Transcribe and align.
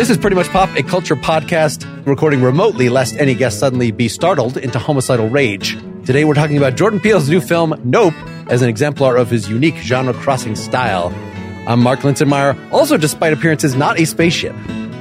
This 0.00 0.08
is 0.08 0.16
Pretty 0.16 0.34
Much 0.34 0.48
Pop, 0.48 0.74
a 0.78 0.82
culture 0.82 1.14
podcast 1.14 1.84
recording 2.06 2.42
remotely 2.42 2.88
lest 2.88 3.14
any 3.16 3.34
guest 3.34 3.58
suddenly 3.58 3.90
be 3.90 4.08
startled 4.08 4.56
into 4.56 4.78
homicidal 4.78 5.28
rage. 5.28 5.76
Today 6.06 6.24
we're 6.24 6.32
talking 6.32 6.56
about 6.56 6.74
Jordan 6.74 7.00
Peele's 7.00 7.28
new 7.28 7.38
film, 7.38 7.78
Nope, 7.84 8.14
as 8.48 8.62
an 8.62 8.70
exemplar 8.70 9.18
of 9.18 9.28
his 9.28 9.50
unique 9.50 9.76
genre 9.76 10.14
crossing 10.14 10.56
style. 10.56 11.12
I'm 11.68 11.82
Mark 11.82 12.00
Linsenmayer, 12.00 12.72
also 12.72 12.96
despite 12.96 13.34
appearances, 13.34 13.74
not 13.74 14.00
a 14.00 14.06
spaceship. 14.06 14.56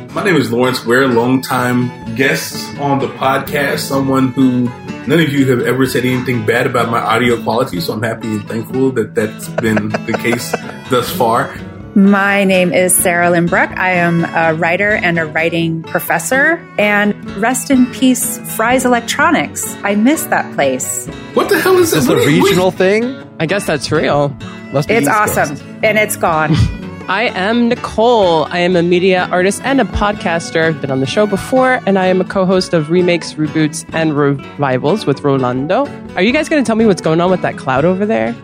My 0.09 0.21
name 0.26 0.35
is 0.35 0.52
Lawrence 0.52 0.85
Ware, 0.85 1.07
longtime 1.07 2.16
guest 2.16 2.77
on 2.79 2.99
the 2.99 3.07
podcast, 3.07 3.79
someone 3.79 4.34
who 4.34 4.63
none 5.07 5.21
of 5.21 5.29
you 5.29 5.49
have 5.49 5.66
ever 5.66 5.85
said 5.85 6.04
anything 6.04 6.45
bad 6.45 6.68
about 6.68 6.90
my 6.90 6.99
audio 6.99 7.41
quality, 7.41 7.79
so 7.79 7.93
I'm 7.93 8.04
happy 8.04 8.27
and 8.27 8.45
thankful 8.49 8.91
that 8.91 9.16
that's 9.16 9.48
been 9.48 9.88
the 9.88 10.20
case 10.21 10.51
thus 10.90 11.10
far. 11.10 11.57
My 11.95 12.43
name 12.43 12.71
is 12.71 12.95
Sarah 12.95 13.27
Lynbrook. 13.29 13.76
I 13.77 13.91
am 13.93 14.23
a 14.26 14.54
writer 14.54 14.91
and 14.91 15.18
a 15.20 15.26
writing 15.26 15.84
professor. 15.84 16.63
And 16.77 17.13
rest 17.37 17.71
in 17.71 17.87
peace, 17.87 18.37
Fry's 18.55 18.85
Electronics. 18.85 19.73
I 19.84 19.95
miss 19.95 20.23
that 20.26 20.54
place. 20.55 21.07
What 21.34 21.49
the 21.49 21.60
hell 21.60 21.77
is 21.77 21.91
Is 21.91 21.91
this? 21.91 22.05
this 22.05 22.10
a 22.13 22.15
What 22.15 22.27
are 22.27 22.29
you- 22.29 22.43
regional 22.45 22.71
thing? 22.71 23.15
I 23.40 23.45
guess 23.48 23.65
that's 23.65 23.91
real. 23.91 24.29
Must 24.71 24.87
be 24.87 24.93
It's 24.95 25.07
East 25.07 25.15
awesome. 25.15 25.49
Coast. 25.49 25.63
And 25.84 25.98
it's 25.98 26.15
gone. 26.15 26.54
I 27.10 27.23
am 27.29 27.70
Nicole. 27.70 28.43
I 28.45 28.60
am 28.60 28.76
a 28.76 28.84
media 28.84 29.27
artist 29.32 29.62
and 29.63 29.82
a 29.82 29.85
podcaster. 29.85 30.65
I've 30.65 30.79
been 30.79 30.91
on 30.91 30.99
the 30.99 31.07
show 31.07 31.26
before, 31.26 31.79
and 31.87 31.98
I 31.98 32.05
am 32.05 32.21
a 32.21 32.23
co 32.26 32.45
host 32.45 32.73
of 32.76 32.91
remakes, 32.91 33.34
reboots, 33.34 33.84
and 33.93 34.15
revivals 34.15 35.07
with 35.07 35.23
Rolando. 35.23 35.87
Are 36.15 36.21
you 36.21 36.32
guys 36.32 36.49
going 36.49 36.63
to 36.63 36.67
tell 36.67 36.76
me 36.76 36.85
what's 36.85 37.01
going 37.01 37.20
on 37.20 37.32
with 37.32 37.41
that 37.41 37.57
cloud 37.57 37.84
over 37.84 38.05
there? 38.05 38.35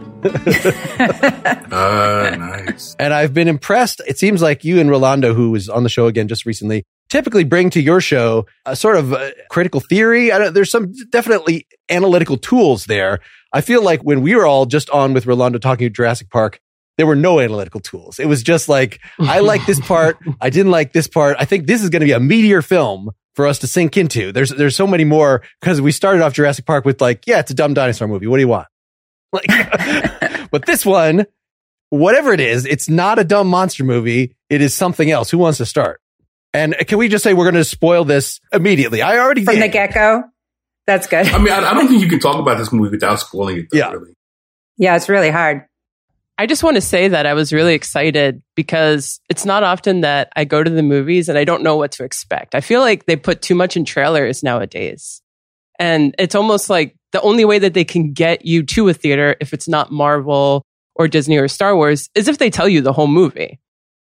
Uh, 1.71 2.35
nice. 2.37 2.95
And 2.99 3.13
I've 3.13 3.33
been 3.33 3.47
impressed. 3.47 4.01
It 4.07 4.17
seems 4.17 4.41
like 4.41 4.63
you 4.63 4.79
and 4.79 4.89
Rolando, 4.89 5.33
who 5.33 5.51
was 5.51 5.69
on 5.69 5.83
the 5.83 5.89
show 5.89 6.07
again 6.07 6.27
just 6.27 6.45
recently, 6.45 6.83
typically 7.09 7.43
bring 7.43 7.69
to 7.71 7.81
your 7.81 8.01
show 8.01 8.45
a 8.65 8.75
sort 8.75 8.97
of 8.97 9.13
uh, 9.13 9.31
critical 9.49 9.79
theory. 9.79 10.31
I 10.31 10.37
don't, 10.39 10.53
there's 10.53 10.71
some 10.71 10.93
definitely 11.09 11.67
analytical 11.89 12.37
tools 12.37 12.85
there. 12.85 13.19
I 13.53 13.61
feel 13.61 13.81
like 13.83 14.01
when 14.01 14.21
we 14.21 14.35
were 14.35 14.45
all 14.45 14.65
just 14.65 14.89
on 14.89 15.13
with 15.13 15.25
Rolando 15.25 15.59
talking 15.59 15.91
Jurassic 15.93 16.29
Park, 16.29 16.59
there 16.97 17.05
were 17.05 17.15
no 17.15 17.39
analytical 17.39 17.81
tools. 17.81 18.19
It 18.19 18.25
was 18.25 18.41
just 18.41 18.69
like, 18.69 18.99
I 19.19 19.39
like 19.39 19.65
this 19.65 19.79
part. 19.81 20.17
I 20.39 20.49
didn't 20.49 20.71
like 20.71 20.93
this 20.93 21.07
part. 21.07 21.35
I 21.39 21.45
think 21.45 21.67
this 21.67 21.83
is 21.83 21.89
going 21.89 21.99
to 21.99 22.05
be 22.05 22.13
a 22.13 22.19
meteor 22.19 22.61
film 22.61 23.11
for 23.33 23.47
us 23.47 23.59
to 23.59 23.67
sink 23.67 23.97
into. 23.97 24.31
There's, 24.31 24.49
there's 24.49 24.77
so 24.77 24.87
many 24.87 25.03
more 25.03 25.41
because 25.59 25.81
we 25.81 25.91
started 25.91 26.21
off 26.21 26.33
Jurassic 26.33 26.65
Park 26.65 26.85
with 26.85 27.01
like, 27.01 27.27
yeah, 27.27 27.39
it's 27.39 27.51
a 27.51 27.53
dumb 27.53 27.73
dinosaur 27.73 28.07
movie. 28.07 28.27
What 28.27 28.37
do 28.37 28.41
you 28.41 28.47
want? 28.47 28.67
Like, 29.31 29.47
but 30.51 30.65
this 30.65 30.85
one, 30.85 31.25
whatever 31.89 32.33
it 32.33 32.39
is, 32.39 32.65
it's 32.65 32.89
not 32.89 33.19
a 33.19 33.23
dumb 33.23 33.47
monster 33.47 33.83
movie. 33.83 34.35
It 34.49 34.61
is 34.61 34.73
something 34.73 35.09
else. 35.09 35.29
Who 35.31 35.37
wants 35.37 35.57
to 35.59 35.65
start? 35.65 36.01
And 36.53 36.75
can 36.88 36.97
we 36.97 37.09
just 37.09 37.23
say 37.23 37.33
we're 37.33 37.44
going 37.45 37.55
to 37.55 37.63
spoil 37.66 38.05
this 38.05 38.39
immediately? 38.53 39.01
I 39.01 39.17
already 39.19 39.44
From 39.44 39.55
did. 39.55 39.63
the 39.63 39.67
get 39.67 39.94
go. 39.94 40.23
That's 40.88 41.07
good. 41.07 41.27
I 41.27 41.38
mean, 41.38 41.51
I, 41.51 41.72
I 41.72 41.73
don't 41.73 41.88
think 41.88 42.01
you 42.01 42.07
can 42.07 42.19
talk 42.19 42.38
about 42.39 42.57
this 42.57 42.72
movie 42.72 42.91
without 42.91 43.19
spoiling 43.19 43.57
it. 43.57 43.67
Though, 43.72 43.77
Yeah. 43.77 43.91
Really. 43.91 44.13
Yeah, 44.77 44.95
it's 44.95 45.09
really 45.09 45.31
hard. 45.31 45.66
I 46.38 46.47
just 46.47 46.63
want 46.63 46.75
to 46.75 46.81
say 46.81 47.07
that 47.07 47.25
I 47.25 47.33
was 47.33 47.53
really 47.53 47.73
excited 47.73 48.44
because 48.55 49.21
it's 49.29 49.45
not 49.45 49.63
often 49.63 50.01
that 50.01 50.31
I 50.35 50.44
go 50.44 50.61
to 50.63 50.69
the 50.69 50.83
movies 50.83 51.29
and 51.29 51.38
I 51.38 51.45
don't 51.45 51.63
know 51.63 51.77
what 51.77 51.94
to 51.94 52.03
expect. 52.03 52.55
I 52.55 52.61
feel 52.61 52.81
like 52.81 53.05
they 53.05 53.16
put 53.16 53.41
too 53.41 53.55
much 53.55 53.77
in 53.77 53.85
trailers 53.85 54.44
nowadays. 54.44 55.21
And 55.79 56.13
it's 56.19 56.35
almost 56.35 56.69
like 56.69 56.95
the 57.15 57.21
only 57.21 57.45
way 57.45 57.59
that 57.59 57.73
they 57.73 57.85
can 57.85 58.11
get 58.11 58.45
you 58.45 58.61
to 58.61 58.89
a 58.89 58.93
theater, 58.93 59.37
if 59.39 59.53
it's 59.53 59.69
not 59.69 59.89
Marvel 59.89 60.65
or 60.95 61.07
Disney 61.07 61.37
or 61.37 61.47
Star 61.47 61.73
Wars, 61.73 62.09
is 62.13 62.27
if 62.27 62.39
they 62.39 62.49
tell 62.49 62.67
you 62.67 62.81
the 62.81 62.91
whole 62.91 63.07
movie. 63.07 63.57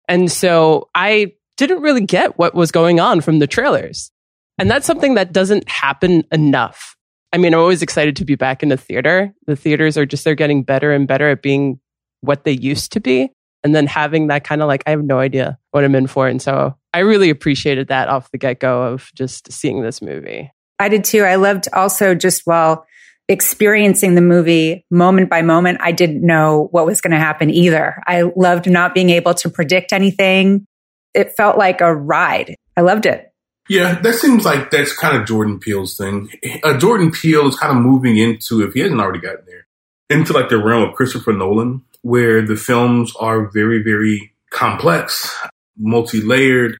And 0.07 0.31
so 0.31 0.89
I 0.95 1.33
didn't 1.55 1.83
really 1.83 2.03
get 2.03 2.39
what 2.39 2.55
was 2.55 2.71
going 2.71 2.99
on 2.99 3.21
from 3.21 3.37
the 3.37 3.45
trailers. 3.45 4.11
And 4.57 4.71
that's 4.71 4.87
something 4.87 5.13
that 5.15 5.31
doesn't 5.31 5.69
happen 5.69 6.23
enough. 6.31 6.95
I 7.31 7.37
mean, 7.37 7.53
I'm 7.53 7.59
always 7.59 7.83
excited 7.83 8.15
to 8.15 8.25
be 8.25 8.33
back 8.33 8.63
in 8.63 8.69
the 8.69 8.77
theater. 8.77 9.31
The 9.45 9.55
theaters 9.55 9.97
are 9.97 10.05
just, 10.07 10.23
they're 10.23 10.33
getting 10.33 10.63
better 10.63 10.91
and 10.91 11.07
better 11.07 11.29
at 11.29 11.43
being 11.43 11.79
what 12.21 12.43
they 12.43 12.53
used 12.53 12.91
to 12.93 12.99
be. 12.99 13.29
And 13.63 13.75
then 13.75 13.85
having 13.85 14.27
that 14.27 14.43
kind 14.43 14.63
of 14.63 14.67
like, 14.67 14.81
I 14.87 14.91
have 14.91 15.03
no 15.03 15.19
idea 15.19 15.59
what 15.71 15.83
I'm 15.83 15.93
in 15.93 16.07
for. 16.07 16.27
And 16.27 16.41
so 16.41 16.75
I 16.93 16.99
really 16.99 17.29
appreciated 17.29 17.89
that 17.89 18.09
off 18.09 18.31
the 18.31 18.37
get 18.39 18.59
go 18.59 18.83
of 18.83 19.11
just 19.13 19.51
seeing 19.51 19.83
this 19.83 20.01
movie. 20.01 20.51
I 20.79 20.89
did 20.89 21.03
too. 21.03 21.23
I 21.23 21.35
loved 21.35 21.67
also 21.73 22.15
just 22.15 22.41
while 22.45 22.85
experiencing 23.27 24.15
the 24.15 24.21
movie 24.21 24.85
moment 24.91 25.29
by 25.29 25.41
moment, 25.41 25.79
I 25.81 25.91
didn't 25.91 26.25
know 26.25 26.67
what 26.71 26.85
was 26.85 27.01
going 27.01 27.11
to 27.11 27.19
happen 27.19 27.49
either. 27.49 28.01
I 28.05 28.23
loved 28.35 28.69
not 28.69 28.93
being 28.93 29.09
able 29.09 29.33
to 29.35 29.49
predict 29.49 29.93
anything. 29.93 30.65
It 31.13 31.35
felt 31.35 31.57
like 31.57 31.81
a 31.81 31.95
ride. 31.95 32.55
I 32.77 32.81
loved 32.81 33.05
it. 33.05 33.31
Yeah, 33.67 33.99
that 34.01 34.13
seems 34.13 34.45
like 34.45 34.69
that's 34.69 34.93
kind 34.93 35.17
of 35.17 35.25
Jordan 35.25 35.59
Peele's 35.59 35.97
thing. 35.97 36.29
Uh, 36.63 36.77
Jordan 36.77 37.11
Peele 37.11 37.47
is 37.47 37.55
kind 37.55 37.75
of 37.75 37.83
moving 37.83 38.17
into, 38.17 38.61
if 38.61 38.73
he 38.73 38.81
hasn't 38.81 39.01
already 39.01 39.19
gotten 39.19 39.45
there, 39.47 39.65
into 40.09 40.33
like 40.33 40.49
the 40.49 40.63
realm 40.63 40.87
of 40.87 40.93
Christopher 40.93 41.33
Nolan, 41.33 41.81
where 42.03 42.43
the 42.43 42.55
films 42.55 43.11
are 43.19 43.49
very, 43.49 43.81
very 43.81 44.33
complex, 44.51 45.35
multi-layered. 45.77 46.77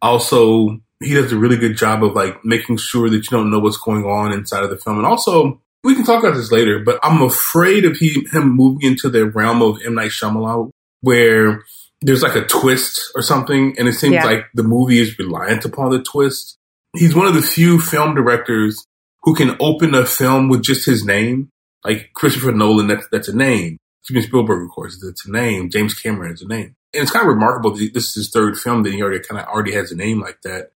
Also, 0.00 0.78
he 1.02 1.14
does 1.14 1.32
a 1.32 1.36
really 1.36 1.56
good 1.56 1.76
job 1.76 2.04
of 2.04 2.14
like 2.14 2.44
making 2.44 2.76
sure 2.76 3.10
that 3.10 3.16
you 3.16 3.30
don't 3.30 3.50
know 3.50 3.58
what's 3.58 3.76
going 3.78 4.04
on 4.04 4.32
inside 4.32 4.62
of 4.62 4.70
the 4.70 4.76
film. 4.76 4.98
And 4.98 5.06
also, 5.06 5.60
we 5.84 5.94
can 5.94 6.04
talk 6.04 6.22
about 6.22 6.34
this 6.36 6.50
later, 6.52 6.80
but 6.84 6.98
I'm 7.02 7.22
afraid 7.22 7.84
of 7.84 7.96
he, 7.96 8.26
him 8.32 8.54
moving 8.56 8.86
into 8.88 9.08
the 9.08 9.26
realm 9.30 9.62
of 9.62 9.78
M. 9.84 9.94
Night 9.94 10.10
Shyamalan, 10.10 10.70
where 11.00 11.62
there's 12.02 12.22
like 12.22 12.36
a 12.36 12.44
twist 12.44 13.10
or 13.14 13.22
something, 13.22 13.74
and 13.78 13.88
it 13.88 13.94
seems 13.94 14.14
Yeah. 14.14 14.24
like 14.24 14.46
the 14.54 14.62
movie 14.62 15.00
is 15.00 15.18
reliant 15.18 15.64
upon 15.64 15.90
the 15.90 16.02
twist. 16.02 16.56
He's 16.96 17.14
one 17.14 17.26
of 17.26 17.34
the 17.34 17.42
few 17.42 17.80
film 17.80 18.14
directors 18.14 18.84
who 19.22 19.34
can 19.34 19.56
open 19.60 19.94
a 19.94 20.06
film 20.06 20.48
with 20.48 20.62
just 20.62 20.86
his 20.86 21.04
name. 21.04 21.50
Like 21.84 22.10
Christopher 22.14 22.52
Nolan, 22.52 22.88
that's 22.88 23.06
that's 23.12 23.28
a 23.28 23.36
name. 23.36 23.78
Steven 24.02 24.22
Spielberg, 24.22 24.62
of 24.64 24.70
course, 24.70 25.00
that's 25.04 25.26
a 25.26 25.30
name. 25.30 25.70
James 25.70 25.94
Cameron 25.94 26.32
is 26.32 26.42
a 26.42 26.48
name. 26.48 26.74
And 26.94 27.02
it's 27.02 27.10
kind 27.10 27.22
of 27.28 27.34
remarkable 27.34 27.72
that 27.72 27.90
this 27.92 28.08
is 28.08 28.14
his 28.14 28.30
third 28.30 28.56
film 28.58 28.82
that 28.82 28.92
he 28.94 29.02
already 29.02 29.22
kind 29.22 29.40
of 29.40 29.46
already 29.46 29.72
has 29.74 29.92
a 29.92 29.96
name 29.96 30.20
like 30.20 30.40
that. 30.42 30.70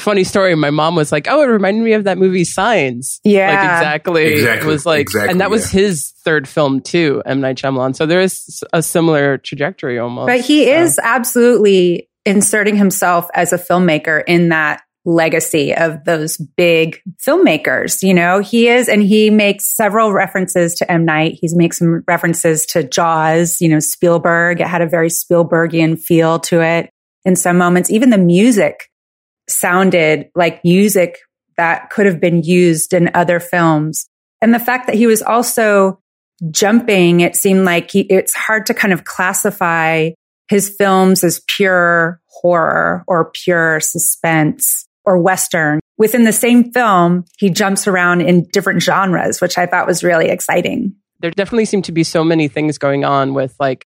Funny 0.00 0.24
story. 0.24 0.54
My 0.54 0.70
mom 0.70 0.96
was 0.96 1.12
like, 1.12 1.26
"Oh, 1.28 1.42
it 1.42 1.46
reminded 1.46 1.82
me 1.84 1.92
of 1.92 2.04
that 2.04 2.18
movie 2.18 2.44
Signs." 2.44 3.20
Yeah. 3.24 3.48
like 3.50 3.58
exactly. 3.80 4.24
Exactly, 4.26 4.68
It 4.68 4.72
was 4.72 4.86
like, 4.86 5.00
exactly, 5.00 5.30
and 5.30 5.40
that 5.40 5.50
was 5.50 5.72
yeah. 5.72 5.80
his 5.80 6.12
third 6.24 6.48
film 6.48 6.80
too, 6.80 7.22
M 7.26 7.40
Night 7.40 7.56
Shyamalan. 7.56 7.94
So 7.94 8.06
there 8.06 8.20
is 8.20 8.62
a 8.72 8.82
similar 8.82 9.38
trajectory 9.38 9.98
almost. 9.98 10.26
But 10.28 10.40
he 10.40 10.64
So- 10.66 10.72
is 10.72 10.98
absolutely 11.02 12.08
inserting 12.26 12.76
himself 12.76 13.26
as 13.34 13.52
a 13.52 13.58
filmmaker 13.58 14.22
in 14.26 14.50
that 14.50 14.82
legacy 15.06 15.74
of 15.74 16.04
those 16.04 16.36
big 16.36 17.00
filmmakers. 17.26 18.02
You 18.02 18.12
know, 18.12 18.40
he 18.40 18.68
is, 18.68 18.88
and 18.88 19.02
he 19.02 19.30
makes 19.30 19.74
several 19.74 20.12
references 20.12 20.74
to 20.76 20.92
M. 20.92 21.04
Night. 21.06 21.38
He's 21.40 21.56
makes 21.56 21.78
some 21.78 22.02
references 22.06 22.66
to 22.66 22.82
Jaws, 22.84 23.60
you 23.60 23.68
know, 23.68 23.80
Spielberg. 23.80 24.60
It 24.60 24.66
had 24.66 24.82
a 24.82 24.86
very 24.86 25.08
Spielbergian 25.08 25.98
feel 25.98 26.38
to 26.40 26.60
it 26.60 26.90
in 27.24 27.34
some 27.36 27.56
moments. 27.56 27.90
Even 27.90 28.10
the 28.10 28.18
music 28.18 28.89
sounded 29.50 30.30
like 30.34 30.64
music 30.64 31.18
that 31.56 31.90
could 31.90 32.06
have 32.06 32.20
been 32.20 32.42
used 32.42 32.94
in 32.94 33.10
other 33.14 33.40
films. 33.40 34.06
And 34.40 34.54
the 34.54 34.58
fact 34.58 34.86
that 34.86 34.96
he 34.96 35.06
was 35.06 35.22
also 35.22 36.00
jumping, 36.50 37.20
it 37.20 37.36
seemed 37.36 37.64
like 37.64 37.90
he, 37.90 38.00
it's 38.02 38.34
hard 38.34 38.66
to 38.66 38.74
kind 38.74 38.92
of 38.92 39.04
classify 39.04 40.10
his 40.48 40.74
films 40.76 41.22
as 41.22 41.42
pure 41.46 42.20
horror 42.28 43.04
or 43.06 43.30
pure 43.30 43.80
suspense 43.80 44.86
or 45.04 45.18
Western. 45.18 45.80
Within 45.98 46.24
the 46.24 46.32
same 46.32 46.72
film, 46.72 47.24
he 47.38 47.50
jumps 47.50 47.86
around 47.86 48.22
in 48.22 48.48
different 48.52 48.82
genres, 48.82 49.40
which 49.40 49.58
I 49.58 49.66
thought 49.66 49.86
was 49.86 50.02
really 50.02 50.28
exciting. 50.28 50.94
there 51.20 51.30
definitely 51.30 51.66
seem 51.66 51.82
to 51.82 51.92
be 51.92 52.02
so 52.02 52.24
many 52.24 52.48
things 52.48 52.78
going 52.78 53.04
on 53.04 53.34
with 53.34 53.54
like 53.60 53.84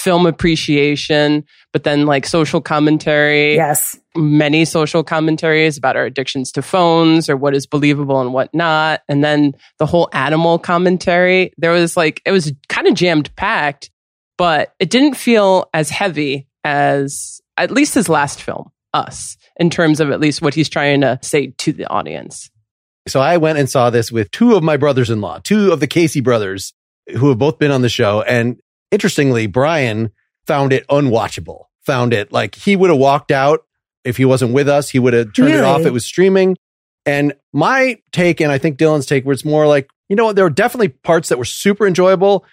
film 0.00 0.26
appreciation, 0.26 1.44
but 1.72 1.84
then 1.84 2.06
like 2.06 2.26
social 2.26 2.60
commentary. 2.60 3.54
Yes. 3.54 3.98
Many 4.16 4.64
social 4.64 5.04
commentaries 5.04 5.76
about 5.76 5.96
our 5.96 6.04
addictions 6.04 6.50
to 6.52 6.62
phones 6.62 7.28
or 7.28 7.36
what 7.36 7.54
is 7.54 7.66
believable 7.66 8.20
and 8.20 8.32
what 8.32 8.52
not. 8.54 9.02
And 9.08 9.22
then 9.22 9.54
the 9.78 9.86
whole 9.86 10.08
animal 10.12 10.58
commentary. 10.58 11.52
There 11.58 11.72
was 11.72 11.96
like, 11.96 12.22
it 12.24 12.32
was 12.32 12.52
kind 12.68 12.86
of 12.86 12.94
jammed 12.94 13.34
packed, 13.36 13.90
but 14.38 14.74
it 14.78 14.90
didn't 14.90 15.14
feel 15.14 15.68
as 15.74 15.90
heavy 15.90 16.48
as 16.64 17.40
at 17.56 17.70
least 17.70 17.94
his 17.94 18.08
last 18.08 18.40
film, 18.40 18.70
Us, 18.94 19.36
in 19.56 19.70
terms 19.70 20.00
of 20.00 20.10
at 20.10 20.20
least 20.20 20.40
what 20.40 20.54
he's 20.54 20.68
trying 20.68 21.02
to 21.02 21.18
say 21.22 21.52
to 21.58 21.72
the 21.72 21.86
audience. 21.88 22.50
So 23.06 23.20
I 23.20 23.36
went 23.36 23.58
and 23.58 23.68
saw 23.68 23.90
this 23.90 24.10
with 24.10 24.30
two 24.30 24.56
of 24.56 24.62
my 24.62 24.76
brothers 24.76 25.10
in 25.10 25.20
law, 25.20 25.38
two 25.38 25.72
of 25.72 25.80
the 25.80 25.86
Casey 25.86 26.20
brothers 26.20 26.72
who 27.16 27.28
have 27.28 27.38
both 27.38 27.58
been 27.58 27.70
on 27.70 27.82
the 27.82 27.88
show. 27.88 28.22
And 28.22 28.60
interestingly, 28.90 29.46
Brian 29.46 30.10
found 30.46 30.72
it 30.72 30.86
unwatchable, 30.88 31.64
found 31.84 32.12
it 32.12 32.32
like 32.32 32.54
he 32.54 32.76
would 32.76 32.90
have 32.90 32.98
walked 32.98 33.30
out 33.30 33.64
if 34.04 34.16
he 34.16 34.24
wasn't 34.24 34.52
with 34.52 34.68
us. 34.68 34.88
He 34.88 34.98
would 34.98 35.12
have 35.12 35.32
turned 35.32 35.54
it 35.54 35.64
off. 35.64 35.82
It 35.82 35.92
was 35.92 36.04
streaming. 36.04 36.56
And 37.06 37.34
my 37.52 37.98
take, 38.12 38.40
and 38.40 38.52
I 38.52 38.58
think 38.58 38.78
Dylan's 38.78 39.06
take, 39.06 39.24
where 39.24 39.32
it's 39.32 39.44
more 39.44 39.66
like, 39.66 39.90
you 40.08 40.16
know 40.16 40.26
what, 40.26 40.36
there 40.36 40.44
were 40.44 40.50
definitely 40.50 40.88
parts 40.88 41.28
that 41.30 41.38
were 41.38 41.44
super 41.44 41.86
enjoyable. 41.86 42.44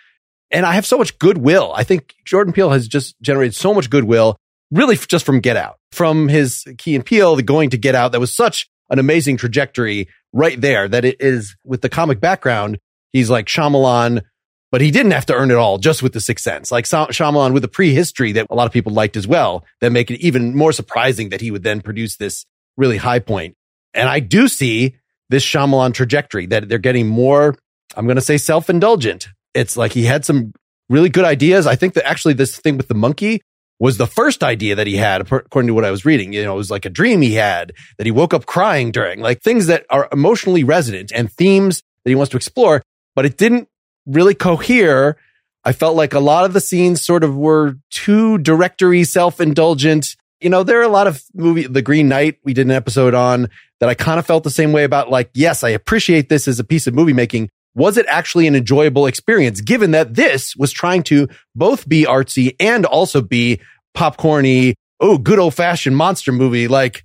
And 0.52 0.66
I 0.66 0.74
have 0.76 0.86
so 0.86 0.98
much 0.98 1.20
goodwill. 1.20 1.74
I 1.76 1.84
think 1.84 2.16
Jordan 2.26 2.54
Peele 2.54 2.70
has 2.70 2.88
just 2.88 3.20
generated 3.22 3.56
so 3.56 3.74
much 3.74 3.90
goodwill, 3.90 4.38
really 4.72 4.96
just 4.96 5.26
from 5.26 5.42
Get 5.42 5.58
Out, 5.58 5.78
from 5.92 6.30
his 6.30 6.66
Key 6.78 6.96
and 6.96 7.06
Peele, 7.06 7.36
the 7.36 7.44
going 7.44 7.72
to 7.72 7.78
Get 7.78 7.96
Out. 7.96 8.14
That 8.14 8.22
was 8.22 8.34
such 8.34 8.70
an 8.90 9.00
amazing 9.00 9.36
trajectory 9.36 10.08
right 10.32 10.60
there 10.60 10.88
that 10.88 11.04
it 11.04 11.18
is 11.20 11.58
with 11.66 11.82
the 11.82 11.90
comic 11.90 12.22
background. 12.22 12.80
He's 13.12 13.30
like 13.30 13.48
Shyamalan, 13.48 14.22
but 14.72 14.82
he 14.82 14.92
didn't 14.92 15.12
have 15.12 15.26
to 15.28 15.34
earn 15.34 15.52
it 15.52 15.56
all 15.56 15.78
just 15.78 16.04
with 16.04 16.14
the 16.14 16.20
Sixth 16.20 16.44
Sense. 16.44 16.72
Like 16.72 16.86
Shyamalan 16.86 17.54
with 17.54 17.64
a 17.64 17.70
prehistory 17.70 18.34
that 18.34 18.48
a 18.50 18.56
lot 18.56 18.68
of 18.68 18.74
people 18.74 18.92
liked 18.92 19.16
as 19.16 19.28
well, 19.28 19.66
that 19.82 19.92
make 19.92 20.12
it 20.12 20.20
even 20.20 20.56
more 20.56 20.72
surprising 20.72 21.30
that 21.30 21.42
he 21.42 21.52
would 21.52 21.64
then 21.64 21.82
produce 21.82 22.18
this 22.18 22.46
really 22.76 22.98
high 22.98 23.20
point. 23.20 23.56
And 23.94 24.10
I 24.10 24.20
do 24.20 24.48
see 24.48 24.96
this 25.30 25.44
Shyamalan 25.44 25.94
trajectory 25.94 26.46
that 26.48 26.70
they're 26.70 26.78
getting 26.78 27.08
more, 27.08 27.58
I'm 27.96 28.06
going 28.06 28.16
to 28.16 28.22
say 28.22 28.38
self 28.38 28.70
indulgent. 28.70 29.30
It's 29.54 29.78
like 29.78 29.94
he 29.94 30.04
had 30.04 30.26
some 30.26 30.54
really 30.90 31.10
good 31.10 31.26
ideas. 31.26 31.66
I 31.68 31.76
think 31.76 31.94
that 31.96 32.08
actually 32.08 32.34
this 32.34 32.58
thing 32.58 32.78
with 32.78 32.88
the 32.88 32.94
monkey 32.94 33.42
was 33.80 33.98
the 33.98 34.08
first 34.08 34.44
idea 34.44 34.76
that 34.76 34.88
he 34.88 34.96
had, 34.96 35.22
according 35.22 35.68
to 35.68 35.74
what 35.74 35.86
I 35.86 35.92
was 35.92 36.06
reading. 36.06 36.34
You 36.34 36.44
know, 36.44 36.54
it 36.54 36.58
was 36.58 36.72
like 36.72 36.86
a 36.86 36.90
dream 36.90 37.22
he 37.22 37.34
had 37.34 37.74
that 37.98 38.06
he 38.06 38.12
woke 38.12 38.34
up 38.34 38.46
crying 38.46 38.92
during, 38.92 39.20
like 39.20 39.42
things 39.42 39.68
that 39.68 39.86
are 39.90 40.08
emotionally 40.12 40.64
resonant 40.64 41.12
and 41.14 41.32
themes 41.32 41.84
that 42.04 42.10
he 42.10 42.16
wants 42.16 42.32
to 42.32 42.38
explore, 42.38 42.82
but 43.16 43.26
it 43.26 43.38
didn't 43.38 43.70
really 44.08 44.34
cohere. 44.34 45.18
I 45.64 45.74
felt 45.74 45.96
like 45.96 46.14
a 46.14 46.20
lot 46.20 46.46
of 46.46 46.54
the 46.54 46.62
scenes 46.62 47.02
sort 47.06 47.24
of 47.24 47.36
were 47.36 47.78
too 47.92 48.38
directory, 48.38 49.04
self 49.04 49.42
indulgent. 49.42 50.16
You 50.40 50.50
know, 50.50 50.64
there 50.64 50.80
are 50.80 50.84
a 50.84 50.90
lot 50.90 51.08
of 51.08 51.22
movie, 51.34 51.68
The 51.68 51.82
Green 51.82 52.08
Knight, 52.08 52.38
we 52.44 52.54
did 52.54 52.68
an 52.68 52.72
episode 52.72 53.14
on 53.14 53.50
that 53.80 53.90
I 53.90 53.96
kind 53.96 54.20
of 54.20 54.26
felt 54.26 54.44
the 54.44 54.50
same 54.50 54.72
way 54.72 54.84
about 54.84 55.10
like, 55.10 55.30
yes, 55.34 55.64
I 55.64 55.70
appreciate 55.70 56.30
this 56.30 56.48
as 56.48 56.60
a 56.60 56.64
piece 56.64 56.88
of 56.88 56.94
movie 56.94 57.14
making. 57.14 57.50
Was 57.76 57.98
it 57.98 58.06
actually 58.10 58.48
an 58.48 58.56
enjoyable 58.56 59.06
experience 59.06 59.62
given 59.62 59.92
that 59.92 60.16
this 60.16 60.56
was 60.56 60.72
trying 60.72 61.04
to 61.04 61.28
both 61.56 61.88
be 61.88 62.06
artsy 62.06 62.56
and 62.60 62.86
also 62.86 63.22
be 63.22 63.62
popcorny? 63.96 64.74
Oh, 65.00 65.18
good 65.18 65.38
old 65.38 65.54
fashioned 65.54 65.96
monster 65.96 66.32
movie. 66.32 66.68
Like, 66.68 67.04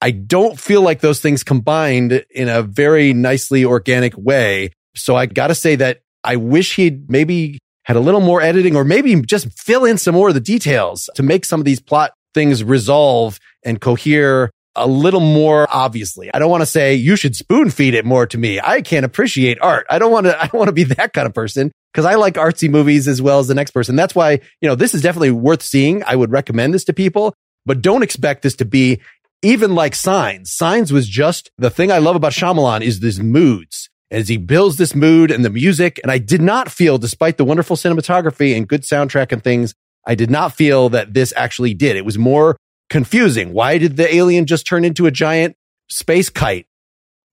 I 0.00 0.10
don't 0.10 0.58
feel 0.58 0.82
like 0.82 1.00
those 1.00 1.20
things 1.20 1.44
combined 1.44 2.24
in 2.30 2.48
a 2.48 2.62
very 2.62 3.12
nicely 3.12 3.64
organic 3.64 4.16
way. 4.16 4.70
So 4.94 5.14
I 5.14 5.26
got 5.26 5.48
to 5.48 5.54
say 5.54 5.76
that 5.76 6.00
I 6.24 6.36
wish 6.36 6.76
he'd 6.76 7.10
maybe 7.10 7.58
had 7.84 7.96
a 7.96 8.00
little 8.00 8.20
more 8.20 8.42
editing 8.42 8.76
or 8.76 8.84
maybe 8.84 9.20
just 9.22 9.50
fill 9.58 9.84
in 9.84 9.96
some 9.96 10.14
more 10.14 10.28
of 10.28 10.34
the 10.34 10.40
details 10.40 11.08
to 11.14 11.22
make 11.22 11.44
some 11.44 11.60
of 11.60 11.64
these 11.64 11.80
plot 11.80 12.12
things 12.34 12.62
resolve 12.62 13.40
and 13.64 13.80
cohere 13.80 14.50
a 14.76 14.86
little 14.86 15.20
more 15.20 15.66
obviously. 15.70 16.32
I 16.32 16.38
don't 16.38 16.50
want 16.50 16.60
to 16.60 16.66
say 16.66 16.94
you 16.94 17.16
should 17.16 17.34
spoon 17.34 17.70
feed 17.70 17.94
it 17.94 18.04
more 18.04 18.26
to 18.26 18.38
me. 18.38 18.60
I 18.60 18.82
can't 18.82 19.06
appreciate 19.06 19.58
art. 19.60 19.86
I 19.90 19.98
don't 19.98 20.12
want 20.12 20.26
to, 20.26 20.38
I 20.42 20.46
don't 20.46 20.58
want 20.58 20.68
to 20.68 20.72
be 20.72 20.84
that 20.84 21.12
kind 21.12 21.26
of 21.26 21.34
person 21.34 21.72
because 21.92 22.04
I 22.04 22.14
like 22.14 22.34
artsy 22.34 22.70
movies 22.70 23.08
as 23.08 23.22
well 23.22 23.38
as 23.38 23.48
the 23.48 23.54
next 23.54 23.70
person. 23.70 23.96
That's 23.96 24.14
why, 24.14 24.32
you 24.60 24.68
know, 24.68 24.74
this 24.74 24.94
is 24.94 25.02
definitely 25.02 25.30
worth 25.30 25.62
seeing. 25.62 26.02
I 26.04 26.14
would 26.14 26.30
recommend 26.30 26.74
this 26.74 26.84
to 26.84 26.92
people, 26.92 27.34
but 27.64 27.82
don't 27.82 28.02
expect 28.02 28.42
this 28.42 28.56
to 28.56 28.64
be 28.64 29.00
even 29.42 29.74
like 29.74 29.94
Signs. 29.94 30.52
Signs 30.52 30.92
was 30.92 31.08
just 31.08 31.50
the 31.58 31.70
thing 31.70 31.90
I 31.90 31.98
love 31.98 32.16
about 32.16 32.32
Shyamalan 32.32 32.82
is 32.82 33.00
these 33.00 33.20
moods 33.20 33.88
as 34.10 34.28
he 34.28 34.36
builds 34.36 34.76
this 34.76 34.94
mood 34.94 35.30
and 35.30 35.44
the 35.44 35.50
music. 35.50 36.00
And 36.02 36.10
I 36.10 36.18
did 36.18 36.40
not 36.40 36.70
feel, 36.70 36.98
despite 36.98 37.36
the 37.36 37.44
wonderful 37.44 37.76
cinematography 37.76 38.56
and 38.56 38.66
good 38.66 38.82
soundtrack 38.82 39.32
and 39.32 39.42
things, 39.42 39.74
I 40.06 40.14
did 40.14 40.30
not 40.30 40.54
feel 40.54 40.88
that 40.90 41.14
this 41.14 41.32
actually 41.36 41.74
did. 41.74 41.96
It 41.96 42.04
was 42.04 42.18
more 42.18 42.56
confusing. 42.88 43.52
Why 43.52 43.78
did 43.78 43.96
the 43.96 44.12
alien 44.14 44.46
just 44.46 44.66
turn 44.66 44.84
into 44.84 45.06
a 45.06 45.10
giant 45.10 45.56
space 45.90 46.30
kite? 46.30 46.66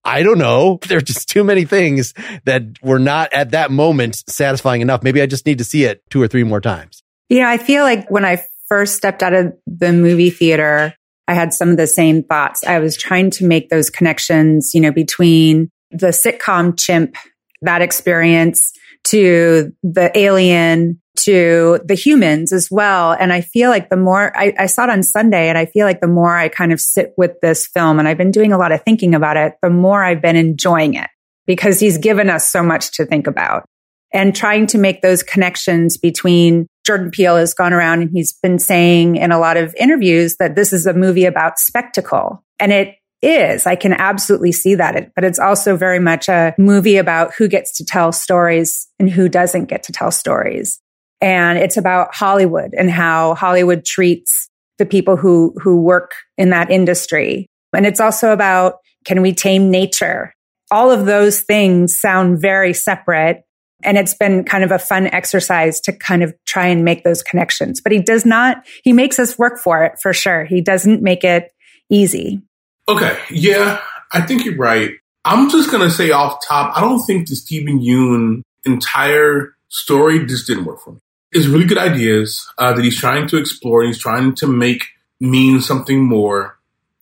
I 0.04 0.22
don't 0.22 0.38
know. 0.38 0.78
There 0.86 0.98
are 0.98 1.02
just 1.02 1.28
too 1.28 1.42
many 1.42 1.64
things 1.64 2.14
that 2.44 2.62
were 2.82 2.98
not 2.98 3.32
at 3.32 3.50
that 3.50 3.70
moment 3.70 4.22
satisfying 4.28 4.80
enough. 4.80 5.02
Maybe 5.02 5.20
I 5.20 5.26
just 5.26 5.46
need 5.46 5.58
to 5.58 5.64
see 5.64 5.84
it 5.84 6.02
two 6.10 6.22
or 6.22 6.28
three 6.28 6.44
more 6.44 6.60
times. 6.60 7.02
You 7.28 7.40
know, 7.40 7.48
I 7.48 7.58
feel 7.58 7.82
like 7.82 8.08
when 8.08 8.24
I 8.24 8.44
first 8.68 8.96
stepped 8.96 9.22
out 9.22 9.32
of 9.32 9.52
the 9.66 9.92
movie 9.92 10.30
theater, 10.30 10.94
I 11.26 11.34
had 11.34 11.52
some 11.52 11.70
of 11.70 11.76
the 11.76 11.88
same 11.88 12.22
thoughts. 12.22 12.62
I 12.64 12.78
was 12.78 12.96
trying 12.96 13.30
to 13.32 13.46
make 13.46 13.68
those 13.68 13.90
connections, 13.90 14.72
you 14.74 14.80
know, 14.80 14.92
between 14.92 15.70
the 15.98 16.08
sitcom 16.08 16.78
chimp, 16.78 17.16
that 17.62 17.82
experience 17.82 18.72
to 19.04 19.72
the 19.82 20.16
alien, 20.18 21.00
to 21.16 21.80
the 21.84 21.94
humans 21.94 22.52
as 22.52 22.68
well. 22.70 23.12
And 23.12 23.32
I 23.32 23.40
feel 23.40 23.70
like 23.70 23.88
the 23.88 23.96
more 23.96 24.36
I, 24.36 24.52
I, 24.58 24.66
saw 24.66 24.84
it 24.84 24.90
on 24.90 25.02
Sunday 25.02 25.48
and 25.48 25.56
I 25.56 25.66
feel 25.66 25.86
like 25.86 26.00
the 26.00 26.08
more 26.08 26.36
I 26.36 26.48
kind 26.48 26.72
of 26.72 26.80
sit 26.80 27.14
with 27.16 27.40
this 27.40 27.66
film 27.66 27.98
and 27.98 28.06
I've 28.06 28.18
been 28.18 28.30
doing 28.30 28.52
a 28.52 28.58
lot 28.58 28.72
of 28.72 28.82
thinking 28.82 29.14
about 29.14 29.36
it, 29.36 29.54
the 29.62 29.70
more 29.70 30.04
I've 30.04 30.20
been 30.20 30.36
enjoying 30.36 30.94
it 30.94 31.08
because 31.46 31.80
he's 31.80 31.98
given 31.98 32.28
us 32.28 32.50
so 32.50 32.62
much 32.62 32.92
to 32.96 33.06
think 33.06 33.26
about 33.26 33.64
and 34.12 34.34
trying 34.34 34.66
to 34.68 34.78
make 34.78 35.02
those 35.02 35.22
connections 35.22 35.96
between 35.96 36.66
Jordan 36.84 37.10
Peele 37.10 37.36
has 37.36 37.54
gone 37.54 37.72
around 37.72 38.02
and 38.02 38.10
he's 38.12 38.32
been 38.42 38.58
saying 38.58 39.16
in 39.16 39.32
a 39.32 39.38
lot 39.38 39.56
of 39.56 39.74
interviews 39.78 40.36
that 40.38 40.54
this 40.54 40.72
is 40.72 40.86
a 40.86 40.94
movie 40.94 41.24
about 41.24 41.58
spectacle. 41.58 42.44
And 42.58 42.72
it 42.72 42.96
is. 43.26 43.66
I 43.66 43.76
can 43.76 43.92
absolutely 43.92 44.52
see 44.52 44.74
that. 44.76 45.12
But 45.14 45.24
it's 45.24 45.38
also 45.38 45.76
very 45.76 45.98
much 45.98 46.28
a 46.28 46.54
movie 46.58 46.96
about 46.96 47.34
who 47.34 47.48
gets 47.48 47.76
to 47.78 47.84
tell 47.84 48.12
stories 48.12 48.88
and 48.98 49.10
who 49.10 49.28
doesn't 49.28 49.66
get 49.66 49.82
to 49.84 49.92
tell 49.92 50.10
stories. 50.10 50.80
And 51.20 51.58
it's 51.58 51.76
about 51.76 52.14
Hollywood 52.14 52.74
and 52.76 52.90
how 52.90 53.34
Hollywood 53.34 53.84
treats 53.84 54.48
the 54.78 54.86
people 54.86 55.16
who, 55.16 55.54
who 55.62 55.80
work 55.80 56.12
in 56.36 56.50
that 56.50 56.70
industry. 56.70 57.46
And 57.74 57.86
it's 57.86 58.00
also 58.00 58.32
about 58.32 58.76
can 59.04 59.22
we 59.22 59.32
tame 59.32 59.70
nature? 59.70 60.32
All 60.70 60.90
of 60.90 61.06
those 61.06 61.42
things 61.42 61.98
sound 61.98 62.40
very 62.40 62.74
separate. 62.74 63.42
And 63.82 63.96
it's 63.96 64.14
been 64.14 64.42
kind 64.42 64.64
of 64.64 64.72
a 64.72 64.78
fun 64.78 65.06
exercise 65.06 65.80
to 65.82 65.92
kind 65.92 66.22
of 66.22 66.34
try 66.44 66.66
and 66.66 66.84
make 66.84 67.04
those 67.04 67.22
connections. 67.22 67.80
But 67.80 67.92
he 67.92 68.00
does 68.00 68.26
not, 68.26 68.66
he 68.82 68.92
makes 68.92 69.18
us 69.18 69.38
work 69.38 69.58
for 69.58 69.84
it 69.84 69.92
for 70.02 70.12
sure. 70.12 70.44
He 70.44 70.60
doesn't 70.60 71.02
make 71.02 71.22
it 71.24 71.50
easy. 71.90 72.42
Okay. 72.88 73.18
Yeah, 73.30 73.80
I 74.12 74.22
think 74.22 74.44
you're 74.44 74.56
right. 74.56 74.92
I'm 75.24 75.50
just 75.50 75.70
to 75.70 75.90
say 75.90 76.10
off 76.10 76.44
top, 76.46 76.76
I 76.76 76.80
don't 76.80 77.04
think 77.04 77.28
the 77.28 77.34
Steven 77.34 77.80
Yeun 77.80 78.42
entire 78.64 79.56
story 79.68 80.24
just 80.24 80.46
didn't 80.46 80.64
work 80.64 80.80
for 80.80 80.92
me. 80.92 80.98
It's 81.32 81.46
really 81.46 81.64
good 81.64 81.78
ideas 81.78 82.48
uh, 82.58 82.72
that 82.72 82.84
he's 82.84 82.98
trying 82.98 83.26
to 83.28 83.36
explore 83.36 83.82
and 83.82 83.88
he's 83.92 84.00
trying 84.00 84.34
to 84.36 84.46
make 84.46 84.84
mean 85.20 85.60
something 85.60 86.04
more. 86.04 86.58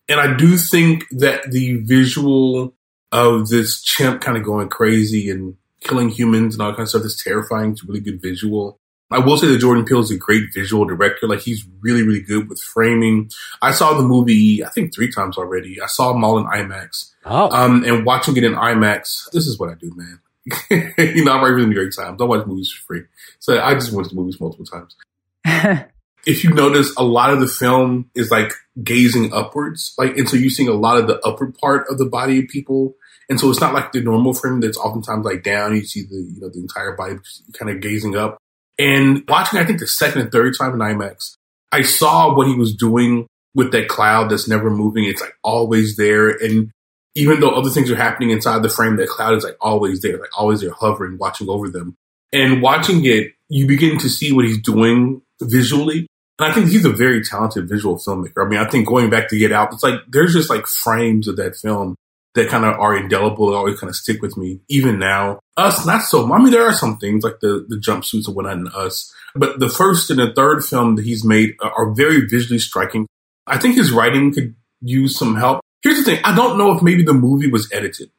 And 0.08 0.18
I 0.18 0.34
do 0.34 0.56
think 0.56 1.04
that 1.10 1.50
the 1.50 1.76
visual 1.82 2.74
of 3.12 3.48
this 3.48 3.82
chimp 3.82 4.22
kind 4.22 4.36
of 4.36 4.42
going 4.42 4.68
crazy 4.68 5.30
and 5.30 5.56
killing 5.82 6.08
humans 6.08 6.54
and 6.54 6.62
all 6.62 6.70
that 6.70 6.76
kind 6.76 6.84
of 6.84 6.88
stuff 6.88 7.04
is 7.04 7.22
terrifying. 7.22 7.72
It's 7.72 7.84
a 7.84 7.86
really 7.86 8.00
good 8.00 8.20
visual. 8.20 8.78
I 9.14 9.18
will 9.18 9.36
say 9.36 9.46
that 9.46 9.58
Jordan 9.58 9.84
Peele 9.84 10.00
is 10.00 10.10
a 10.10 10.16
great 10.16 10.52
visual 10.52 10.84
director. 10.84 11.28
Like 11.28 11.40
he's 11.40 11.64
really, 11.80 12.02
really 12.02 12.20
good 12.20 12.48
with 12.48 12.60
framing. 12.60 13.30
I 13.62 13.70
saw 13.70 13.94
the 13.94 14.02
movie, 14.02 14.64
I 14.64 14.70
think 14.70 14.94
three 14.94 15.10
times 15.10 15.38
already. 15.38 15.80
I 15.80 15.86
saw 15.86 16.12
them 16.12 16.24
all 16.24 16.38
in 16.38 16.44
IMAX. 16.44 17.12
Oh. 17.24 17.50
Um, 17.50 17.84
and 17.84 18.04
watching 18.04 18.36
it 18.36 18.44
in 18.44 18.54
IMAX, 18.54 19.30
this 19.30 19.46
is 19.46 19.58
what 19.58 19.70
I 19.70 19.74
do, 19.74 19.92
man. 19.94 20.20
you 20.98 21.24
know, 21.24 21.32
I'm 21.32 21.42
writing 21.42 21.60
the 21.60 21.66
New 21.66 21.80
York 21.80 21.94
Times. 21.96 22.20
I 22.20 22.24
watch 22.24 22.46
movies 22.46 22.70
for 22.70 22.84
free. 22.86 23.02
So 23.38 23.60
I 23.60 23.74
just 23.74 23.92
watch 23.92 24.08
the 24.08 24.14
movies 24.14 24.40
multiple 24.40 24.66
times. 24.66 24.96
if 26.26 26.44
you 26.44 26.50
notice, 26.50 26.92
a 26.96 27.04
lot 27.04 27.30
of 27.30 27.40
the 27.40 27.46
film 27.46 28.10
is 28.14 28.30
like 28.30 28.52
gazing 28.82 29.32
upwards. 29.32 29.94
Like, 29.96 30.16
and 30.16 30.28
so 30.28 30.36
you're 30.36 30.50
seeing 30.50 30.68
a 30.68 30.72
lot 30.72 30.98
of 30.98 31.06
the 31.06 31.20
upward 31.20 31.56
part 31.58 31.86
of 31.88 31.98
the 31.98 32.06
body 32.06 32.40
of 32.40 32.48
people. 32.48 32.94
And 33.28 33.40
so 33.40 33.48
it's 33.50 33.60
not 33.60 33.72
like 33.72 33.92
the 33.92 34.02
normal 34.02 34.34
frame 34.34 34.60
that's 34.60 34.76
oftentimes 34.76 35.24
like 35.24 35.42
down. 35.42 35.74
You 35.74 35.84
see 35.84 36.02
the, 36.02 36.16
you 36.16 36.40
know, 36.40 36.50
the 36.50 36.60
entire 36.60 36.92
body 36.92 37.16
kind 37.54 37.70
of 37.70 37.80
gazing 37.80 38.16
up. 38.16 38.38
And 38.78 39.22
watching, 39.28 39.58
I 39.58 39.64
think 39.64 39.78
the 39.78 39.86
second 39.86 40.22
and 40.22 40.32
third 40.32 40.54
time 40.58 40.72
in 40.72 40.80
IMAX, 40.80 41.36
I 41.70 41.82
saw 41.82 42.34
what 42.34 42.48
he 42.48 42.54
was 42.54 42.74
doing 42.74 43.26
with 43.54 43.72
that 43.72 43.88
cloud 43.88 44.30
that's 44.30 44.48
never 44.48 44.70
moving. 44.70 45.04
It's 45.04 45.20
like 45.20 45.34
always 45.42 45.96
there. 45.96 46.28
And 46.28 46.70
even 47.14 47.40
though 47.40 47.50
other 47.50 47.70
things 47.70 47.90
are 47.90 47.96
happening 47.96 48.30
inside 48.30 48.62
the 48.62 48.68
frame, 48.68 48.96
that 48.96 49.08
cloud 49.08 49.36
is 49.36 49.44
like 49.44 49.56
always 49.60 50.00
there, 50.00 50.18
like 50.18 50.36
always 50.36 50.60
there 50.60 50.72
hovering, 50.72 51.18
watching 51.18 51.48
over 51.48 51.68
them. 51.68 51.96
And 52.32 52.60
watching 52.60 53.04
it 53.04 53.32
you 53.48 53.66
begin 53.66 53.98
to 53.98 54.08
see 54.08 54.32
what 54.32 54.44
he's 54.44 54.60
doing 54.60 55.22
visually. 55.40 56.06
And 56.38 56.50
I 56.50 56.52
think 56.52 56.68
he's 56.68 56.84
a 56.84 56.90
very 56.90 57.22
talented 57.22 57.68
visual 57.68 57.96
filmmaker. 57.96 58.44
I 58.44 58.48
mean, 58.48 58.58
I 58.58 58.68
think 58.68 58.88
going 58.88 59.10
back 59.10 59.28
to 59.28 59.38
Get 59.38 59.52
Out, 59.52 59.72
it's 59.72 59.82
like 59.82 60.00
there's 60.08 60.32
just 60.32 60.50
like 60.50 60.66
frames 60.66 61.28
of 61.28 61.36
that 61.36 61.56
film 61.56 61.94
that 62.34 62.48
kind 62.48 62.64
of 62.64 62.78
are 62.78 62.96
indelible, 62.96 63.54
always 63.54 63.78
kind 63.78 63.88
of 63.88 63.96
stick 63.96 64.20
with 64.20 64.36
me, 64.36 64.60
even 64.68 64.98
now. 64.98 65.38
Us, 65.56 65.86
not 65.86 66.02
so. 66.02 66.32
I 66.32 66.38
mean, 66.38 66.50
there 66.50 66.66
are 66.66 66.72
some 66.72 66.98
things 66.98 67.22
like 67.22 67.40
the 67.40 67.64
the 67.68 67.76
jumpsuits 67.76 68.26
and 68.26 68.34
whatnot 68.34 68.56
in 68.56 68.68
Us, 68.68 69.12
but 69.34 69.60
the 69.60 69.68
first 69.68 70.10
and 70.10 70.18
the 70.18 70.32
third 70.34 70.64
film 70.64 70.96
that 70.96 71.04
he's 71.04 71.24
made 71.24 71.54
are 71.60 71.92
very 71.92 72.26
visually 72.26 72.58
striking. 72.58 73.06
I 73.46 73.58
think 73.58 73.76
his 73.76 73.92
writing 73.92 74.32
could 74.32 74.54
use 74.80 75.16
some 75.16 75.36
help. 75.36 75.60
Here's 75.82 75.98
the 75.98 76.04
thing: 76.04 76.20
I 76.24 76.34
don't 76.34 76.58
know 76.58 76.72
if 76.72 76.82
maybe 76.82 77.04
the 77.04 77.14
movie 77.14 77.50
was 77.50 77.70
edited, 77.72 78.10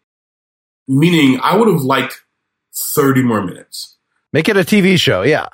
meaning 0.87 1.39
I 1.43 1.57
would 1.57 1.67
have 1.67 1.81
liked 1.81 2.23
thirty 2.73 3.21
more 3.21 3.43
minutes. 3.43 3.97
Make 4.31 4.49
it 4.49 4.57
a 4.57 4.61
TV 4.61 4.99
show, 4.99 5.23
yeah. 5.23 5.47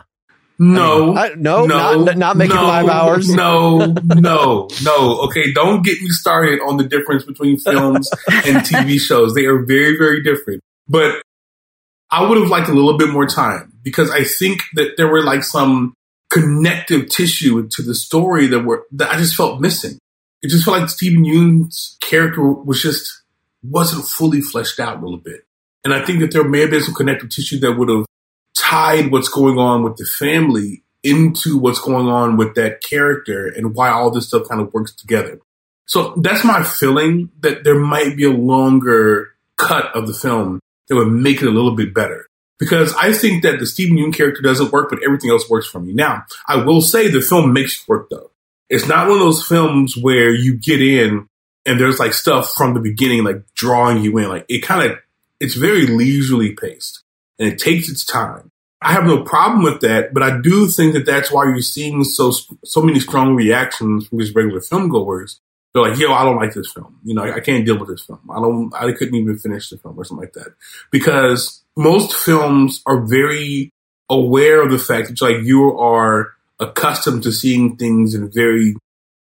No, 0.63 1.15
I 1.15 1.29
mean, 1.29 1.39
I, 1.39 1.41
no, 1.41 1.65
no, 1.65 2.03
not, 2.03 2.17
not 2.17 2.37
make 2.37 2.49
no, 2.49 2.55
five 2.55 2.87
hours. 2.87 3.27
No, 3.33 3.95
no, 4.05 4.67
no. 4.83 5.21
Okay, 5.21 5.51
don't 5.53 5.83
get 5.83 5.99
me 5.99 6.09
started 6.09 6.59
on 6.59 6.77
the 6.77 6.83
difference 6.83 7.23
between 7.23 7.57
films 7.57 8.11
and 8.31 8.57
TV 8.57 8.99
shows. 8.99 9.33
They 9.33 9.45
are 9.45 9.65
very, 9.65 9.97
very 9.97 10.21
different. 10.21 10.61
But 10.87 11.23
I 12.11 12.29
would 12.29 12.37
have 12.37 12.47
liked 12.47 12.69
a 12.69 12.73
little 12.73 12.95
bit 12.95 13.09
more 13.09 13.25
time 13.25 13.73
because 13.81 14.11
I 14.11 14.23
think 14.23 14.61
that 14.75 14.97
there 14.97 15.07
were 15.07 15.23
like 15.23 15.43
some 15.43 15.95
connective 16.29 17.09
tissue 17.09 17.67
to 17.67 17.81
the 17.81 17.95
story 17.95 18.45
that 18.45 18.59
were 18.59 18.85
that 18.91 19.09
I 19.09 19.17
just 19.17 19.35
felt 19.35 19.61
missing. 19.61 19.97
It 20.43 20.49
just 20.49 20.63
felt 20.63 20.79
like 20.79 20.89
Steven 20.89 21.25
Yeun's 21.25 21.97
character 22.01 22.43
was 22.43 22.83
just 22.83 23.23
wasn't 23.63 24.05
fully 24.05 24.41
fleshed 24.41 24.79
out 24.79 24.97
a 24.97 25.01
little 25.01 25.17
bit. 25.17 25.41
And 25.83 25.91
I 25.91 26.05
think 26.05 26.19
that 26.19 26.31
there 26.31 26.43
may 26.43 26.59
have 26.59 26.69
been 26.69 26.83
some 26.83 26.93
connective 26.93 27.29
tissue 27.31 27.59
that 27.61 27.73
would 27.73 27.89
have 27.89 28.05
tied 28.57 29.11
what's 29.11 29.29
going 29.29 29.57
on 29.57 29.83
with 29.83 29.97
the 29.97 30.05
family 30.05 30.83
into 31.03 31.57
what's 31.57 31.79
going 31.79 32.07
on 32.07 32.37
with 32.37 32.55
that 32.55 32.81
character 32.83 33.47
and 33.47 33.73
why 33.73 33.89
all 33.89 34.11
this 34.11 34.27
stuff 34.27 34.47
kind 34.47 34.61
of 34.61 34.73
works 34.73 34.93
together. 34.93 35.39
So 35.85 36.13
that's 36.17 36.43
my 36.43 36.63
feeling 36.63 37.31
that 37.41 37.63
there 37.63 37.79
might 37.79 38.15
be 38.15 38.23
a 38.25 38.31
longer 38.31 39.31
cut 39.57 39.93
of 39.95 40.07
the 40.07 40.13
film 40.13 40.59
that 40.87 40.95
would 40.95 41.09
make 41.09 41.41
it 41.41 41.47
a 41.47 41.51
little 41.51 41.75
bit 41.75 41.93
better. 41.93 42.27
Because 42.59 42.93
I 42.93 43.13
think 43.13 43.43
that 43.43 43.59
the 43.59 43.65
Steven 43.65 43.97
Yeun 43.97 44.13
character 44.13 44.41
doesn't 44.41 44.71
work, 44.71 44.89
but 44.89 45.03
everything 45.03 45.31
else 45.31 45.49
works 45.49 45.67
for 45.67 45.79
me. 45.79 45.93
Now, 45.93 46.25
I 46.47 46.57
will 46.57 46.81
say 46.81 47.07
the 47.07 47.21
film 47.21 47.53
makes 47.53 47.81
it 47.81 47.87
work 47.87 48.09
though. 48.09 48.31
It's 48.69 48.87
not 48.87 49.07
one 49.07 49.17
of 49.17 49.25
those 49.25 49.45
films 49.45 49.97
where 49.97 50.33
you 50.33 50.57
get 50.57 50.81
in 50.81 51.27
and 51.65 51.79
there's 51.79 51.99
like 51.99 52.13
stuff 52.13 52.53
from 52.53 52.73
the 52.73 52.79
beginning, 52.79 53.23
like 53.23 53.43
drawing 53.55 54.03
you 54.03 54.17
in. 54.19 54.29
Like 54.29 54.45
it 54.47 54.59
kind 54.59 54.91
of, 54.91 54.99
it's 55.39 55.55
very 55.55 55.87
leisurely 55.87 56.53
paced 56.53 57.01
and 57.41 57.51
it 57.51 57.59
takes 57.59 57.89
its 57.89 58.05
time. 58.05 58.51
I 58.81 58.93
have 58.93 59.05
no 59.05 59.23
problem 59.23 59.63
with 59.63 59.81
that, 59.81 60.13
but 60.13 60.23
I 60.23 60.39
do 60.39 60.67
think 60.67 60.93
that 60.93 61.05
that's 61.05 61.31
why 61.31 61.45
you're 61.45 61.61
seeing 61.61 62.03
so 62.03 62.31
so 62.63 62.81
many 62.81 62.99
strong 62.99 63.35
reactions 63.35 64.07
from 64.07 64.19
these 64.19 64.33
regular 64.33 64.61
film 64.61 64.89
goers. 64.89 65.39
They're 65.73 65.83
like, 65.83 65.99
"Yo, 65.99 66.11
I 66.11 66.23
don't 66.23 66.37
like 66.37 66.53
this 66.53 66.71
film. 66.71 66.99
You 67.03 67.15
know, 67.15 67.23
I 67.23 67.39
can't 67.39 67.65
deal 67.65 67.77
with 67.77 67.89
this 67.89 68.05
film. 68.05 68.19
I 68.29 68.39
don't. 68.39 68.73
I 68.73 68.91
couldn't 68.93 69.15
even 69.15 69.37
finish 69.37 69.69
the 69.69 69.77
film 69.77 69.97
or 69.97 70.03
something 70.05 70.23
like 70.23 70.33
that." 70.33 70.53
Because 70.91 71.63
most 71.75 72.13
films 72.13 72.81
are 72.85 73.05
very 73.05 73.71
aware 74.09 74.63
of 74.63 74.71
the 74.71 74.79
fact 74.79 75.09
that 75.09 75.21
like 75.21 75.43
you 75.43 75.77
are 75.77 76.33
accustomed 76.59 77.23
to 77.23 77.31
seeing 77.31 77.77
things 77.77 78.13
in 78.13 78.31
very 78.31 78.75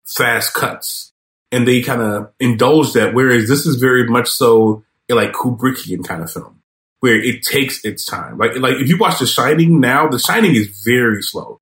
fast 0.05 0.53
cuts, 0.53 1.13
and 1.51 1.67
they 1.67 1.81
kind 1.81 2.01
of 2.01 2.31
indulge 2.39 2.93
that. 2.93 3.13
Whereas 3.13 3.47
this 3.47 3.65
is 3.65 3.75
very 3.75 4.07
much 4.07 4.29
so 4.29 4.83
like 5.09 5.33
Kubrickian 5.33 6.03
kind 6.03 6.23
of 6.23 6.31
film 6.31 6.62
where 7.03 7.21
it 7.21 7.43
takes 7.43 7.83
its 7.83 8.05
time. 8.05 8.37
Like 8.37 8.55
like 8.55 8.77
if 8.77 8.87
you 8.87 8.97
watch 8.97 9.19
The 9.19 9.27
Shining 9.27 9.81
now, 9.81 10.07
The 10.07 10.17
Shining 10.17 10.55
is 10.55 10.83
very 10.85 11.21
slow, 11.21 11.59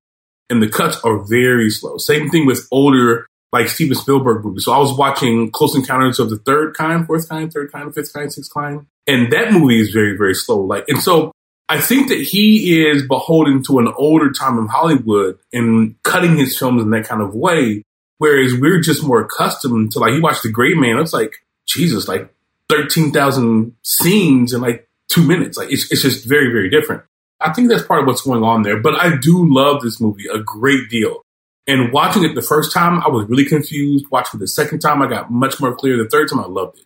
and 0.48 0.62
the 0.62 0.68
cuts 0.68 0.98
are 1.02 1.18
very 1.18 1.68
slow. 1.68 1.98
Same 1.98 2.30
thing 2.30 2.46
with 2.46 2.68
older 2.70 3.26
like 3.50 3.66
Steven 3.66 3.96
Spielberg 3.96 4.44
movies. 4.44 4.64
So 4.64 4.72
I 4.72 4.78
was 4.78 4.96
watching 4.96 5.50
Close 5.50 5.74
Encounters 5.74 6.20
of 6.20 6.30
the 6.30 6.38
Third 6.38 6.74
Kind, 6.74 7.08
Fourth 7.08 7.28
Kind, 7.28 7.52
Third 7.52 7.72
Kind, 7.72 7.92
Fifth 7.92 8.12
Kind, 8.12 8.32
Sixth 8.32 8.54
Kind, 8.54 8.86
and 9.08 9.32
that 9.32 9.52
movie 9.52 9.80
is 9.80 9.90
very 9.90 10.16
very 10.16 10.34
slow. 10.34 10.60
Like 10.60 10.84
and 10.86 11.02
so. 11.02 11.32
I 11.68 11.80
think 11.80 12.08
that 12.08 12.20
he 12.20 12.86
is 12.86 13.06
beholden 13.06 13.62
to 13.62 13.78
an 13.78 13.90
older 13.96 14.30
time 14.30 14.58
in 14.58 14.66
Hollywood 14.66 15.38
and 15.54 15.94
cutting 16.02 16.36
his 16.36 16.58
films 16.58 16.82
in 16.82 16.90
that 16.90 17.08
kind 17.08 17.22
of 17.22 17.34
way. 17.34 17.82
Whereas 18.18 18.52
we're 18.54 18.80
just 18.80 19.02
more 19.02 19.22
accustomed 19.22 19.92
to 19.92 19.98
like, 19.98 20.12
you 20.12 20.20
watch 20.20 20.42
The 20.42 20.50
Gray 20.50 20.74
Man, 20.74 20.98
it's 20.98 21.14
like, 21.14 21.36
Jesus, 21.66 22.08
like 22.08 22.28
13,000 22.68 23.74
scenes 23.82 24.52
and 24.52 24.60
like 24.60 24.86
two 25.08 25.26
minutes. 25.26 25.56
Like 25.56 25.70
it's, 25.70 25.90
it's 25.90 26.02
just 26.02 26.28
very, 26.28 26.52
very 26.52 26.70
different. 26.70 27.02
I 27.40 27.52
think 27.52 27.68
that's 27.68 27.82
part 27.82 28.00
of 28.00 28.06
what's 28.06 28.22
going 28.22 28.44
on 28.44 28.62
there. 28.62 28.80
But 28.80 28.94
I 28.94 29.16
do 29.16 29.46
love 29.52 29.82
this 29.82 30.00
movie 30.00 30.26
a 30.32 30.38
great 30.38 30.88
deal. 30.88 31.22
And 31.66 31.92
watching 31.92 32.24
it 32.24 32.34
the 32.34 32.42
first 32.42 32.72
time, 32.72 33.00
I 33.02 33.08
was 33.08 33.28
really 33.28 33.44
confused. 33.44 34.06
Watching 34.10 34.38
it 34.38 34.42
the 34.42 34.48
second 34.48 34.80
time, 34.80 35.00
I 35.02 35.08
got 35.08 35.30
much 35.30 35.60
more 35.60 35.74
clear. 35.74 35.96
The 35.96 36.08
third 36.08 36.28
time, 36.28 36.40
I 36.40 36.46
loved 36.46 36.78
it. 36.78 36.84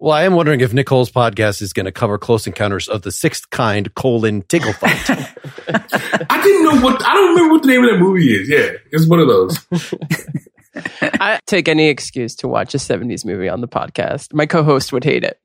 Well, 0.00 0.12
I 0.12 0.22
am 0.22 0.34
wondering 0.34 0.60
if 0.60 0.72
Nicole's 0.72 1.10
podcast 1.10 1.60
is 1.60 1.72
going 1.72 1.86
to 1.86 1.92
cover 1.92 2.18
Close 2.18 2.46
Encounters 2.46 2.88
of 2.88 3.02
the 3.02 3.10
Sixth 3.10 3.50
Kind 3.50 3.92
colon 3.96 4.42
Tickle 4.42 4.72
Fight. 4.72 5.10
I 6.30 6.40
didn't 6.42 6.62
know 6.62 6.80
what 6.80 7.04
I 7.04 7.14
don't 7.14 7.30
remember 7.30 7.54
what 7.54 7.62
the 7.62 7.68
name 7.68 7.84
of 7.84 7.90
that 7.90 7.98
movie 7.98 8.32
is. 8.32 8.48
Yeah, 8.48 8.78
it's 8.92 9.08
one 9.08 9.18
of 9.18 9.26
those. 9.26 9.58
I 11.02 11.40
take 11.46 11.68
any 11.68 11.88
excuse 11.88 12.36
to 12.36 12.48
watch 12.48 12.74
a 12.74 12.78
'70s 12.78 13.24
movie 13.24 13.48
on 13.48 13.60
the 13.60 13.66
podcast. 13.66 14.32
My 14.32 14.46
co-host 14.46 14.92
would 14.92 15.02
hate 15.02 15.24
it. 15.24 15.40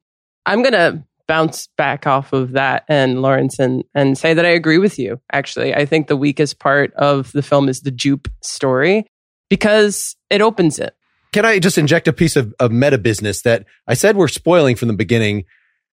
I'm 0.45 0.61
gonna 0.61 1.03
bounce 1.27 1.67
back 1.77 2.05
off 2.05 2.33
of 2.33 2.51
that 2.51 2.83
and 2.87 3.21
Lawrence 3.21 3.59
and, 3.59 3.83
and 3.95 4.17
say 4.17 4.33
that 4.33 4.45
I 4.45 4.49
agree 4.49 4.77
with 4.77 4.99
you. 4.99 5.19
Actually, 5.31 5.73
I 5.73 5.85
think 5.85 6.07
the 6.07 6.17
weakest 6.17 6.59
part 6.59 6.93
of 6.95 7.31
the 7.31 7.41
film 7.41 7.69
is 7.69 7.81
the 7.81 7.91
Jupe 7.91 8.27
story 8.41 9.05
because 9.49 10.15
it 10.29 10.41
opens 10.41 10.79
it. 10.79 10.95
Can 11.31 11.45
I 11.45 11.59
just 11.59 11.77
inject 11.77 12.07
a 12.07 12.13
piece 12.13 12.35
of, 12.35 12.53
of 12.59 12.71
meta 12.71 12.97
business 12.97 13.41
that 13.41 13.65
I 13.87 13.95
said 13.95 14.15
we're 14.15 14.27
spoiling 14.27 14.75
from 14.75 14.87
the 14.87 14.93
beginning? 14.93 15.45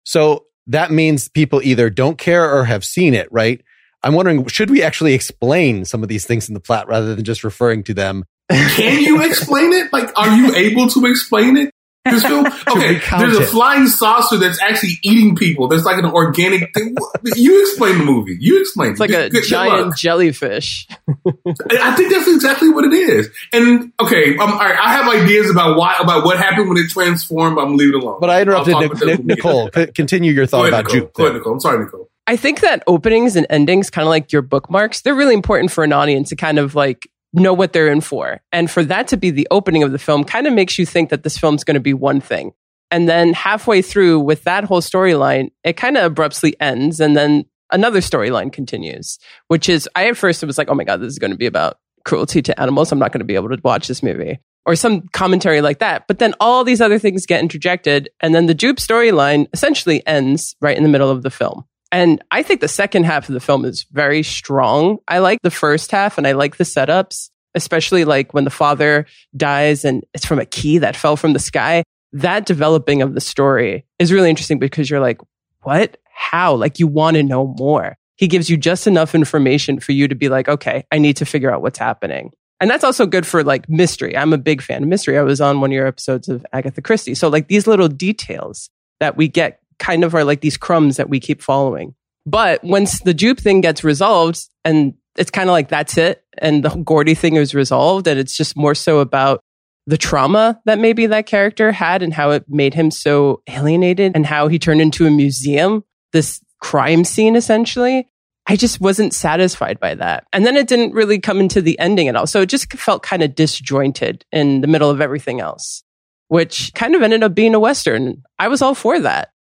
So 0.05 0.47
that 0.67 0.91
means 0.91 1.29
people 1.29 1.63
either 1.63 1.91
don't 1.91 2.19
care 2.19 2.53
or 2.53 2.65
have 2.65 2.85
seen 2.85 3.15
it, 3.15 3.29
right? 3.31 3.63
I'm 4.03 4.15
wondering, 4.15 4.47
should 4.47 4.71
we 4.71 4.83
actually 4.83 5.15
explain 5.15 5.85
some 5.85 6.03
of 6.03 6.09
these 6.09 6.25
things 6.25 6.49
in 6.49 6.55
the 6.55 6.61
plot 6.61 6.89
rather 6.89 7.15
than 7.15 7.25
just 7.25 7.45
referring 7.45 7.85
to 7.85 7.95
them? 7.95 8.25
Can 8.51 9.03
you 9.03 9.23
explain 9.27 9.73
it? 9.73 9.93
Like, 9.93 10.11
are 10.17 10.37
you 10.37 10.55
able 10.55 10.89
to 10.89 11.07
explain 11.07 11.57
it? 11.57 11.71
This 12.11 12.23
film, 12.27 12.47
okay, 12.47 13.01
there's 13.19 13.37
a 13.37 13.45
flying 13.45 13.87
saucer 13.87 14.37
that's 14.37 14.61
actually 14.61 14.99
eating 15.03 15.37
people. 15.37 15.69
There's 15.69 15.85
like 15.85 15.99
an 15.99 16.07
organic 16.07 16.73
thing. 16.75 16.95
You 17.37 17.61
explain 17.63 17.99
the 17.99 18.05
movie. 18.05 18.37
You 18.41 18.61
explain. 18.61 18.93
It's 18.93 19.01
like 19.01 19.11
a 19.11 19.31
good, 19.31 19.45
giant 19.45 19.97
jellyfish. 19.97 20.87
I 21.09 21.95
think 21.97 22.13
that's 22.13 22.29
exactly 22.29 22.71
what 22.71 22.85
it 22.85 22.93
is. 22.93 23.31
And 23.53 23.93
okay, 24.01 24.37
um, 24.37 24.53
all 24.53 24.59
right, 24.59 24.79
I 24.79 24.93
have 24.93 25.09
ideas 25.09 25.51
about 25.51 25.77
why 25.77 25.97
about 26.01 26.25
what 26.25 26.39
happened 26.39 26.69
when 26.69 26.79
it 26.79 26.89
transformed. 26.91 27.59
I'm 27.59 27.67
gonna 27.67 27.77
leave 27.77 27.95
it 27.95 28.03
alone. 28.03 28.19
But 28.21 28.31
I 28.31 28.43
interrupted 28.43 28.77
Nic- 29.01 29.25
Nicole. 29.25 29.71
Continue 29.71 30.33
your 30.33 30.47
thought 30.47 30.69
ahead, 30.69 30.81
about 30.81 30.91
Jupe. 30.91 31.13
Go 31.15 31.25
ahead, 31.25 31.37
Nicole. 31.37 31.55
I'm 31.55 31.61
sorry, 31.61 31.85
Nicole. 31.85 32.11
I 32.27 32.37
think 32.37 32.61
that 32.61 32.83
openings 32.87 33.37
and 33.37 33.47
endings, 33.49 33.89
kind 33.89 34.07
of 34.07 34.11
like 34.11 34.33
your 34.33 34.43
bookmarks, 34.43 35.01
they're 35.01 35.15
really 35.15 35.33
important 35.33 35.73
for 35.73 35.83
an 35.83 35.95
audience 35.95 36.29
to 36.29 36.37
kind 36.37 36.59
of 36.59 36.75
like 36.75 37.09
know 37.33 37.53
what 37.53 37.73
they're 37.73 37.91
in 37.91 38.01
for. 38.01 38.41
And 38.53 38.71
for 38.71 38.85
that 38.85 39.09
to 39.09 39.17
be 39.17 39.31
the 39.31 39.49
opening 39.51 39.83
of 39.83 39.93
the 39.93 39.99
film 39.99 40.25
kind 40.25 40.47
of 40.47 40.53
makes 40.53 40.79
you 40.79 40.87
think 40.87 41.11
that 41.11 41.23
this 41.23 41.39
film's 41.39 41.65
going 41.65 41.75
to 41.75 41.81
be 41.81 41.95
one 41.95 42.21
thing. 42.21 42.53
And 42.91 43.09
then 43.09 43.35
halfway 43.35 43.83
through 43.83 44.21
with 44.21 44.45
that 44.45 44.65
whole 44.65 44.81
storyline, 44.81 45.51
it 45.63 45.77
kind 45.77 45.97
of 45.97 46.05
abruptly 46.05 46.59
ends 46.61 47.01
and 47.01 47.17
then 47.17 47.45
another 47.71 48.01
storyline 48.01 48.53
continues, 48.53 49.19
which 49.49 49.69
is 49.69 49.89
I 49.95 50.09
at 50.09 50.17
first 50.17 50.43
it 50.43 50.47
was 50.47 50.59
like, 50.59 50.71
oh 50.71 50.75
my 50.75 50.85
God, 50.85 51.01
this 51.01 51.13
is 51.13 51.19
going 51.19 51.33
to 51.33 51.37
be 51.37 51.47
about 51.47 51.79
cruelty 52.05 52.41
to 52.43 52.59
animals. 52.59 52.91
I'm 52.91 52.99
not 52.99 53.13
going 53.13 53.21
to 53.21 53.27
be 53.27 53.35
able 53.35 53.51
to 53.51 53.61
watch 53.63 53.89
this 53.89 54.03
movie 54.03 54.39
or 54.65 54.75
some 54.75 55.03
commentary 55.13 55.61
like 55.61 55.79
that. 55.81 56.07
But 56.09 56.19
then 56.19 56.35
all 56.41 56.65
these 56.65 56.81
other 56.81 56.99
things 56.99 57.27
get 57.27 57.41
interjected. 57.41 58.11
And 58.21 58.35
then 58.35 58.47
the 58.47 58.55
Jupe 58.55 58.77
storyline 58.77 59.47
essentially 59.53 60.07
ends 60.07 60.57
right 60.61 60.77
in 60.77 60.83
the 60.83 60.89
middle 60.89 61.11
of 61.11 61.23
the 61.23 61.31
film. 61.31 61.65
And 61.91 62.23
I 62.31 62.43
think 62.43 62.61
the 62.61 62.69
second 62.69 63.05
half 63.05 63.29
of 63.29 63.33
the 63.33 63.41
film 63.41 63.65
is 63.65 63.85
very 63.91 64.23
strong. 64.23 64.99
I 65.09 65.19
like 65.19 65.41
the 65.43 65.51
first 65.51 65.91
half 65.91 66.19
and 66.19 66.27
I 66.27 66.33
like 66.33 66.57
the 66.57 66.65
setups, 66.65 67.31
especially 67.55 68.05
like 68.05 68.35
when 68.35 68.45
the 68.45 68.51
father 68.51 69.07
dies 69.37 69.85
and 69.85 70.05
it's 70.13 70.27
from 70.27 70.39
a 70.39 70.47
key 70.47 70.79
that 70.79 70.97
fell 70.97 71.17
from 71.17 71.33
the 71.33 71.39
sky. 71.39 71.85
That 72.13 72.47
developing 72.47 73.03
of 73.03 73.15
the 73.15 73.21
story 73.21 73.87
is 73.99 74.13
really 74.13 74.31
interesting 74.31 74.59
because 74.59 74.91
you're 74.91 75.01
like, 75.01 75.21
what? 75.63 75.97
How? 76.13 76.55
Like 76.55 76.79
you 76.79 76.87
want 76.87 77.17
to 77.17 77.23
know 77.23 77.55
more. 77.59 77.97
He 78.17 78.27
gives 78.27 78.51
you 78.51 78.57
just 78.57 78.87
enough 78.87 79.15
information 79.15 79.79
for 79.79 79.93
you 79.93 80.09
to 80.09 80.15
be 80.15 80.29
like, 80.29 80.49
okay, 80.49 80.85
I 80.91 80.99
need 80.99 81.17
to 81.19 81.25
figure 81.25 81.53
out 81.53 81.63
what's 81.63 81.79
happening. 81.79 82.33
And 82.61 82.69
that's 82.69 82.85
also 82.85 83.07
good 83.07 83.27
for 83.27 83.45
like 83.45 83.69
mystery. 83.69 84.17
I'm 84.17 84.33
a 84.33 84.39
big 84.39 84.61
fan 84.61 84.83
of 84.83 84.89
mystery. 84.89 85.17
I 85.17 85.23
was 85.23 85.41
on 85.41 85.61
one 85.61 85.71
of 85.71 85.75
your 85.75 85.87
episodes 85.87 86.29
of 86.29 86.45
Agatha 86.53 86.83
Christie. 86.83 87.15
So 87.15 87.29
like 87.29 87.49
these 87.49 87.67
little 87.67 87.89
details 87.89 88.69
that 89.01 89.17
we 89.17 89.29
get 89.29 89.61
kind 89.79 90.05
of 90.05 90.15
are 90.15 90.25
like 90.25 90.41
these 90.41 90.57
crumbs 90.57 90.97
that 90.97 91.09
we 91.09 91.21
keep 91.21 91.43
following. 91.43 91.95
But 92.27 92.63
once 92.63 93.01
the 93.01 93.15
Jupe 93.15 93.41
thing 93.41 93.61
gets 93.61 93.85
resolved 93.85 94.41
and 94.65 94.95
it's 95.17 95.31
kind 95.31 95.49
of 95.49 95.53
like 95.53 95.69
that's 95.69 95.97
it 95.97 96.23
and 96.39 96.63
the 96.63 96.71
Gordy 96.71 97.15
thing 97.15 97.37
is 97.37 97.55
resolved 97.55 98.07
and 98.07 98.21
it's 98.21 98.37
just 98.37 98.57
more 98.57 98.75
so 98.75 98.99
about 99.01 99.43
the 99.87 99.97
trauma 99.97 100.61
that 100.67 100.79
maybe 100.79 101.07
that 101.07 101.27
character 101.27 101.73
had 101.73 102.03
and 102.03 102.13
how 102.13 102.31
it 102.31 102.45
made 102.47 102.75
him 102.75 102.91
so 102.91 103.43
alienated 103.49 104.13
and 104.15 104.27
how 104.27 104.49
he 104.49 104.59
turned 104.59 104.83
into 104.83 105.07
a 105.07 105.11
museum, 105.11 105.83
this 106.13 106.41
crime 106.61 107.05
scene 107.05 107.37
essentially. 107.37 108.07
I 108.47 108.57
just 108.57 108.81
wasn't 108.81 109.15
satisfied 109.15 109.81
by 109.81 109.95
that. 109.95 110.25
And 110.33 110.45
then 110.45 110.57
it 110.57 110.69
didn't 110.69 110.95
really 110.95 111.19
come 111.19 111.41
into 111.41 111.61
the 111.61 111.79
ending 111.79 112.09
at 112.09 112.17
all. 112.17 112.27
So 112.27 112.43
it 112.43 112.49
just 112.49 112.73
felt 112.75 113.03
kind 113.03 113.23
of 113.23 113.35
disjointed 113.35 114.25
in 114.33 114.61
the 114.63 114.67
middle 114.67 114.91
of 114.91 115.01
everything 115.01 115.41
else, 115.41 115.83
which 116.29 116.73
kind 116.75 116.95
of 116.95 117.03
ended 117.03 117.23
up 117.23 117.35
being 117.35 117.55
a 117.55 117.61
Western. 117.61 118.23
I 118.39 118.49
was 118.49 118.63
all 118.63 118.75
for 118.75 119.01
that. 119.01 119.33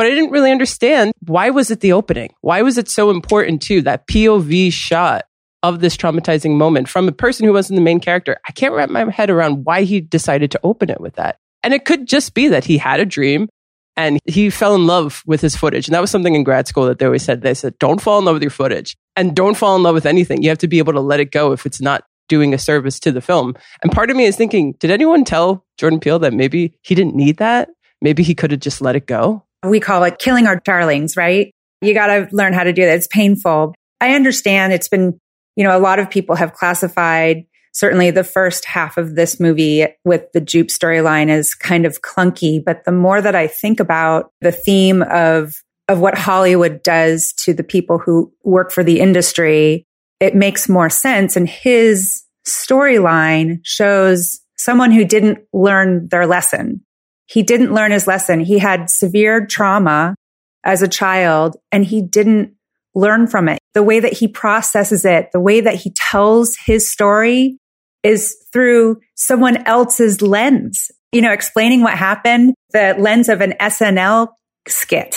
But 0.00 0.06
I 0.06 0.14
didn't 0.14 0.30
really 0.30 0.50
understand 0.50 1.12
why 1.26 1.50
was 1.50 1.70
it 1.70 1.80
the 1.80 1.92
opening? 1.92 2.32
Why 2.40 2.62
was 2.62 2.78
it 2.78 2.88
so 2.88 3.10
important 3.10 3.60
too? 3.60 3.82
That 3.82 4.06
POV 4.06 4.72
shot 4.72 5.26
of 5.62 5.80
this 5.80 5.94
traumatizing 5.94 6.56
moment 6.56 6.88
from 6.88 7.06
a 7.06 7.12
person 7.12 7.44
who 7.44 7.52
wasn't 7.52 7.76
the 7.76 7.82
main 7.82 8.00
character. 8.00 8.38
I 8.48 8.52
can't 8.52 8.72
wrap 8.72 8.88
my 8.88 9.10
head 9.10 9.28
around 9.28 9.66
why 9.66 9.82
he 9.82 10.00
decided 10.00 10.52
to 10.52 10.60
open 10.62 10.88
it 10.88 11.02
with 11.02 11.16
that. 11.16 11.36
And 11.62 11.74
it 11.74 11.84
could 11.84 12.08
just 12.08 12.32
be 12.32 12.48
that 12.48 12.64
he 12.64 12.78
had 12.78 12.98
a 12.98 13.04
dream 13.04 13.50
and 13.94 14.18
he 14.24 14.48
fell 14.48 14.74
in 14.74 14.86
love 14.86 15.22
with 15.26 15.42
his 15.42 15.54
footage. 15.54 15.86
And 15.86 15.94
that 15.94 16.00
was 16.00 16.10
something 16.10 16.34
in 16.34 16.44
grad 16.44 16.66
school 16.66 16.86
that 16.86 16.98
they 16.98 17.04
always 17.04 17.22
said. 17.22 17.42
They 17.42 17.52
said, 17.52 17.78
don't 17.78 18.00
fall 18.00 18.18
in 18.20 18.24
love 18.24 18.36
with 18.36 18.42
your 18.42 18.50
footage 18.50 18.96
and 19.16 19.36
don't 19.36 19.54
fall 19.54 19.76
in 19.76 19.82
love 19.82 19.94
with 19.94 20.06
anything. 20.06 20.42
You 20.42 20.48
have 20.48 20.56
to 20.60 20.66
be 20.66 20.78
able 20.78 20.94
to 20.94 21.00
let 21.00 21.20
it 21.20 21.30
go 21.30 21.52
if 21.52 21.66
it's 21.66 21.82
not 21.82 22.04
doing 22.26 22.54
a 22.54 22.58
service 22.58 22.98
to 23.00 23.12
the 23.12 23.20
film. 23.20 23.54
And 23.82 23.92
part 23.92 24.08
of 24.08 24.16
me 24.16 24.24
is 24.24 24.34
thinking, 24.34 24.76
did 24.80 24.90
anyone 24.90 25.24
tell 25.24 25.66
Jordan 25.76 26.00
Peele 26.00 26.20
that 26.20 26.32
maybe 26.32 26.72
he 26.80 26.94
didn't 26.94 27.16
need 27.16 27.36
that? 27.36 27.68
Maybe 28.00 28.22
he 28.22 28.34
could 28.34 28.50
have 28.52 28.60
just 28.60 28.80
let 28.80 28.96
it 28.96 29.04
go. 29.06 29.44
We 29.64 29.80
call 29.80 30.04
it 30.04 30.18
killing 30.18 30.46
our 30.46 30.56
darlings, 30.56 31.16
right? 31.16 31.52
You 31.80 31.94
got 31.94 32.06
to 32.06 32.28
learn 32.32 32.52
how 32.52 32.64
to 32.64 32.72
do 32.72 32.82
that. 32.82 32.96
It's 32.96 33.06
painful. 33.06 33.74
I 34.00 34.14
understand 34.14 34.72
it's 34.72 34.88
been, 34.88 35.18
you 35.56 35.64
know, 35.64 35.76
a 35.76 35.80
lot 35.80 35.98
of 35.98 36.10
people 36.10 36.36
have 36.36 36.54
classified 36.54 37.44
certainly 37.72 38.10
the 38.10 38.24
first 38.24 38.64
half 38.64 38.96
of 38.96 39.14
this 39.14 39.38
movie 39.38 39.86
with 40.04 40.24
the 40.32 40.40
Jupe 40.40 40.68
storyline 40.68 41.28
is 41.28 41.54
kind 41.54 41.86
of 41.86 42.02
clunky. 42.02 42.62
But 42.64 42.84
the 42.84 42.92
more 42.92 43.20
that 43.20 43.34
I 43.34 43.46
think 43.46 43.80
about 43.80 44.32
the 44.40 44.52
theme 44.52 45.02
of, 45.02 45.54
of 45.88 46.00
what 46.00 46.18
Hollywood 46.18 46.82
does 46.82 47.32
to 47.38 47.54
the 47.54 47.62
people 47.62 47.98
who 47.98 48.32
work 48.42 48.72
for 48.72 48.82
the 48.82 49.00
industry, 49.00 49.86
it 50.18 50.34
makes 50.34 50.68
more 50.68 50.90
sense. 50.90 51.36
And 51.36 51.48
his 51.48 52.24
storyline 52.46 53.60
shows 53.62 54.40
someone 54.56 54.90
who 54.90 55.04
didn't 55.04 55.38
learn 55.52 56.08
their 56.08 56.26
lesson. 56.26 56.84
He 57.30 57.42
didn't 57.42 57.72
learn 57.72 57.92
his 57.92 58.08
lesson. 58.08 58.40
He 58.40 58.58
had 58.58 58.90
severe 58.90 59.46
trauma 59.46 60.16
as 60.64 60.82
a 60.82 60.88
child 60.88 61.56
and 61.70 61.84
he 61.84 62.02
didn't 62.02 62.54
learn 62.94 63.28
from 63.28 63.48
it. 63.48 63.60
The 63.72 63.84
way 63.84 64.00
that 64.00 64.14
he 64.14 64.26
processes 64.26 65.04
it, 65.04 65.30
the 65.32 65.40
way 65.40 65.60
that 65.60 65.76
he 65.76 65.92
tells 65.92 66.56
his 66.56 66.90
story 66.90 67.58
is 68.02 68.36
through 68.52 69.00
someone 69.14 69.58
else's 69.66 70.20
lens. 70.20 70.90
You 71.12 71.22
know, 71.22 71.32
explaining 71.32 71.82
what 71.82 71.96
happened, 71.96 72.54
the 72.72 72.96
lens 72.98 73.28
of 73.28 73.40
an 73.40 73.54
SNL 73.60 74.28
skit 74.66 75.16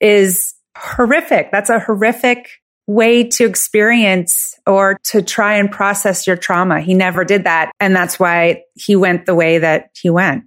is 0.00 0.54
horrific. 0.76 1.50
That's 1.50 1.70
a 1.70 1.80
horrific 1.80 2.48
way 2.86 3.24
to 3.24 3.44
experience 3.44 4.54
or 4.66 4.98
to 5.04 5.22
try 5.22 5.54
and 5.56 5.70
process 5.70 6.26
your 6.26 6.36
trauma. 6.36 6.80
He 6.80 6.94
never 6.94 7.24
did 7.24 7.44
that. 7.44 7.72
And 7.80 7.94
that's 7.94 8.20
why 8.20 8.62
he 8.74 8.94
went 8.94 9.26
the 9.26 9.34
way 9.34 9.58
that 9.58 9.90
he 10.00 10.10
went. 10.10 10.44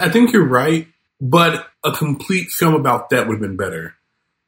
I 0.00 0.08
think 0.08 0.32
you're 0.32 0.46
right, 0.46 0.86
but 1.20 1.68
a 1.84 1.92
complete 1.92 2.50
film 2.50 2.74
about 2.74 3.10
that 3.10 3.26
would 3.26 3.34
have 3.34 3.42
been 3.42 3.56
better 3.56 3.94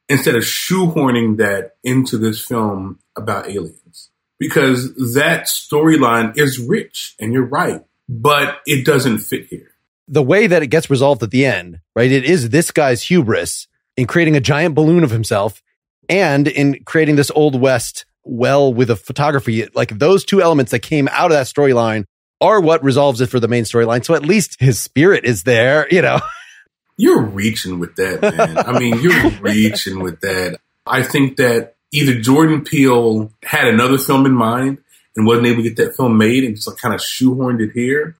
instead 0.07 0.35
of 0.35 0.43
shoehorning 0.43 1.37
that 1.37 1.75
into 1.83 2.17
this 2.17 2.43
film 2.43 2.99
about 3.15 3.49
aliens. 3.49 4.09
Because 4.39 5.13
that 5.13 5.45
storyline 5.45 6.35
is 6.37 6.57
rich, 6.57 7.15
and 7.19 7.31
you're 7.31 7.45
right, 7.45 7.83
but 8.09 8.59
it 8.65 8.85
doesn't 8.85 9.19
fit 9.19 9.45
here. 9.47 9.71
The 10.07 10.23
way 10.23 10.47
that 10.47 10.63
it 10.63 10.67
gets 10.67 10.89
resolved 10.89 11.21
at 11.21 11.31
the 11.31 11.45
end, 11.45 11.79
right? 11.95 12.11
It 12.11 12.25
is 12.25 12.49
this 12.49 12.71
guy's 12.71 13.03
hubris 13.03 13.67
in 13.95 14.07
creating 14.07 14.35
a 14.35 14.41
giant 14.41 14.73
balloon 14.73 15.03
of 15.03 15.11
himself 15.11 15.61
and 16.09 16.47
in 16.47 16.83
creating 16.85 17.17
this 17.17 17.31
old 17.35 17.59
west 17.59 18.05
well 18.23 18.73
with 18.73 18.89
a 18.89 18.95
photography. 18.95 19.67
Like 19.73 19.97
those 19.99 20.25
two 20.25 20.41
elements 20.41 20.71
that 20.71 20.79
came 20.79 21.07
out 21.09 21.31
of 21.31 21.37
that 21.37 21.45
storyline 21.45 22.05
are 22.41 22.59
what 22.59 22.83
resolves 22.83 23.21
it 23.21 23.27
for 23.27 23.39
the 23.39 23.47
main 23.47 23.63
storyline. 23.63 24.03
So 24.03 24.15
at 24.15 24.25
least 24.25 24.59
his 24.59 24.79
spirit 24.79 25.23
is 25.23 25.43
there, 25.43 25.87
you 25.89 26.01
know. 26.01 26.19
You're 26.97 27.21
reaching 27.21 27.79
with 27.79 27.95
that, 27.95 28.21
man. 28.21 28.57
I 28.59 28.77
mean, 28.77 29.01
you're 29.01 29.29
reaching 29.41 30.01
with 30.03 30.19
that. 30.21 30.59
I 30.85 31.01
think 31.01 31.37
that 31.37 31.73
either 31.91 32.19
Jordan 32.19 32.63
Peele 32.63 33.31
had 33.41 33.67
another 33.67 33.97
film 33.97 34.27
in 34.27 34.33
mind 34.33 34.77
and 35.15 35.25
wasn't 35.25 35.47
able 35.47 35.63
to 35.63 35.69
get 35.69 35.77
that 35.77 35.95
film 35.95 36.17
made 36.17 36.43
and 36.43 36.55
just 36.55 36.67
like 36.67 36.77
kind 36.77 36.93
of 36.93 37.01
shoehorned 37.01 37.59
it 37.59 37.71
here, 37.71 38.17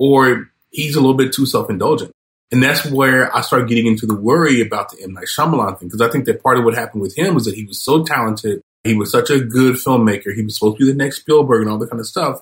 or 0.00 0.50
he's 0.72 0.96
a 0.96 1.00
little 1.00 1.16
bit 1.16 1.32
too 1.32 1.46
self 1.46 1.70
indulgent. 1.70 2.10
And 2.50 2.60
that's 2.60 2.84
where 2.90 3.32
I 3.36 3.40
started 3.42 3.68
getting 3.68 3.86
into 3.86 4.06
the 4.06 4.16
worry 4.16 4.60
about 4.60 4.90
the 4.90 5.04
M. 5.04 5.12
Night 5.12 5.26
Shyamalan 5.26 5.78
thing, 5.78 5.88
because 5.88 6.00
I 6.00 6.10
think 6.10 6.24
that 6.24 6.42
part 6.42 6.58
of 6.58 6.64
what 6.64 6.74
happened 6.74 7.02
with 7.02 7.16
him 7.16 7.34
was 7.34 7.44
that 7.44 7.54
he 7.54 7.66
was 7.66 7.80
so 7.80 8.02
talented. 8.02 8.62
He 8.82 8.94
was 8.94 9.12
such 9.12 9.30
a 9.30 9.38
good 9.38 9.76
filmmaker. 9.76 10.34
He 10.34 10.42
was 10.42 10.58
supposed 10.58 10.78
to 10.78 10.86
be 10.86 10.90
the 10.90 10.98
next 10.98 11.20
Spielberg 11.20 11.62
and 11.62 11.70
all 11.70 11.78
that 11.78 11.90
kind 11.90 12.00
of 12.00 12.06
stuff 12.06 12.40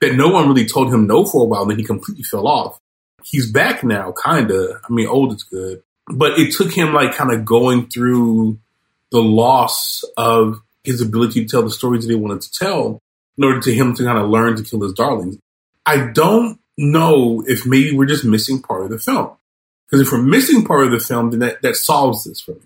that 0.00 0.14
no 0.14 0.28
one 0.28 0.48
really 0.48 0.66
told 0.66 0.92
him 0.92 1.06
no 1.06 1.24
for 1.24 1.42
a 1.42 1.44
while. 1.44 1.62
And 1.62 1.72
then 1.72 1.78
he 1.78 1.84
completely 1.84 2.24
fell 2.24 2.46
off 2.46 2.80
he's 3.24 3.50
back 3.50 3.84
now, 3.84 4.12
kind 4.12 4.50
of. 4.50 4.80
I 4.88 4.92
mean, 4.92 5.06
old 5.06 5.34
is 5.34 5.42
good, 5.42 5.82
but 6.08 6.38
it 6.38 6.52
took 6.52 6.72
him 6.72 6.92
like 6.92 7.14
kind 7.14 7.32
of 7.32 7.44
going 7.44 7.86
through 7.88 8.58
the 9.10 9.22
loss 9.22 10.04
of 10.16 10.60
his 10.84 11.00
ability 11.00 11.44
to 11.44 11.50
tell 11.50 11.62
the 11.62 11.70
stories 11.70 12.06
that 12.06 12.12
he 12.12 12.18
wanted 12.18 12.40
to 12.42 12.52
tell 12.52 13.02
in 13.36 13.44
order 13.44 13.60
to 13.60 13.74
him 13.74 13.94
to 13.94 14.04
kind 14.04 14.18
of 14.18 14.30
learn 14.30 14.56
to 14.56 14.62
kill 14.62 14.82
his 14.82 14.92
darlings. 14.92 15.38
I 15.84 16.06
don't 16.06 16.58
know 16.78 17.42
if 17.46 17.66
maybe 17.66 17.96
we're 17.96 18.06
just 18.06 18.24
missing 18.24 18.62
part 18.62 18.84
of 18.84 18.90
the 18.90 18.98
film. 18.98 19.36
Because 19.86 20.06
if 20.06 20.12
we're 20.12 20.22
missing 20.22 20.64
part 20.64 20.84
of 20.84 20.92
the 20.92 21.00
film, 21.00 21.30
then 21.30 21.40
that, 21.40 21.62
that 21.62 21.74
solves 21.74 22.24
this 22.24 22.40
for 22.40 22.52
me. 22.52 22.60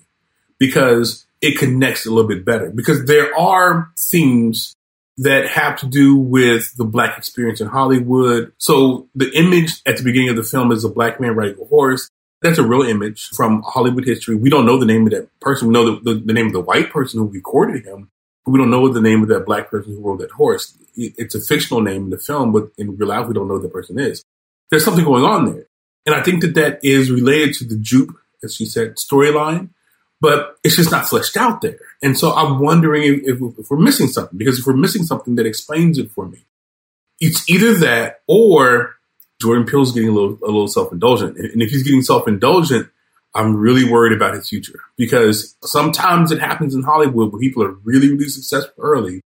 Because 0.58 1.26
it 1.40 1.58
connects 1.58 2.06
a 2.06 2.10
little 2.10 2.28
bit 2.28 2.44
better. 2.44 2.70
Because 2.70 3.06
there 3.06 3.36
are 3.36 3.90
themes 3.98 4.76
that 5.18 5.48
have 5.48 5.78
to 5.80 5.86
do 5.86 6.16
with 6.16 6.74
the 6.76 6.84
black 6.84 7.16
experience 7.16 7.60
in 7.60 7.68
Hollywood. 7.68 8.52
So 8.58 9.08
the 9.14 9.30
image 9.34 9.80
at 9.86 9.96
the 9.96 10.02
beginning 10.02 10.30
of 10.30 10.36
the 10.36 10.42
film 10.42 10.72
is 10.72 10.84
a 10.84 10.88
black 10.88 11.20
man 11.20 11.36
riding 11.36 11.60
a 11.60 11.64
horse. 11.64 12.10
That's 12.42 12.58
a 12.58 12.66
real 12.66 12.82
image 12.82 13.28
from 13.28 13.62
Hollywood 13.62 14.04
history. 14.04 14.34
We 14.34 14.50
don't 14.50 14.66
know 14.66 14.76
the 14.76 14.86
name 14.86 15.06
of 15.06 15.12
that 15.12 15.28
person. 15.40 15.68
We 15.68 15.72
know 15.72 15.94
the, 15.94 16.14
the, 16.14 16.20
the 16.20 16.32
name 16.32 16.46
of 16.46 16.52
the 16.52 16.60
white 16.60 16.90
person 16.90 17.20
who 17.20 17.28
recorded 17.28 17.84
him, 17.84 18.10
but 18.44 18.52
we 18.52 18.58
don't 18.58 18.70
know 18.70 18.88
the 18.88 19.00
name 19.00 19.22
of 19.22 19.28
that 19.28 19.46
black 19.46 19.70
person 19.70 19.94
who 19.94 20.00
rode 20.00 20.20
that 20.20 20.32
horse. 20.32 20.76
It's 20.96 21.34
a 21.34 21.40
fictional 21.40 21.80
name 21.80 22.04
in 22.04 22.10
the 22.10 22.18
film, 22.18 22.52
but 22.52 22.70
in 22.76 22.96
real 22.96 23.08
life, 23.08 23.26
we 23.26 23.34
don't 23.34 23.48
know 23.48 23.54
who 23.54 23.62
the 23.62 23.68
person 23.68 23.98
is. 23.98 24.22
There's 24.70 24.84
something 24.84 25.04
going 25.04 25.24
on 25.24 25.46
there. 25.46 25.66
And 26.06 26.14
I 26.14 26.22
think 26.22 26.42
that 26.42 26.54
that 26.54 26.80
is 26.82 27.10
related 27.10 27.54
to 27.54 27.64
the 27.64 27.78
Jupe, 27.78 28.14
as 28.42 28.56
she 28.56 28.66
said, 28.66 28.96
storyline 28.96 29.70
but 30.24 30.56
it's 30.64 30.76
just 30.76 30.90
not 30.90 31.06
fleshed 31.06 31.36
out 31.36 31.60
there. 31.60 31.78
And 32.04 32.18
so 32.18 32.34
I'm 32.34 32.58
wondering 32.58 33.22
if, 33.24 33.40
if, 33.58 33.70
we're 33.70 33.78
missing 33.78 34.08
something 34.08 34.36
because 34.36 34.58
if 34.58 34.66
we're 34.66 34.76
missing 34.76 35.04
something 35.04 35.36
that 35.36 35.46
explains 35.46 35.96
it 35.98 36.10
for 36.10 36.28
me, 36.28 36.44
it's 37.18 37.48
either 37.48 37.78
that 37.78 38.20
or 38.28 38.96
Jordan 39.40 39.64
Peele's 39.64 39.92
getting 39.92 40.10
a 40.10 40.12
little 40.12 40.38
a 40.42 40.46
little 40.46 40.68
self 40.68 40.92
indulgent. 40.92 41.38
And 41.38 41.62
if 41.62 41.70
he's 41.70 41.82
getting 41.82 42.02
self 42.02 42.28
indulgent, 42.28 42.90
I'm 43.34 43.56
really 43.56 43.90
worried 43.90 44.12
about 44.12 44.34
his 44.34 44.50
future 44.50 44.80
because 44.98 45.56
sometimes 45.62 46.30
it 46.30 46.40
happens 46.40 46.74
in 46.74 46.82
Hollywood 46.82 47.32
where 47.32 47.40
people 47.40 47.62
are 47.64 47.72
really 47.84 48.10
really 48.10 48.28
successful 48.28 48.74
early, 48.84 49.22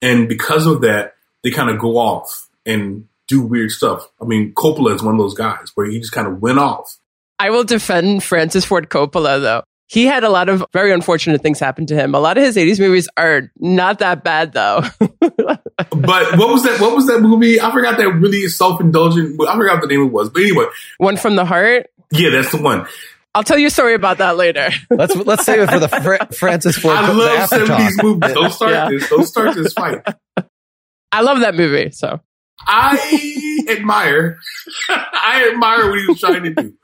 and 0.00 0.26
because 0.26 0.66
of 0.66 0.80
that, 0.80 1.16
they 1.44 1.50
kind 1.50 1.68
of 1.68 1.78
go 1.78 1.98
off 1.98 2.48
and 2.64 3.08
do 3.28 3.42
weird 3.42 3.72
stuff. 3.72 4.08
I 4.22 4.24
mean, 4.24 4.54
Coppola 4.54 4.94
is 4.94 5.02
one 5.02 5.14
of 5.14 5.20
those 5.20 5.34
guys 5.34 5.70
where 5.74 5.86
he 5.86 6.00
just 6.00 6.12
kind 6.12 6.26
of 6.26 6.40
went 6.40 6.58
off. 6.58 6.96
I 7.38 7.50
will 7.50 7.64
defend 7.64 8.22
Francis 8.22 8.64
Ford 8.64 8.88
Coppola 8.88 9.38
though 9.38 9.64
he 9.92 10.06
had 10.06 10.24
a 10.24 10.30
lot 10.30 10.48
of 10.48 10.64
very 10.72 10.90
unfortunate 10.90 11.42
things 11.42 11.60
happen 11.60 11.84
to 11.84 11.94
him. 11.94 12.14
A 12.14 12.18
lot 12.18 12.38
of 12.38 12.44
his 12.44 12.56
80s 12.56 12.80
movies 12.80 13.10
are 13.18 13.52
not 13.58 13.98
that 13.98 14.24
bad 14.24 14.54
though. 14.54 14.82
but 14.98 15.68
what 15.90 16.48
was 16.48 16.62
that 16.62 16.78
what 16.80 16.96
was 16.96 17.06
that 17.08 17.20
movie? 17.20 17.60
I 17.60 17.70
forgot 17.70 17.98
that 17.98 18.08
really 18.08 18.48
self-indulgent 18.48 19.38
I 19.46 19.54
forgot 19.54 19.74
what 19.74 19.80
the 19.82 19.88
name 19.88 20.06
it 20.06 20.12
was. 20.12 20.30
But 20.30 20.44
anyway. 20.44 20.64
One 20.96 21.18
from 21.18 21.36
the 21.36 21.44
heart? 21.44 21.90
Yeah, 22.10 22.30
that's 22.30 22.50
the 22.52 22.62
one. 22.62 22.86
I'll 23.34 23.42
tell 23.42 23.58
you 23.58 23.66
a 23.66 23.70
story 23.70 23.92
about 23.92 24.16
that 24.18 24.38
later. 24.38 24.70
let's 24.90 25.14
let's 25.14 25.44
save 25.44 25.60
it 25.60 25.70
for 25.70 25.78
the 25.78 25.88
Fra- 26.02 26.28
Francis 26.32 26.78
Ford. 26.78 26.96
I 26.96 27.12
love 27.12 27.48
seventies 27.50 28.02
movies. 28.02 28.32
Don't 28.32 28.50
start 28.50 28.72
yeah. 28.72 28.88
this. 28.88 29.10
Don't 29.10 29.26
start 29.26 29.54
this 29.54 29.74
fight. 29.74 30.06
I 31.12 31.20
love 31.20 31.40
that 31.40 31.54
movie. 31.54 31.90
So 31.90 32.18
I 32.60 33.66
admire. 33.68 34.38
I 34.88 35.50
admire 35.52 35.90
what 35.90 35.98
he 35.98 36.06
was 36.06 36.20
trying 36.20 36.44
to 36.44 36.54
do. 36.54 36.74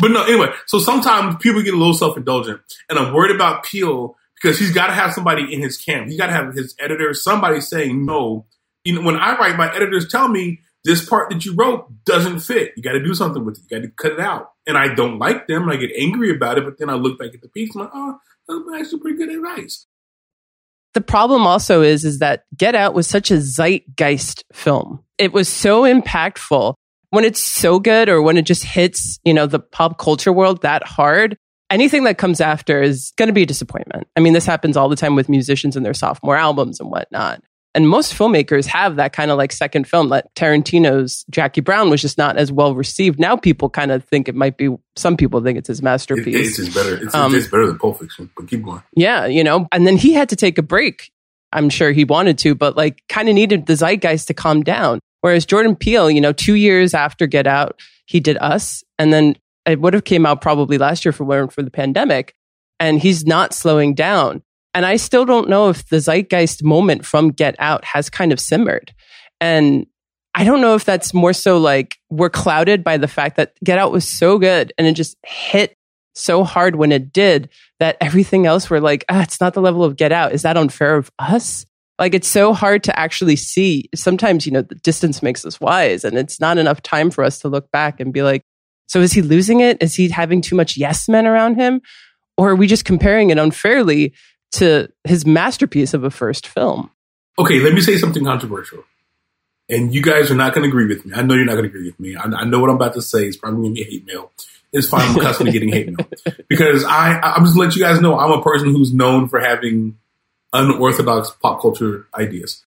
But 0.00 0.10
no, 0.12 0.22
anyway, 0.24 0.52
so 0.66 0.78
sometimes 0.78 1.36
people 1.40 1.62
get 1.62 1.74
a 1.74 1.76
little 1.76 1.94
self 1.94 2.16
indulgent, 2.16 2.60
and 2.88 2.98
I'm 2.98 3.12
worried 3.12 3.34
about 3.34 3.64
Peele 3.64 4.16
because 4.40 4.58
he's 4.58 4.72
got 4.72 4.86
to 4.86 4.92
have 4.92 5.12
somebody 5.12 5.52
in 5.52 5.60
his 5.60 5.76
camp. 5.76 6.08
He's 6.08 6.18
got 6.18 6.26
to 6.26 6.32
have 6.32 6.54
his 6.54 6.74
editor, 6.78 7.12
somebody 7.12 7.60
saying 7.60 8.06
no. 8.06 8.46
You 8.84 8.94
know, 8.94 9.02
when 9.02 9.16
I 9.16 9.36
write, 9.36 9.56
my 9.56 9.74
editors 9.74 10.08
tell 10.08 10.28
me 10.28 10.60
this 10.84 11.06
part 11.06 11.30
that 11.30 11.44
you 11.44 11.54
wrote 11.54 12.04
doesn't 12.04 12.40
fit. 12.40 12.72
You 12.76 12.82
got 12.82 12.92
to 12.92 13.02
do 13.02 13.14
something 13.14 13.44
with 13.44 13.58
it. 13.58 13.64
You 13.68 13.80
got 13.80 13.84
to 13.84 13.92
cut 13.92 14.12
it 14.12 14.20
out. 14.20 14.52
And 14.66 14.78
I 14.78 14.94
don't 14.94 15.18
like 15.18 15.46
them, 15.46 15.68
I 15.68 15.76
get 15.76 15.90
angry 15.98 16.34
about 16.34 16.56
it. 16.56 16.64
But 16.64 16.78
then 16.78 16.88
I 16.88 16.94
look 16.94 17.18
back 17.18 17.34
at 17.34 17.42
the 17.42 17.48
piece, 17.48 17.74
and 17.74 17.82
I'm 17.82 17.88
like, 17.88 17.94
oh, 17.94 18.18
that's 18.48 18.80
actually 18.82 19.00
pretty 19.00 19.18
good 19.18 19.30
advice. 19.30 19.86
The 20.94 21.00
problem 21.00 21.46
also 21.46 21.82
is, 21.82 22.04
is 22.04 22.18
that 22.18 22.44
Get 22.56 22.74
Out 22.74 22.94
was 22.94 23.06
such 23.06 23.30
a 23.30 23.40
zeitgeist 23.40 24.44
film. 24.52 25.04
It 25.18 25.32
was 25.32 25.48
so 25.48 25.82
impactful 25.82 26.74
when 27.10 27.24
it's 27.24 27.40
so 27.40 27.78
good 27.78 28.08
or 28.08 28.22
when 28.22 28.36
it 28.36 28.42
just 28.42 28.64
hits, 28.64 29.18
you 29.24 29.34
know, 29.34 29.46
the 29.46 29.60
pop 29.60 29.98
culture 29.98 30.32
world 30.32 30.62
that 30.62 30.84
hard, 30.84 31.36
anything 31.68 32.04
that 32.04 32.18
comes 32.18 32.40
after 32.40 32.82
is 32.82 33.12
going 33.16 33.28
to 33.28 33.32
be 33.32 33.42
a 33.42 33.46
disappointment. 33.46 34.06
I 34.16 34.20
mean, 34.20 34.32
this 34.32 34.46
happens 34.46 34.76
all 34.76 34.88
the 34.88 34.96
time 34.96 35.16
with 35.16 35.28
musicians 35.28 35.76
and 35.76 35.84
their 35.84 35.94
sophomore 35.94 36.36
albums 36.36 36.80
and 36.80 36.90
whatnot. 36.90 37.42
And 37.72 37.88
most 37.88 38.14
filmmakers 38.14 38.66
have 38.66 38.96
that 38.96 39.12
kind 39.12 39.30
of 39.30 39.38
like 39.38 39.52
second 39.52 39.86
film. 39.86 40.08
That 40.08 40.34
Tarantino's 40.34 41.24
Jackie 41.30 41.60
Brown 41.60 41.88
was 41.88 42.00
just 42.00 42.18
not 42.18 42.36
as 42.36 42.50
well 42.50 42.74
received. 42.74 43.20
Now 43.20 43.36
people 43.36 43.70
kind 43.70 43.92
of 43.92 44.04
think 44.04 44.28
it 44.28 44.34
might 44.34 44.56
be. 44.56 44.76
Some 44.96 45.16
people 45.16 45.40
think 45.40 45.56
it's 45.56 45.68
his 45.68 45.80
masterpiece. 45.80 46.34
It, 46.34 46.40
it's, 46.40 46.58
it's 46.58 46.74
better. 46.74 46.96
It's, 46.96 47.14
um, 47.14 47.32
it's 47.32 47.46
better 47.46 47.68
than 47.68 47.78
Pulp 47.78 48.00
Fiction. 48.00 48.28
But 48.36 48.48
keep 48.48 48.64
going. 48.64 48.82
Yeah, 48.96 49.26
you 49.26 49.44
know. 49.44 49.68
And 49.70 49.86
then 49.86 49.96
he 49.96 50.14
had 50.14 50.30
to 50.30 50.36
take 50.36 50.58
a 50.58 50.62
break. 50.62 51.12
I'm 51.52 51.70
sure 51.70 51.92
he 51.92 52.04
wanted 52.04 52.38
to, 52.38 52.56
but 52.56 52.76
like 52.76 53.04
kind 53.08 53.28
of 53.28 53.36
needed 53.36 53.66
the 53.66 53.74
zeitgeist 53.74 54.26
to 54.28 54.34
calm 54.34 54.64
down. 54.64 54.98
Whereas 55.20 55.46
Jordan 55.46 55.76
Peele, 55.76 56.10
you 56.10 56.20
know, 56.20 56.32
two 56.32 56.54
years 56.54 56.94
after 56.94 57.26
Get 57.26 57.46
Out, 57.46 57.80
he 58.06 58.20
did 58.20 58.38
Us, 58.40 58.82
and 58.98 59.12
then 59.12 59.36
it 59.66 59.80
would 59.80 59.94
have 59.94 60.04
came 60.04 60.26
out 60.26 60.40
probably 60.40 60.78
last 60.78 61.04
year 61.04 61.12
for 61.12 61.48
for 61.48 61.62
the 61.62 61.70
pandemic, 61.70 62.34
and 62.78 63.00
he's 63.00 63.24
not 63.24 63.54
slowing 63.54 63.94
down. 63.94 64.42
And 64.72 64.86
I 64.86 64.96
still 64.96 65.24
don't 65.24 65.48
know 65.48 65.68
if 65.68 65.88
the 65.88 66.00
zeitgeist 66.00 66.62
moment 66.62 67.04
from 67.04 67.30
Get 67.30 67.56
Out 67.58 67.84
has 67.84 68.08
kind 68.08 68.32
of 68.32 68.40
simmered. 68.40 68.92
And 69.40 69.86
I 70.34 70.44
don't 70.44 70.60
know 70.60 70.74
if 70.74 70.84
that's 70.84 71.12
more 71.12 71.32
so 71.32 71.58
like 71.58 71.96
we're 72.08 72.30
clouded 72.30 72.84
by 72.84 72.96
the 72.96 73.08
fact 73.08 73.36
that 73.36 73.54
Get 73.64 73.78
Out 73.78 73.90
was 73.92 74.06
so 74.06 74.38
good 74.38 74.72
and 74.78 74.86
it 74.86 74.92
just 74.92 75.16
hit 75.24 75.76
so 76.14 76.44
hard 76.44 76.76
when 76.76 76.92
it 76.92 77.12
did 77.12 77.48
that 77.80 77.96
everything 78.00 78.46
else 78.46 78.70
we're 78.70 78.80
like, 78.80 79.04
ah, 79.08 79.22
it's 79.22 79.40
not 79.40 79.54
the 79.54 79.60
level 79.60 79.82
of 79.82 79.96
Get 79.96 80.12
Out. 80.12 80.32
Is 80.32 80.42
that 80.42 80.56
unfair 80.56 80.96
of 80.96 81.10
us? 81.18 81.66
Like 82.00 82.14
it's 82.14 82.26
so 82.26 82.52
hard 82.52 82.82
to 82.84 82.98
actually 82.98 83.36
see. 83.36 83.88
Sometimes, 83.94 84.46
you 84.46 84.52
know, 84.52 84.62
the 84.62 84.74
distance 84.74 85.22
makes 85.22 85.44
us 85.44 85.60
wise 85.60 86.02
and 86.04 86.18
it's 86.18 86.40
not 86.40 86.58
enough 86.58 86.82
time 86.82 87.10
for 87.10 87.22
us 87.22 87.38
to 87.40 87.48
look 87.48 87.70
back 87.70 88.00
and 88.00 88.12
be 88.12 88.22
like, 88.22 88.42
so 88.88 89.00
is 89.00 89.12
he 89.12 89.22
losing 89.22 89.60
it? 89.60 89.80
Is 89.80 89.94
he 89.94 90.08
having 90.08 90.40
too 90.40 90.56
much 90.56 90.76
yes 90.76 91.08
men 91.08 91.26
around 91.26 91.54
him? 91.54 91.80
Or 92.36 92.50
are 92.50 92.56
we 92.56 92.66
just 92.66 92.84
comparing 92.84 93.30
it 93.30 93.38
unfairly 93.38 94.14
to 94.52 94.88
his 95.04 95.24
masterpiece 95.24 95.94
of 95.94 96.04
a 96.04 96.10
first 96.10 96.46
film. 96.46 96.90
Okay, 97.38 97.60
let 97.60 97.72
me 97.72 97.80
say 97.80 97.96
something 97.96 98.24
controversial. 98.24 98.84
And 99.68 99.94
you 99.94 100.02
guys 100.02 100.30
are 100.30 100.34
not 100.34 100.52
going 100.52 100.64
to 100.64 100.68
agree 100.68 100.86
with 100.86 101.06
me. 101.06 101.14
I 101.14 101.22
know 101.22 101.34
you're 101.34 101.44
not 101.44 101.52
going 101.52 101.64
to 101.64 101.68
agree 101.68 101.86
with 101.86 102.00
me. 102.00 102.16
I, 102.16 102.24
I, 102.24 102.44
know 102.44 102.58
what 102.58 102.70
I'm 102.70 102.76
about 102.76 102.94
to 102.94 103.02
say 103.02 103.26
is 103.26 103.36
probably 103.36 103.62
going 103.62 103.74
to 103.76 103.84
be 103.84 103.90
hate 103.90 104.04
mail. 104.04 104.32
It's 104.72 104.88
fine. 104.88 105.08
I'm 105.08 105.16
accustomed 105.16 105.46
to 105.48 105.52
getting 105.52 105.68
hate 105.68 105.86
mail 105.86 106.08
because 106.48 106.84
I, 106.84 107.20
I'm 107.20 107.44
just 107.44 107.56
let 107.56 107.76
you 107.76 107.82
guys 107.82 108.00
know 108.00 108.18
I'm 108.18 108.32
a 108.32 108.42
person 108.42 108.70
who's 108.70 108.92
known 108.92 109.28
for 109.28 109.38
having 109.38 109.96
unorthodox 110.52 111.30
pop 111.30 111.60
culture 111.60 112.06
ideas. 112.14 112.64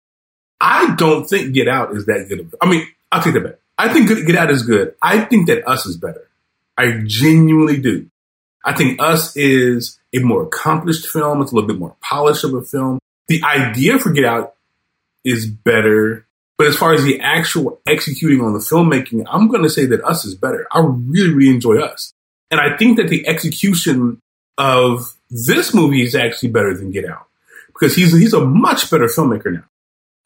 I 0.60 0.94
don't 0.94 1.24
think 1.28 1.54
Get 1.54 1.68
Out 1.68 1.96
is 1.96 2.06
that 2.06 2.26
good. 2.28 2.54
I 2.60 2.68
mean, 2.68 2.86
I'll 3.10 3.22
take 3.22 3.34
that 3.34 3.44
back. 3.44 3.54
I 3.76 3.92
think 3.92 4.08
Get 4.26 4.36
Out 4.36 4.50
is 4.50 4.62
good. 4.62 4.94
I 5.02 5.20
think 5.24 5.48
that 5.48 5.66
Us 5.68 5.86
is 5.86 5.96
better. 5.96 6.28
I 6.78 7.00
genuinely 7.04 7.78
do. 7.78 8.08
I 8.64 8.72
think 8.74 9.00
Us 9.00 9.36
is 9.36 9.98
a 10.12 10.20
more 10.20 10.44
accomplished 10.44 11.08
film. 11.08 11.42
It's 11.42 11.50
a 11.50 11.54
little 11.54 11.66
bit 11.66 11.78
more 11.78 11.96
polished 12.00 12.44
of 12.44 12.54
a 12.54 12.62
film. 12.62 13.00
The 13.26 13.42
idea 13.42 13.98
for 13.98 14.12
Get 14.12 14.24
Out 14.24 14.54
is 15.24 15.46
better. 15.46 16.26
But 16.58 16.68
as 16.68 16.76
far 16.76 16.94
as 16.94 17.02
the 17.02 17.18
actual 17.20 17.80
executing 17.86 18.40
on 18.40 18.52
the 18.52 18.60
filmmaking, 18.60 19.24
I'm 19.28 19.48
going 19.48 19.64
to 19.64 19.70
say 19.70 19.86
that 19.86 20.04
Us 20.04 20.24
is 20.24 20.36
better. 20.36 20.66
I 20.70 20.80
really, 20.80 21.34
really 21.34 21.54
enjoy 21.54 21.80
Us. 21.80 22.12
And 22.52 22.60
I 22.60 22.76
think 22.76 22.98
that 22.98 23.08
the 23.08 23.26
execution 23.26 24.20
of 24.58 25.12
this 25.28 25.74
movie 25.74 26.02
is 26.02 26.14
actually 26.14 26.50
better 26.50 26.76
than 26.76 26.92
Get 26.92 27.08
Out 27.08 27.26
because 27.82 27.96
he's, 27.96 28.16
he's 28.16 28.32
a 28.32 28.40
much 28.40 28.88
better 28.92 29.06
filmmaker 29.06 29.52
now. 29.52 29.64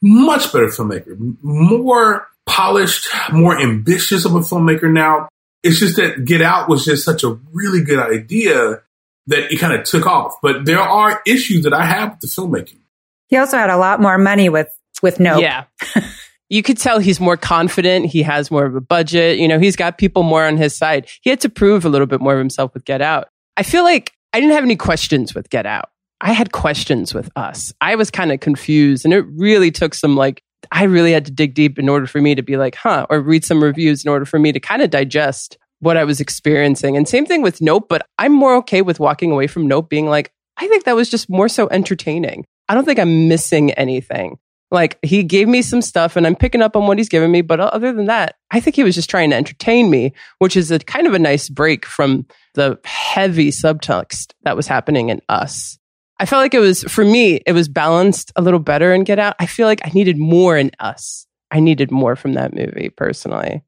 Much 0.03 0.53
better 0.53 0.66
filmmaker. 0.66 1.16
More 1.42 2.29
polished, 2.45 3.09
more 3.33 3.59
ambitious 3.59 4.27
of 4.27 4.35
a 4.35 4.40
filmmaker 4.40 4.92
now. 4.92 5.31
It's 5.62 5.81
just 5.81 5.97
that 5.97 6.27
Get 6.27 6.42
Out 6.42 6.69
was 6.69 6.85
just 6.85 7.03
such 7.03 7.25
a 7.25 7.38
really 7.53 7.83
good 7.83 7.99
idea 7.99 8.83
that 9.29 9.51
it 9.51 9.57
kind 9.59 9.73
of 9.73 9.85
took 9.85 10.07
off. 10.07 10.35
But 10.42 10.66
there 10.66 10.81
are 10.81 11.23
issues 11.27 11.64
that 11.64 11.73
I 11.73 11.87
have 11.87 12.11
with 12.11 12.21
the 12.21 12.27
filmmaking. 12.27 12.81
He 13.29 13.38
also 13.38 13.57
had 13.57 13.71
a 13.71 13.79
lot 13.79 14.03
more 14.03 14.19
money 14.19 14.51
with 14.51 14.69
with 15.03 15.19
Nope. 15.19 15.40
Yeah. 15.40 15.64
you 16.51 16.62
could 16.62 16.77
tell 16.77 16.99
he's 16.99 17.21
more 17.21 17.38
confident. 17.38 18.05
He 18.05 18.23
has 18.23 18.51
more 18.51 18.66
of 18.66 18.77
a 18.77 18.83
budget. 18.83 19.38
You 19.38 19.49
know, 19.49 19.59
he's 19.59 19.77
got 19.77 19.97
people 19.97 20.25
more 20.25 20.45
on 20.45 20.59
his 20.59 20.77
side. 20.77 21.09
He 21.23 21.31
had 21.31 21.40
to 21.40 21.49
prove 21.49 21.87
a 21.87 21.88
little 21.88 22.07
bit 22.07 22.21
more 22.21 22.35
of 22.35 22.38
himself 22.38 22.75
with 22.75 22.85
Get 22.85 23.01
Out. 23.01 23.29
I 23.57 23.62
feel 23.62 23.83
like 23.83 24.12
I 24.35 24.40
didn't 24.40 24.55
have 24.55 24.64
any 24.64 24.77
questions 24.77 25.35
with 25.35 25.49
Get 25.49 25.64
Out. 25.64 25.88
I 26.20 26.33
had 26.33 26.52
questions 26.52 27.12
with 27.14 27.31
us. 27.37 27.72
I 27.81 27.94
was 27.96 28.11
kind 28.11 28.33
of 28.33 28.40
confused 28.40 29.05
and 29.05 29.12
it 29.12 29.24
really 29.37 29.70
took 29.70 29.94
some 29.94 30.16
like, 30.16 30.42
I 30.72 30.85
really 30.85 31.12
had 31.12 31.26
to 31.26 31.33
dig 31.33 31.55
deep 31.55 31.79
in 31.79 31.88
order 31.88 32.07
for 32.07 32.20
me 32.20 32.35
to 32.35 32.42
be 32.42 32.57
like, 32.57 32.74
huh, 32.74 33.07
or 33.11 33.20
read 33.20 33.44
some 33.44 33.62
reviews 33.62 34.05
in 34.05 34.11
order 34.11 34.24
for 34.24 34.38
me 34.38 34.52
to 34.52 34.61
kind 34.61 34.83
of 34.83 34.90
digest 34.90 35.59
what 35.81 35.96
I 35.96 36.05
was 36.05 36.20
experiencing. 36.20 36.96
And 36.96 37.07
same 37.07 37.26
thing 37.26 37.42
with 37.42 37.61
Nope, 37.61 37.87
but 37.88 38.07
I'm 38.18 38.33
more 38.33 38.57
okay 38.57 38.83
with 38.83 38.98
walking 38.98 39.31
away 39.31 39.46
from 39.46 39.68
Nope 39.68 39.90
being 39.90 40.07
like, 40.07 40.33
I 40.57 40.66
think 40.68 40.85
that 40.85 40.96
was 40.96 41.11
just 41.11 41.29
more 41.29 41.48
so 41.48 41.68
entertaining. 41.70 42.46
I 42.68 42.74
don't 42.74 42.85
think 42.85 42.98
I'm 42.98 43.29
missing 43.29 43.72
anything. 43.72 44.38
Like 44.70 44.98
he 45.02 45.22
gave 45.22 45.46
me 45.46 45.62
some 45.62 45.83
stuff 45.83 46.16
and 46.16 46.26
I'm 46.26 46.35
picking 46.35 46.62
up 46.62 46.74
on 46.74 46.87
what 46.87 46.98
he's 46.98 47.09
giving 47.09 47.31
me. 47.31 47.42
But 47.42 47.61
other 47.61 47.92
than 47.92 48.07
that, 48.07 48.37
I 48.50 48.59
think 48.59 48.74
he 48.74 48.83
was 48.83 48.94
just 48.94 49.11
trying 49.11 49.31
to 49.31 49.37
entertain 49.37 49.90
me, 49.90 50.12
which 50.38 50.57
is 50.57 50.70
a 50.70 50.79
kind 50.79 51.07
of 51.07 51.14
a 51.14 51.18
nice 51.18 51.48
break 51.48 51.87
from 51.87 52.26
the 52.55 52.79
heavy 52.85 53.50
subtext 53.50 54.33
that 54.42 54.57
was 54.57 54.66
happening 54.66 55.11
in 55.11 55.20
us. 55.29 55.79
I 56.18 56.26
felt 56.26 56.42
like 56.42 56.55
it 56.55 56.61
was, 56.61 56.83
for 56.85 57.05
me, 57.05 57.40
it 57.46 57.52
was 57.52 57.68
balanced 57.68 58.33
a 58.37 58.42
little 58.42 58.61
better 58.61 58.92
in 58.94 59.05
Get 59.05 59.18
Out. 59.18 59.37
I 59.38 59.46
feel 59.46 59.66
like 59.66 59.81
I 59.85 59.90
needed 59.90 60.16
more 60.16 60.57
in 60.57 60.70
us. 60.79 61.26
I 61.50 61.61
needed 61.61 61.90
more 61.90 62.16
from 62.16 62.35
that 62.35 62.55
movie 62.55 62.88
personally. 62.88 63.62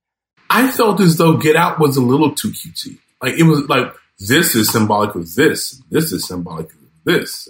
I 0.50 0.70
felt 0.70 1.00
as 1.00 1.16
though 1.16 1.36
Get 1.36 1.56
Out 1.56 1.78
was 1.78 1.96
a 1.96 2.02
little 2.02 2.34
too 2.34 2.50
cutesy. 2.50 2.98
Like 3.22 3.34
it 3.34 3.42
was 3.42 3.68
like 3.68 3.92
this 4.18 4.54
is 4.54 4.70
symbolic 4.70 5.14
of 5.14 5.34
this. 5.34 5.82
This 5.90 6.12
is 6.12 6.26
symbolic 6.26 6.72
of 6.72 6.78
this. 7.04 7.48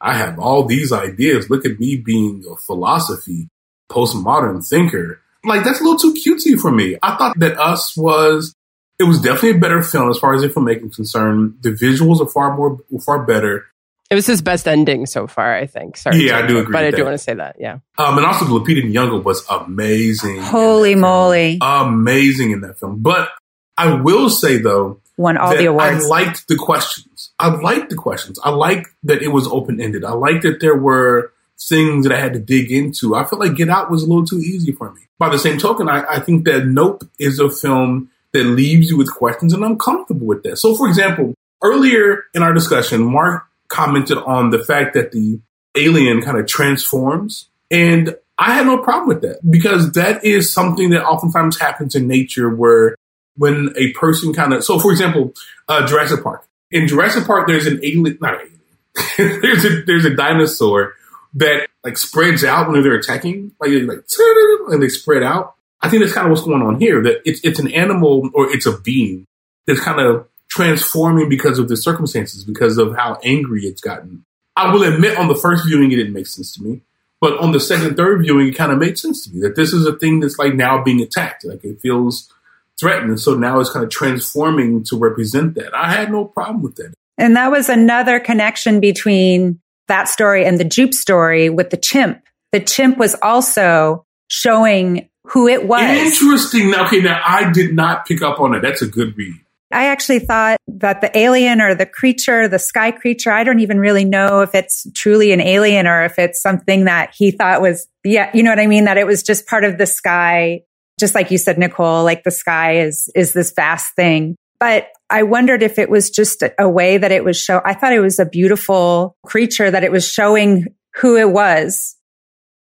I 0.00 0.14
have 0.14 0.38
all 0.38 0.64
these 0.64 0.92
ideas. 0.92 1.48
Look 1.48 1.64
at 1.64 1.78
me 1.78 1.96
being 1.96 2.44
a 2.50 2.56
philosophy 2.56 3.48
postmodern 3.90 4.66
thinker. 4.66 5.20
Like 5.44 5.64
that's 5.64 5.80
a 5.80 5.84
little 5.84 5.98
too 5.98 6.14
cutesy 6.14 6.58
for 6.58 6.70
me. 6.70 6.96
I 7.02 7.16
thought 7.16 7.38
that 7.38 7.58
Us 7.58 7.96
was 7.96 8.54
it 8.98 9.04
was 9.04 9.20
definitely 9.20 9.50
a 9.50 9.58
better 9.58 9.82
film 9.82 10.10
as 10.10 10.18
far 10.18 10.34
as 10.34 10.42
information 10.42 10.90
concerned. 10.90 11.58
The 11.60 11.70
visuals 11.70 12.20
are 12.20 12.28
far 12.28 12.56
more 12.56 12.78
far 13.04 13.24
better. 13.24 13.66
It 14.10 14.14
was 14.14 14.26
his 14.26 14.42
best 14.42 14.68
ending 14.68 15.06
so 15.06 15.26
far, 15.26 15.54
I 15.54 15.66
think. 15.66 15.96
Sorry, 15.96 16.26
yeah, 16.26 16.38
I 16.38 16.46
do 16.46 16.58
agree. 16.58 16.72
But 16.72 16.84
I 16.84 16.90
that. 16.90 16.96
do 16.96 17.04
want 17.04 17.14
to 17.14 17.18
say 17.18 17.34
that, 17.34 17.56
yeah. 17.58 17.78
Um, 17.98 18.18
and 18.18 18.26
also 18.26 18.44
Lupita 18.44 18.82
Nyong'o 18.82 19.24
was 19.24 19.44
amazing. 19.48 20.42
Holy 20.42 20.94
moly, 20.94 21.58
amazing 21.60 22.50
in 22.50 22.60
that 22.60 22.78
film. 22.78 23.00
But 23.00 23.30
I 23.76 23.94
will 23.94 24.28
say 24.30 24.58
though, 24.58 25.00
won 25.16 25.36
all 25.36 25.56
the 25.56 25.66
awards. 25.66 26.04
I 26.04 26.08
liked 26.08 26.48
the 26.48 26.56
questions. 26.56 27.32
I 27.38 27.48
liked 27.48 27.90
the 27.90 27.96
questions. 27.96 28.38
I 28.44 28.50
liked 28.50 28.88
that 29.04 29.22
it 29.22 29.28
was 29.28 29.46
open 29.48 29.80
ended. 29.80 30.04
I 30.04 30.12
liked 30.12 30.42
that 30.42 30.60
there 30.60 30.76
were 30.76 31.32
things 31.58 32.06
that 32.06 32.14
I 32.14 32.20
had 32.20 32.34
to 32.34 32.38
dig 32.38 32.70
into. 32.70 33.14
I 33.14 33.24
felt 33.24 33.40
like 33.40 33.56
Get 33.56 33.70
Out 33.70 33.90
was 33.90 34.02
a 34.02 34.06
little 34.06 34.26
too 34.26 34.38
easy 34.38 34.72
for 34.72 34.92
me. 34.92 35.02
By 35.18 35.30
the 35.30 35.38
same 35.38 35.58
token, 35.58 35.88
I, 35.88 36.04
I 36.08 36.20
think 36.20 36.44
that 36.44 36.66
Nope 36.66 37.04
is 37.18 37.38
a 37.38 37.48
film 37.48 38.10
that 38.32 38.44
leaves 38.44 38.90
you 38.90 38.98
with 38.98 39.12
questions, 39.12 39.52
and 39.52 39.64
I'm 39.64 39.78
comfortable 39.78 40.26
with 40.26 40.42
that. 40.42 40.58
So, 40.58 40.74
for 40.74 40.88
example, 40.88 41.34
earlier 41.62 42.24
in 42.34 42.42
our 42.42 42.52
discussion, 42.52 43.04
Mark 43.04 43.46
commented 43.68 44.18
on 44.18 44.50
the 44.50 44.62
fact 44.62 44.94
that 44.94 45.12
the 45.12 45.40
alien 45.76 46.22
kind 46.22 46.38
of 46.38 46.46
transforms. 46.46 47.48
And 47.70 48.16
I 48.38 48.54
had 48.54 48.66
no 48.66 48.78
problem 48.78 49.08
with 49.08 49.22
that 49.22 49.38
because 49.48 49.92
that 49.92 50.24
is 50.24 50.52
something 50.52 50.90
that 50.90 51.04
oftentimes 51.04 51.58
happens 51.58 51.94
in 51.94 52.06
nature 52.06 52.54
where 52.54 52.96
when 53.36 53.72
a 53.76 53.92
person 53.92 54.32
kind 54.32 54.52
of, 54.52 54.64
so 54.64 54.78
for 54.78 54.90
example, 54.90 55.32
uh, 55.68 55.86
Jurassic 55.86 56.22
Park. 56.22 56.46
In 56.70 56.88
Jurassic 56.88 57.26
Park, 57.26 57.46
there's 57.46 57.66
an 57.66 57.80
alien, 57.82 58.18
not 58.20 58.34
an 58.34 58.40
alien, 58.40 59.40
there's 59.42 59.64
a, 59.64 59.82
there's 59.82 60.04
a 60.04 60.14
dinosaur 60.14 60.94
that 61.34 61.68
like 61.84 61.98
spreads 61.98 62.44
out 62.44 62.68
when 62.70 62.82
they're 62.82 62.94
attacking, 62.94 63.52
like, 63.60 63.70
like, 63.70 64.04
and 64.68 64.82
they 64.82 64.88
spread 64.88 65.22
out. 65.22 65.54
I 65.80 65.88
think 65.88 66.02
that's 66.02 66.14
kind 66.14 66.26
of 66.26 66.30
what's 66.30 66.44
going 66.44 66.62
on 66.62 66.80
here, 66.80 67.02
that 67.02 67.20
it's, 67.24 67.40
it's 67.44 67.58
an 67.58 67.70
animal 67.70 68.30
or 68.34 68.50
it's 68.50 68.66
a 68.66 68.78
being 68.78 69.26
that's 69.66 69.80
kind 69.80 70.00
of 70.00 70.26
transforming 70.54 71.28
because 71.28 71.58
of 71.58 71.68
the 71.68 71.76
circumstances, 71.76 72.44
because 72.44 72.78
of 72.78 72.94
how 72.96 73.18
angry 73.24 73.62
it's 73.62 73.80
gotten. 73.80 74.24
I 74.56 74.72
will 74.72 74.84
admit 74.84 75.18
on 75.18 75.26
the 75.26 75.34
first 75.34 75.66
viewing, 75.66 75.90
it 75.90 75.96
didn't 75.96 76.12
make 76.12 76.28
sense 76.28 76.54
to 76.54 76.62
me. 76.62 76.82
But 77.20 77.38
on 77.38 77.50
the 77.50 77.58
second, 77.58 77.96
third 77.96 78.22
viewing, 78.22 78.48
it 78.48 78.52
kind 78.52 78.70
of 78.70 78.78
made 78.78 78.96
sense 78.96 79.24
to 79.24 79.34
me 79.34 79.40
that 79.40 79.56
this 79.56 79.72
is 79.72 79.84
a 79.84 79.96
thing 79.98 80.20
that's 80.20 80.38
like 80.38 80.54
now 80.54 80.80
being 80.80 81.00
attacked. 81.00 81.44
Like 81.44 81.64
it 81.64 81.80
feels 81.80 82.32
threatened. 82.78 83.18
So 83.18 83.34
now 83.34 83.58
it's 83.58 83.70
kind 83.70 83.84
of 83.84 83.90
transforming 83.90 84.84
to 84.84 84.96
represent 84.96 85.56
that. 85.56 85.74
I 85.74 85.90
had 85.90 86.12
no 86.12 86.26
problem 86.26 86.62
with 86.62 86.76
that. 86.76 86.94
And 87.18 87.34
that 87.36 87.50
was 87.50 87.68
another 87.68 88.20
connection 88.20 88.78
between 88.78 89.60
that 89.88 90.08
story 90.08 90.44
and 90.44 90.58
the 90.58 90.64
Jupe 90.64 90.94
story 90.94 91.50
with 91.50 91.70
the 91.70 91.76
chimp. 91.76 92.22
The 92.52 92.60
chimp 92.60 92.96
was 92.98 93.16
also 93.22 94.06
showing 94.28 95.08
who 95.24 95.48
it 95.48 95.66
was. 95.66 95.82
Interesting. 95.82 96.72
Okay, 96.74 97.00
now 97.00 97.20
I 97.24 97.50
did 97.50 97.74
not 97.74 98.06
pick 98.06 98.22
up 98.22 98.38
on 98.38 98.54
it. 98.54 98.60
That's 98.60 98.82
a 98.82 98.86
good 98.86 99.16
read. 99.16 99.34
I 99.74 99.86
actually 99.86 100.20
thought 100.20 100.58
that 100.68 101.00
the 101.00 101.16
alien 101.18 101.60
or 101.60 101.74
the 101.74 101.84
creature, 101.84 102.46
the 102.46 102.60
sky 102.60 102.92
creature, 102.92 103.32
I 103.32 103.42
don't 103.42 103.58
even 103.58 103.80
really 103.80 104.04
know 104.04 104.40
if 104.40 104.54
it's 104.54 104.86
truly 104.94 105.32
an 105.32 105.40
alien 105.40 105.88
or 105.88 106.04
if 106.04 106.18
it's 106.18 106.40
something 106.40 106.84
that 106.84 107.12
he 107.16 107.32
thought 107.32 107.60
was, 107.60 107.88
yeah, 108.04 108.30
you 108.32 108.44
know 108.44 108.50
what 108.50 108.60
I 108.60 108.68
mean? 108.68 108.84
That 108.84 108.98
it 108.98 109.06
was 109.06 109.24
just 109.24 109.46
part 109.48 109.64
of 109.64 109.76
the 109.76 109.86
sky. 109.86 110.62
Just 111.00 111.14
like 111.14 111.32
you 111.32 111.38
said, 111.38 111.58
Nicole, 111.58 112.04
like 112.04 112.22
the 112.22 112.30
sky 112.30 112.78
is, 112.78 113.10
is 113.16 113.32
this 113.32 113.52
vast 113.52 113.96
thing. 113.96 114.36
But 114.60 114.88
I 115.10 115.24
wondered 115.24 115.60
if 115.60 115.80
it 115.80 115.90
was 115.90 116.08
just 116.08 116.44
a 116.56 116.68
way 116.68 116.96
that 116.96 117.10
it 117.10 117.24
was 117.24 117.36
show. 117.36 117.60
I 117.64 117.74
thought 117.74 117.92
it 117.92 118.00
was 118.00 118.20
a 118.20 118.24
beautiful 118.24 119.16
creature 119.26 119.70
that 119.72 119.82
it 119.82 119.90
was 119.90 120.08
showing 120.08 120.68
who 120.94 121.16
it 121.16 121.30
was. 121.30 121.96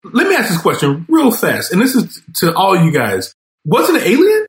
Let 0.03 0.27
me 0.27 0.35
ask 0.35 0.49
this 0.49 0.61
question 0.61 1.07
real 1.09 1.31
fast, 1.31 1.73
and 1.73 1.81
this 1.81 1.95
is 1.95 2.21
to 2.38 2.55
all 2.55 2.77
you 2.77 2.92
guys. 2.92 3.33
Was 3.64 3.88
it 3.90 4.03
an 4.03 4.03
alien? 4.03 4.47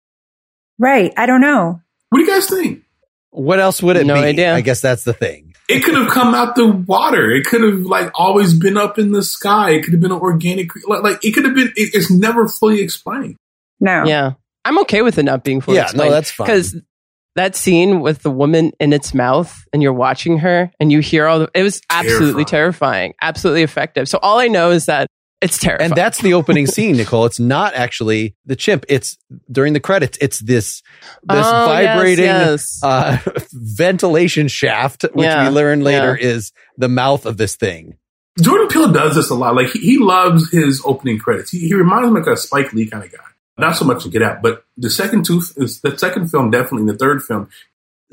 Right. 0.80 1.13
I 1.17 1.26
don't 1.26 1.41
know. 1.41 1.82
What 2.10 2.20
do 2.20 2.26
you 2.26 2.32
guys 2.32 2.48
think? 2.50 2.84
What 3.32 3.60
else 3.60 3.84
would 3.84 3.98
it 3.98 4.06
No 4.06 4.15
be? 4.15 4.22
idea. 4.22 4.54
I 4.56 4.62
guess 4.62 4.82
that's 4.82 5.04
the 5.04 5.13
thing. 5.13 5.54
It 5.70 5.84
could 5.84 5.96
have 5.96 6.10
come 6.10 6.34
out 6.34 6.56
the 6.56 6.65
water. 6.67 7.30
It 7.30 7.46
could 7.46 7.62
have 7.62 7.82
like 7.82 8.10
always 8.15 8.54
been 8.58 8.78
up 8.78 8.98
in 8.98 9.12
the 9.12 9.22
sky. 9.22 9.72
It 9.72 9.84
could 9.84 9.93
have 9.93 10.02
been 10.02 10.13
an 10.13 10.20
organic, 10.20 10.70
like, 10.88 11.04
like 11.04 11.24
it 11.26 11.34
could 11.34 11.43
have 11.46 11.54
been. 11.54 11.67
It, 11.76 11.93
it's 11.93 12.10
never 12.10 12.48
fully 12.48 12.82
explained. 12.82 13.36
No. 13.82 14.06
Yeah. 14.06 14.34
I'm 14.63 14.80
okay 14.80 15.02
with 15.02 15.17
it 15.17 15.24
not 15.24 15.43
being 15.43 15.60
fully 15.62 15.76
Yeah, 15.78 15.84
no, 15.84 15.88
explained. 15.88 16.13
that's 16.13 16.32
fine. 16.32 16.48
Because 16.48 16.76
that 17.36 17.56
scene 17.56 18.00
with 18.00 18.24
the 18.24 18.32
woman 18.32 18.72
in 18.80 18.93
its 18.93 19.13
mouth 19.13 19.63
and 19.72 19.84
you're 19.84 19.93
watching 19.93 20.39
her 20.39 20.72
and 20.80 20.91
you 20.91 21.00
hear 21.02 21.28
all 21.28 21.39
the, 21.39 21.50
it 21.54 21.63
was 21.63 21.82
absolutely 21.89 22.46
terrifying, 22.46 23.13
absolutely 23.22 23.63
effective. 23.63 24.10
So 24.10 24.20
all 24.22 24.39
I 24.39 24.48
know 24.48 24.72
is 24.72 24.88
that 24.88 25.08
it's 25.41 25.58
terrifying. 25.60 25.91
And 25.91 25.97
that's 25.97 26.19
the 26.21 26.34
opening 26.34 26.65
scene, 26.67 26.97
Nicole. 26.97 27.26
It's 27.26 27.39
not 27.39 27.73
actually 27.76 28.36
the 28.45 28.56
chimp. 28.56 28.86
It's 28.89 29.17
during 29.52 29.73
the 29.73 29.80
credits. 29.80 30.17
It's 30.19 30.39
this 30.39 30.82
this 31.23 31.45
Oh, 31.45 31.65
vibrating 31.67 32.26
yes. 32.26 32.80
Uh, 32.84 33.17
ventilation 33.52 34.47
shaft, 34.47 35.04
which 35.13 35.26
Yeah, 35.26 35.47
we 35.50 35.56
learn 35.56 35.82
later 35.82 36.17
yeah. 36.19 36.28
is 36.28 36.52
the 36.78 36.89
mouth 36.89 37.26
of 37.26 37.38
this 37.38 37.56
thing. 37.56 37.97
Jordan 38.41 38.67
Peele 38.67 38.91
does 38.91 39.15
this 39.15 39.30
a 39.30 39.36
lot. 39.36 39.56
Like 39.56 39.69
he, 39.69 39.80
he 39.80 39.97
loves 39.97 40.52
his 40.52 40.82
opening 40.86 41.17
credits. 41.19 41.52
He, 41.52 41.67
he 41.67 41.73
reminds 41.73 42.10
me 42.12 42.19
like 42.19 42.28
a 42.28 42.38
Spike 42.38 42.73
Lee 42.73 42.88
kind 42.88 43.04
of 43.04 43.12
guy. 43.12 43.17
Not 43.60 43.76
so 43.76 43.86
much 43.86 44.06
in 44.06 44.12
Get 44.12 44.21
Out, 44.21 44.43
but 44.43 44.65
the 44.78 44.89
second 44.89 45.26
two, 45.26 45.41
is 45.58 45.82
the 45.82 45.97
second 45.97 46.30
film 46.30 46.52
definitely. 46.52 46.91
The 46.91 46.97
third 46.97 47.23
film, 47.23 47.50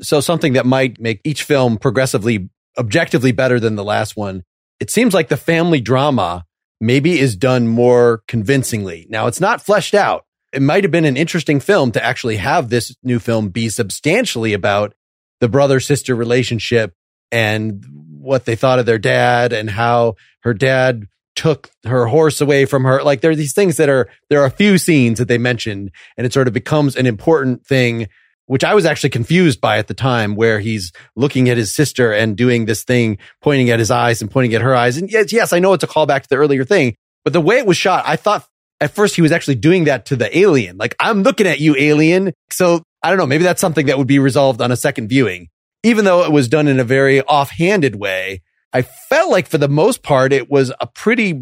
So 0.01 0.19
something 0.19 0.53
that 0.53 0.65
might 0.65 0.99
make 0.99 1.21
each 1.23 1.43
film 1.43 1.77
progressively, 1.77 2.49
objectively 2.79 3.31
better 3.31 3.59
than 3.59 3.75
the 3.75 3.83
last 3.83 4.17
one. 4.17 4.43
It 4.79 4.89
seems 4.89 5.13
like 5.13 5.27
the 5.29 5.37
family 5.37 5.79
drama 5.81 6.45
maybe 6.79 7.19
is 7.19 7.35
done 7.35 7.67
more 7.67 8.23
convincingly. 8.27 9.05
Now 9.09 9.27
it's 9.27 9.41
not 9.41 9.61
fleshed 9.61 9.93
out. 9.93 10.25
It 10.53 10.61
might 10.61 10.83
have 10.83 10.91
been 10.91 11.05
an 11.05 11.17
interesting 11.17 11.59
film 11.59 11.91
to 11.93 12.03
actually 12.03 12.37
have 12.37 12.69
this 12.69 12.95
new 13.03 13.19
film 13.19 13.49
be 13.49 13.69
substantially 13.69 14.53
about 14.53 14.93
the 15.39 15.49
brother 15.49 15.79
sister 15.79 16.15
relationship 16.15 16.93
and 17.31 17.83
what 17.89 18.45
they 18.45 18.55
thought 18.55 18.79
of 18.79 18.85
their 18.85 18.97
dad 18.97 19.51
and 19.51 19.69
how 19.69 20.15
her 20.41 20.53
dad 20.53 21.07
took 21.35 21.69
her 21.83 22.05
horse 22.05 22.39
away 22.39 22.65
from 22.65 22.85
her. 22.85 23.03
Like 23.03 23.21
there 23.21 23.31
are 23.31 23.35
these 23.35 23.53
things 23.53 23.77
that 23.77 23.89
are, 23.89 24.09
there 24.29 24.41
are 24.41 24.45
a 24.45 24.51
few 24.51 24.77
scenes 24.77 25.19
that 25.19 25.27
they 25.27 25.37
mentioned 25.37 25.91
and 26.17 26.25
it 26.25 26.31
sort 26.31 26.47
of 26.47 26.53
becomes 26.53 26.95
an 26.95 27.05
important 27.05 27.65
thing, 27.65 28.07
which 28.47 28.63
I 28.63 28.73
was 28.73 28.85
actually 28.85 29.09
confused 29.09 29.59
by 29.59 29.77
at 29.77 29.87
the 29.87 29.93
time 29.93 30.35
where 30.35 30.59
he's 30.59 30.91
looking 31.15 31.49
at 31.49 31.57
his 31.57 31.73
sister 31.73 32.11
and 32.11 32.35
doing 32.35 32.65
this 32.65 32.83
thing, 32.83 33.17
pointing 33.41 33.69
at 33.69 33.79
his 33.79 33.91
eyes 33.91 34.21
and 34.21 34.29
pointing 34.29 34.53
at 34.53 34.61
her 34.61 34.75
eyes. 34.75 34.97
And 34.97 35.11
yes, 35.11 35.33
yes, 35.33 35.53
I 35.53 35.59
know 35.59 35.73
it's 35.73 35.83
a 35.83 35.87
callback 35.87 36.23
to 36.23 36.29
the 36.29 36.35
earlier 36.35 36.63
thing, 36.63 36.95
but 37.23 37.33
the 37.33 37.41
way 37.41 37.57
it 37.57 37.65
was 37.65 37.77
shot, 37.77 38.03
I 38.05 38.15
thought 38.15 38.47
at 38.81 38.91
first 38.91 39.15
he 39.15 39.21
was 39.21 39.31
actually 39.31 39.55
doing 39.55 39.85
that 39.85 40.05
to 40.07 40.15
the 40.15 40.37
alien. 40.37 40.77
Like 40.77 40.95
I'm 40.99 41.23
looking 41.23 41.47
at 41.47 41.59
you 41.59 41.75
alien. 41.77 42.33
So 42.51 42.83
I 43.01 43.09
don't 43.09 43.17
know. 43.17 43.27
Maybe 43.27 43.43
that's 43.43 43.61
something 43.61 43.85
that 43.87 43.97
would 43.97 44.07
be 44.07 44.19
resolved 44.19 44.61
on 44.61 44.71
a 44.71 44.75
second 44.75 45.07
viewing, 45.07 45.49
even 45.83 46.05
though 46.05 46.23
it 46.23 46.31
was 46.31 46.47
done 46.47 46.67
in 46.67 46.79
a 46.79 46.83
very 46.83 47.21
offhanded 47.21 47.95
way. 47.95 48.41
I 48.73 48.81
felt 48.81 49.31
like 49.31 49.47
for 49.47 49.57
the 49.57 49.69
most 49.69 50.03
part, 50.03 50.33
it 50.33 50.49
was 50.49 50.71
a 50.81 50.87
pretty 50.87 51.41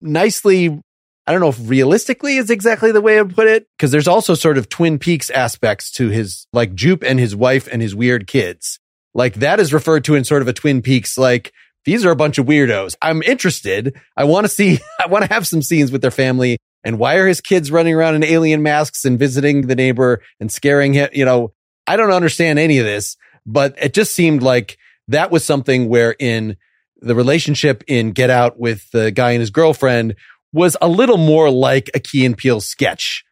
nicely, 0.00 0.80
I 1.28 1.32
don't 1.32 1.42
know 1.42 1.50
if 1.50 1.58
realistically 1.68 2.38
is 2.38 2.48
exactly 2.48 2.90
the 2.90 3.02
way 3.02 3.18
I 3.18 3.22
would 3.22 3.34
put 3.34 3.48
it. 3.48 3.66
Cause 3.78 3.90
there's 3.90 4.08
also 4.08 4.32
sort 4.32 4.56
of 4.56 4.70
Twin 4.70 4.98
Peaks 4.98 5.28
aspects 5.28 5.90
to 5.92 6.08
his, 6.08 6.46
like 6.54 6.74
Jupe 6.74 7.04
and 7.04 7.20
his 7.20 7.36
wife 7.36 7.68
and 7.70 7.82
his 7.82 7.94
weird 7.94 8.26
kids. 8.26 8.80
Like 9.12 9.34
that 9.34 9.60
is 9.60 9.74
referred 9.74 10.04
to 10.04 10.14
in 10.14 10.24
sort 10.24 10.40
of 10.40 10.48
a 10.48 10.54
Twin 10.54 10.80
Peaks, 10.80 11.18
like 11.18 11.52
these 11.84 12.06
are 12.06 12.10
a 12.10 12.16
bunch 12.16 12.38
of 12.38 12.46
weirdos. 12.46 12.96
I'm 13.02 13.22
interested. 13.22 13.94
I 14.16 14.24
want 14.24 14.44
to 14.44 14.48
see, 14.48 14.78
I 14.98 15.08
want 15.08 15.26
to 15.26 15.30
have 15.30 15.46
some 15.46 15.60
scenes 15.60 15.92
with 15.92 16.00
their 16.00 16.10
family. 16.10 16.56
And 16.82 16.98
why 16.98 17.16
are 17.16 17.26
his 17.26 17.42
kids 17.42 17.70
running 17.70 17.94
around 17.94 18.14
in 18.14 18.24
alien 18.24 18.62
masks 18.62 19.04
and 19.04 19.18
visiting 19.18 19.66
the 19.66 19.76
neighbor 19.76 20.22
and 20.40 20.50
scaring 20.50 20.94
him? 20.94 21.10
You 21.12 21.26
know, 21.26 21.52
I 21.86 21.96
don't 21.96 22.10
understand 22.10 22.58
any 22.58 22.78
of 22.78 22.86
this, 22.86 23.18
but 23.44 23.74
it 23.78 23.92
just 23.92 24.12
seemed 24.12 24.42
like 24.42 24.78
that 25.08 25.30
was 25.30 25.44
something 25.44 25.90
where 25.90 26.16
in 26.18 26.56
the 27.00 27.14
relationship 27.14 27.84
in 27.86 28.12
Get 28.12 28.30
Out 28.30 28.58
with 28.58 28.90
the 28.92 29.10
guy 29.10 29.32
and 29.32 29.40
his 29.40 29.50
girlfriend 29.50 30.16
was 30.52 30.76
a 30.80 30.88
little 30.88 31.16
more 31.16 31.50
like 31.50 31.90
a 31.94 32.00
Key 32.00 32.24
and 32.24 32.36
Peele 32.36 32.60
sketch. 32.60 33.24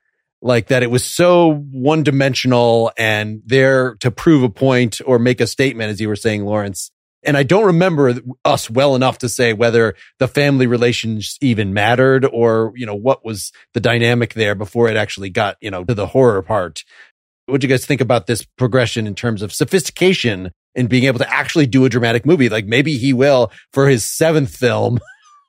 Like 0.43 0.69
that 0.69 0.83
it 0.83 0.91
was 0.91 1.05
so 1.05 1.55
one 1.73 2.03
dimensional 2.03 2.93
and 2.99 3.41
there 3.47 3.97
to 3.97 4.11
prove 4.11 4.43
a 4.43 4.51
point 4.51 5.01
or 5.05 5.19
make 5.19 5.41
a 5.41 5.47
statement, 5.47 5.91
as 5.91 6.01
you 6.01 6.09
were 6.09 6.17
saying, 6.17 6.45
Lawrence. 6.45 6.91
And 7.27 7.37
I 7.37 7.43
don't 7.43 7.65
remember 7.65 8.15
us 8.45 8.71
well 8.71 8.95
enough 8.95 9.19
to 9.19 9.29
say 9.29 9.53
whether 9.53 9.97
the 10.21 10.29
family 10.29 10.69
relations 10.69 11.37
even 11.41 11.75
mattered 11.75 12.25
or, 12.25 12.73
you 12.77 12.87
know, 12.87 12.95
what 12.95 13.25
was 13.25 13.51
the 13.75 13.81
dynamic 13.81 14.35
there 14.35 14.55
before 14.55 14.89
it 14.89 14.97
actually 14.97 15.31
got, 15.31 15.57
you 15.61 15.71
know, 15.71 15.83
to 15.85 15.95
the 15.95 16.07
horror 16.07 16.41
part. 16.43 16.85
What 17.47 17.61
do 17.61 17.67
you 17.67 17.73
guys 17.73 17.85
think 17.85 18.01
about 18.01 18.27
this 18.27 18.45
progression 18.57 19.07
in 19.09 19.17
terms 19.17 19.43
of 19.43 19.53
sophistication 19.53 20.53
and 20.77 20.89
being 20.89 21.05
able 21.05 21.19
to 21.19 21.33
actually 21.33 21.67
do 21.67 21.85
a 21.85 21.89
dramatic 21.89 22.25
movie? 22.25 22.49
Like 22.49 22.67
maybe 22.67 22.97
he 22.97 23.13
will 23.13 23.51
for 23.73 23.89
his 23.89 24.05
seventh 24.05 24.55
film, 24.55 25.01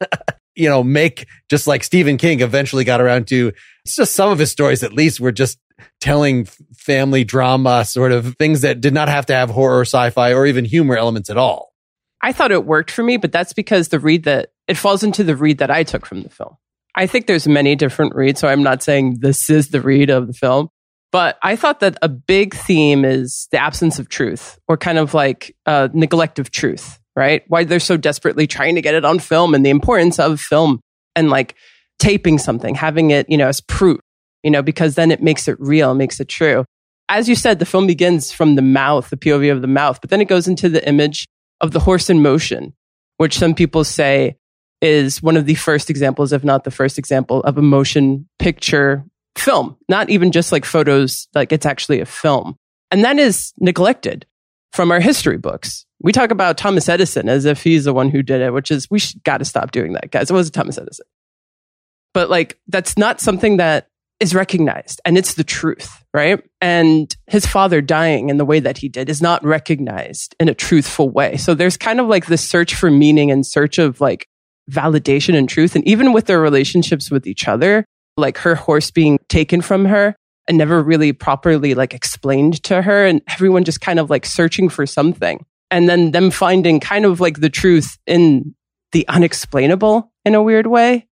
you 0.58 0.70
know, 0.70 0.84
make 0.84 1.28
just 1.50 1.68
like 1.68 1.84
Stephen 1.84 2.18
King 2.18 2.42
eventually 2.42 2.84
got 2.84 3.02
around 3.02 3.28
to. 3.28 3.54
It's 3.86 3.96
just 3.96 4.16
some 4.16 4.32
of 4.32 4.40
his 4.40 4.52
stories, 4.52 4.84
at 4.84 4.94
least, 4.94 5.20
were 5.20 5.32
just 5.32 5.60
telling 6.02 6.46
family 6.76 7.24
drama 7.24 7.86
sort 7.86 8.12
of 8.12 8.36
things 8.38 8.62
that 8.62 8.82
did 8.82 8.94
not 8.94 9.10
have 9.10 9.28
to 9.28 9.34
have 9.34 9.50
horror, 9.50 9.82
sci-fi, 9.82 10.34
or 10.34 10.46
even 10.46 10.66
humor 10.66 10.98
elements 10.98 11.30
at 11.30 11.38
all. 11.38 11.74
I 12.22 12.34
thought 12.34 12.52
it 12.52 12.66
worked 12.66 12.92
for 12.92 13.04
me, 13.04 13.18
but 13.18 13.32
that's 13.32 13.54
because 13.54 13.90
the 13.90 14.00
read 14.00 14.24
that 14.24 14.50
it 14.68 14.76
falls 14.76 15.04
into 15.04 15.24
the 15.24 15.36
read 15.36 15.60
that 15.60 15.72
I 15.72 15.84
took 15.84 16.06
from 16.06 16.24
the 16.24 16.30
film. 16.30 16.58
I 16.96 17.06
think 17.06 17.28
there's 17.28 17.48
many 17.48 17.76
different 17.76 18.16
reads, 18.16 18.40
so 18.40 18.48
I'm 18.48 18.64
not 18.64 18.82
saying 18.82 19.18
this 19.20 19.50
is 19.52 19.70
the 19.70 19.82
read 19.82 20.10
of 20.10 20.26
the 20.26 20.34
film, 20.34 20.70
but 21.12 21.38
I 21.44 21.56
thought 21.56 21.80
that 21.82 21.98
a 22.02 22.10
big 22.10 22.56
theme 22.56 23.06
is 23.06 23.48
the 23.52 23.60
absence 23.60 24.00
of 24.00 24.10
truth 24.10 24.58
or 24.68 24.78
kind 24.78 24.98
of 24.98 25.14
like 25.14 25.56
uh, 25.68 25.90
neglect 25.94 26.40
of 26.40 26.50
truth, 26.50 27.00
right? 27.18 27.44
Why 27.48 27.64
they're 27.64 27.80
so 27.80 27.98
desperately 27.98 28.46
trying 28.46 28.76
to 28.76 28.82
get 28.82 28.94
it 28.94 29.04
on 29.04 29.18
film 29.18 29.56
and 29.56 29.66
the 29.66 29.72
importance 29.72 30.20
of 30.20 30.40
film 30.40 30.80
and 31.16 31.32
like 31.32 31.56
taping 31.98 32.38
something, 32.38 32.76
having 32.76 33.10
it, 33.10 33.28
you 33.28 33.38
know, 33.38 33.48
as 33.48 33.60
proof, 33.60 34.00
you 34.44 34.52
know, 34.52 34.62
because 34.62 34.94
then 34.94 35.10
it 35.10 35.22
makes 35.22 35.48
it 35.48 35.60
real, 35.60 35.96
makes 35.96 36.20
it 36.20 36.30
true. 36.30 36.64
As 37.10 37.28
you 37.28 37.34
said, 37.34 37.58
the 37.58 37.66
film 37.66 37.88
begins 37.88 38.32
from 38.32 38.54
the 38.56 38.62
mouth, 38.62 39.10
the 39.10 39.18
POV 39.18 39.52
of 39.52 39.62
the 39.62 39.68
mouth, 39.68 40.00
but 40.00 40.12
then 40.12 40.22
it 40.22 40.28
goes 40.28 40.48
into 40.48 40.70
the 40.70 40.88
image 40.88 41.26
of 41.60 41.72
the 41.72 41.80
horse 41.80 42.08
in 42.08 42.22
motion, 42.22 42.74
which 43.18 43.36
some 43.36 43.56
people 43.56 43.84
say 43.84 44.38
is 44.80 45.24
one 45.24 45.38
of 45.38 45.48
the 45.48 45.56
first 45.56 45.90
examples, 45.90 46.32
if 46.32 46.44
not 46.44 46.66
the 46.66 46.72
first 46.72 47.00
example, 47.00 47.42
of 47.42 47.58
a 47.58 47.64
motion 47.64 48.30
picture 48.38 49.04
film, 49.36 49.76
not 49.90 50.12
even 50.12 50.32
just 50.32 50.52
like 50.52 50.66
photos, 50.66 51.28
like 51.34 51.52
it's 51.52 51.66
actually 51.66 52.00
a 52.00 52.06
film. 52.06 52.56
And 52.92 53.04
that 53.04 53.18
is 53.18 53.54
neglected 53.58 54.28
from 54.74 54.92
our 54.92 55.00
history 55.00 55.38
books. 55.38 55.86
We 56.02 56.12
talk 56.12 56.32
about 56.32 56.58
Thomas 56.58 56.88
Edison 56.88 57.30
as 57.30 57.46
if 57.46 57.64
he's 57.64 57.86
the 57.86 57.94
one 57.94 58.10
who 58.10 58.22
did 58.22 58.42
it, 58.42 58.54
which 58.54 58.70
is, 58.70 58.90
we 58.90 59.00
got 59.24 59.40
to 59.40 59.46
stop 59.46 59.72
doing 59.72 59.94
that, 59.94 60.12
guys. 60.12 60.30
It 60.30 60.34
was 60.34 60.52
Thomas 60.52 60.78
Edison. 60.78 61.06
But 62.14 62.30
like, 62.30 62.60
that's 62.68 62.98
not 62.98 63.20
something 63.20 63.58
that 63.58 63.88
is 64.20 64.34
recognized 64.34 65.00
and 65.06 65.18
it's 65.18 65.36
the 65.36 65.44
truth, 65.44 66.04
right? 66.14 66.44
And 66.60 67.16
his 67.28 67.46
father 67.46 67.82
dying 67.82 68.30
in 68.30 68.38
the 68.38 68.46
way 68.46 68.60
that 68.60 68.78
he 68.78 68.90
did 68.90 69.10
is 69.10 69.22
not 69.22 69.44
recognized 69.44 70.36
in 70.40 70.50
a 70.50 70.56
truthful 70.56 71.10
way. 71.10 71.38
So 71.38 71.54
there's 71.54 71.78
kind 71.78 72.00
of 72.00 72.08
like 72.08 72.26
this 72.26 72.48
search 72.48 72.74
for 72.74 72.90
meaning 72.90 73.30
and 73.30 73.46
search 73.46 73.78
of 73.78 74.02
like 74.02 74.28
validation 74.72 75.36
and 75.36 75.48
truth. 75.48 75.76
And 75.76 75.88
even 75.88 76.14
with 76.14 76.26
their 76.26 76.40
relationships 76.40 77.12
with 77.12 77.28
each 77.28 77.48
other, 77.48 77.86
like 78.18 78.40
her 78.40 78.56
horse 78.56 78.90
being 78.90 79.20
taken 79.30 79.62
from 79.62 79.86
her 79.86 80.16
and 80.48 80.58
never 80.58 80.82
really 80.82 81.14
properly 81.14 81.74
like 81.74 81.94
explained 81.94 82.64
to 82.64 82.82
her 82.82 83.06
and 83.06 83.22
everyone 83.28 83.64
just 83.64 83.82
kind 83.82 84.00
of 84.00 84.10
like 84.10 84.26
searching 84.26 84.70
for 84.70 84.86
something. 84.86 85.46
And 85.70 85.90
then 85.90 86.12
them 86.12 86.32
finding 86.32 86.80
kind 86.80 87.06
of 87.06 87.20
like 87.20 87.40
the 87.40 87.50
truth 87.50 87.98
in 88.08 88.56
the 88.94 89.08
unexplainable 89.08 90.12
in 90.24 90.36
a 90.36 90.42
weird 90.42 90.68
way 90.68 91.08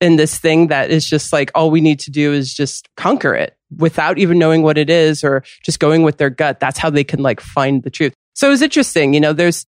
in 0.00 0.16
this 0.16 0.38
thing 0.38 0.68
that 0.68 0.90
is 0.90 1.08
just 1.08 1.32
like 1.32 1.50
all 1.54 1.70
we 1.70 1.80
need 1.80 2.00
to 2.00 2.10
do 2.10 2.32
is 2.32 2.54
just 2.54 2.88
conquer 2.96 3.34
it 3.34 3.56
without 3.76 4.18
even 4.18 4.38
knowing 4.38 4.62
what 4.62 4.78
it 4.78 4.88
is 4.88 5.22
or 5.22 5.42
just 5.62 5.80
going 5.80 6.02
with 6.02 6.16
their 6.18 6.30
gut. 6.30 6.60
That's 6.60 6.78
how 6.78 6.90
they 6.90 7.04
can 7.04 7.20
like 7.20 7.40
find 7.40 7.82
the 7.82 7.90
truth. 7.90 8.14
So 8.34 8.46
it 8.46 8.50
was 8.50 8.62
interesting. 8.62 9.14
You 9.14 9.20
know, 9.20 9.32
there's 9.32 9.66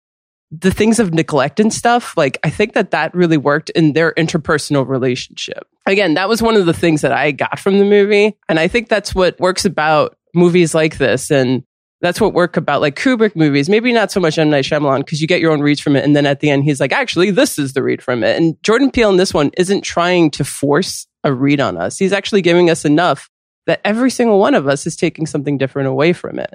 the 0.60 0.72
things 0.72 1.00
of 1.00 1.13
neglect 1.13 1.60
and 1.60 1.74
stuff. 1.74 2.16
Like, 2.16 2.38
I 2.44 2.50
think 2.50 2.74
that 2.74 2.92
that 2.92 3.13
really 3.16 3.38
worked 3.38 3.70
in 3.72 3.94
their 3.94 4.13
interpersonal 4.13 4.88
relationship. 4.88 5.68
Again, 5.86 6.13
that 6.13 6.30
was 6.30 6.42
one 6.42 6.56
of 6.56 6.66
the 6.66 6.74
things 6.74 7.02
that 7.02 7.12
I 7.12 7.32
got 7.32 7.60
from 7.60 7.80
the 7.80 7.86
movie. 7.86 8.38
And 8.48 8.60
I 8.60 8.68
think 8.68 8.88
that's 8.88 9.16
what 9.16 9.39
works 9.39 9.66
about 9.66 10.18
movies 10.34 10.76
like 10.76 10.98
this. 10.98 11.32
And 11.32 11.63
that's 12.02 12.22
what 12.22 12.34
work 12.34 12.58
about 12.58 12.82
like 12.82 12.96
Kubrick 12.96 13.36
movies. 13.36 13.70
Maybe 13.70 13.92
not 13.92 14.12
so 14.12 14.20
much 14.20 14.38
M. 14.38 14.50
Night 14.50 14.66
Shyamalan 14.66 15.00
because 15.00 15.22
you 15.22 15.28
get 15.28 15.39
your 15.39 15.54
own 15.54 15.62
reads 15.62 15.80
from 15.80 15.96
it. 15.96 16.04
And 16.04 16.16
then 16.16 16.26
at 16.26 16.42
the 16.42 16.50
end, 16.50 16.66
he's 16.66 16.80
like, 16.80 16.92
actually, 16.92 17.32
this 17.32 17.58
is 17.58 17.74
the 17.74 17.82
read 17.82 18.02
from 18.02 18.24
it. 18.24 18.38
And 18.38 18.62
Jordan 18.62 18.92
Peele 18.92 19.10
in 19.10 19.18
this 19.18 19.34
one 19.34 19.52
isn't 19.58 19.82
trying 19.82 20.30
to 20.32 20.44
force 20.44 21.08
a 21.24 21.34
read 21.34 21.62
on 21.62 21.78
us. 21.78 21.98
He's 21.98 22.13
actually 22.13 22.42
giving 22.42 22.70
us 22.70 22.84
enough 22.86 23.30
that 23.66 23.82
every 23.86 24.12
single 24.12 24.39
one 24.39 24.54
of 24.54 24.68
us 24.68 24.86
is 24.86 24.98
taking 24.98 25.26
something 25.26 25.58
different 25.58 25.88
away 25.88 26.12
from 26.12 26.38
it. 26.39 26.54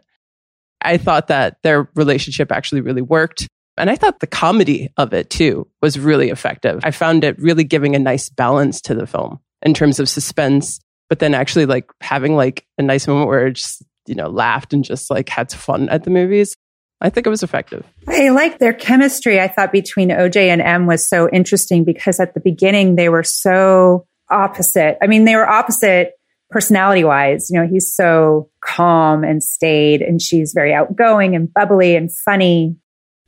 I 0.83 0.99
thought 0.99 1.29
that 1.29 1.57
their 1.63 1.89
relationship 1.95 2.53
actually 2.53 2.83
really 2.83 3.03
worked. 3.03 3.49
And 3.79 3.91
I 3.91 3.97
thought 3.97 4.21
the 4.21 4.27
comedy 4.27 4.93
of 4.97 5.12
it 5.12 5.31
too 5.31 5.67
was 5.81 5.99
really 5.99 6.31
effective. 6.31 6.81
I 6.85 6.91
found 6.91 7.25
it 7.25 7.38
really 7.38 7.64
giving 7.64 7.95
a 7.95 7.99
nice 7.99 8.29
balance 8.29 8.81
to 8.83 8.95
the 8.95 9.07
film 9.07 9.41
in 9.62 9.75
terms 9.75 9.99
of 10.01 10.09
suspense, 10.09 10.81
but 11.09 11.19
then 11.19 11.35
actually 11.35 11.67
like 11.67 11.91
having 12.01 12.37
like 12.37 12.67
a 12.79 12.83
nice 12.83 13.07
moment 13.07 13.29
where 13.29 13.47
it 13.47 13.55
just, 13.55 13.85
you 14.07 14.14
know, 14.14 14.29
laughed 14.29 14.73
and 14.73 14.85
just 14.85 15.11
like 15.11 15.29
had 15.29 15.53
fun 15.53 15.88
at 15.88 16.05
the 16.05 16.11
movies. 16.11 16.57
I 17.01 17.11
think 17.11 17.27
it 17.27 17.31
was 17.31 17.43
effective. 17.43 17.87
I 18.09 18.31
like 18.31 18.59
their 18.59 18.73
chemistry. 18.73 19.41
I 19.41 19.49
thought 19.49 19.71
between 19.71 20.09
OJ 20.09 20.49
and 20.49 20.61
Em 20.61 20.87
was 20.87 21.09
so 21.09 21.29
interesting 21.29 21.85
because 21.85 22.19
at 22.19 22.35
the 22.35 22.41
beginning 22.41 22.97
they 22.97 23.09
were 23.09 23.23
so 23.23 24.07
opposite. 24.31 24.99
I 25.01 25.07
mean, 25.07 25.25
they 25.25 25.37
were 25.37 25.49
opposite 25.49 26.12
personality 26.51 27.05
wise. 27.05 27.51
You 27.51 27.61
know, 27.61 27.69
he's 27.69 27.95
so 27.95 28.51
calm 28.64 29.23
and 29.23 29.43
staid 29.43 30.03
and 30.03 30.21
she's 30.21 30.53
very 30.55 30.73
outgoing 30.73 31.37
and 31.37 31.53
bubbly 31.53 31.95
and 31.95 32.12
funny. 32.12 32.77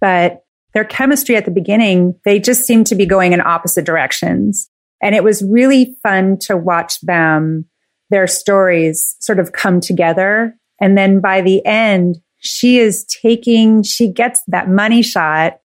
But 0.00 0.44
their 0.74 0.84
chemistry 0.84 1.36
at 1.36 1.44
the 1.44 1.50
beginning, 1.50 2.14
they 2.24 2.38
just 2.38 2.64
seemed 2.64 2.86
to 2.88 2.94
be 2.94 3.06
going 3.06 3.32
in 3.32 3.40
opposite 3.40 3.84
directions. 3.84 4.68
And 5.02 5.14
it 5.14 5.24
was 5.24 5.42
really 5.42 5.96
fun 6.02 6.38
to 6.42 6.56
watch 6.56 7.00
them, 7.00 7.66
their 8.10 8.26
stories 8.26 9.16
sort 9.20 9.38
of 9.38 9.52
come 9.52 9.80
together. 9.80 10.54
And 10.80 10.96
then 10.96 11.20
by 11.20 11.40
the 11.40 11.64
end, 11.64 12.18
she 12.38 12.78
is 12.78 13.04
taking, 13.04 13.82
she 13.82 14.12
gets 14.12 14.42
that 14.48 14.68
money 14.68 15.02
shot 15.02 15.58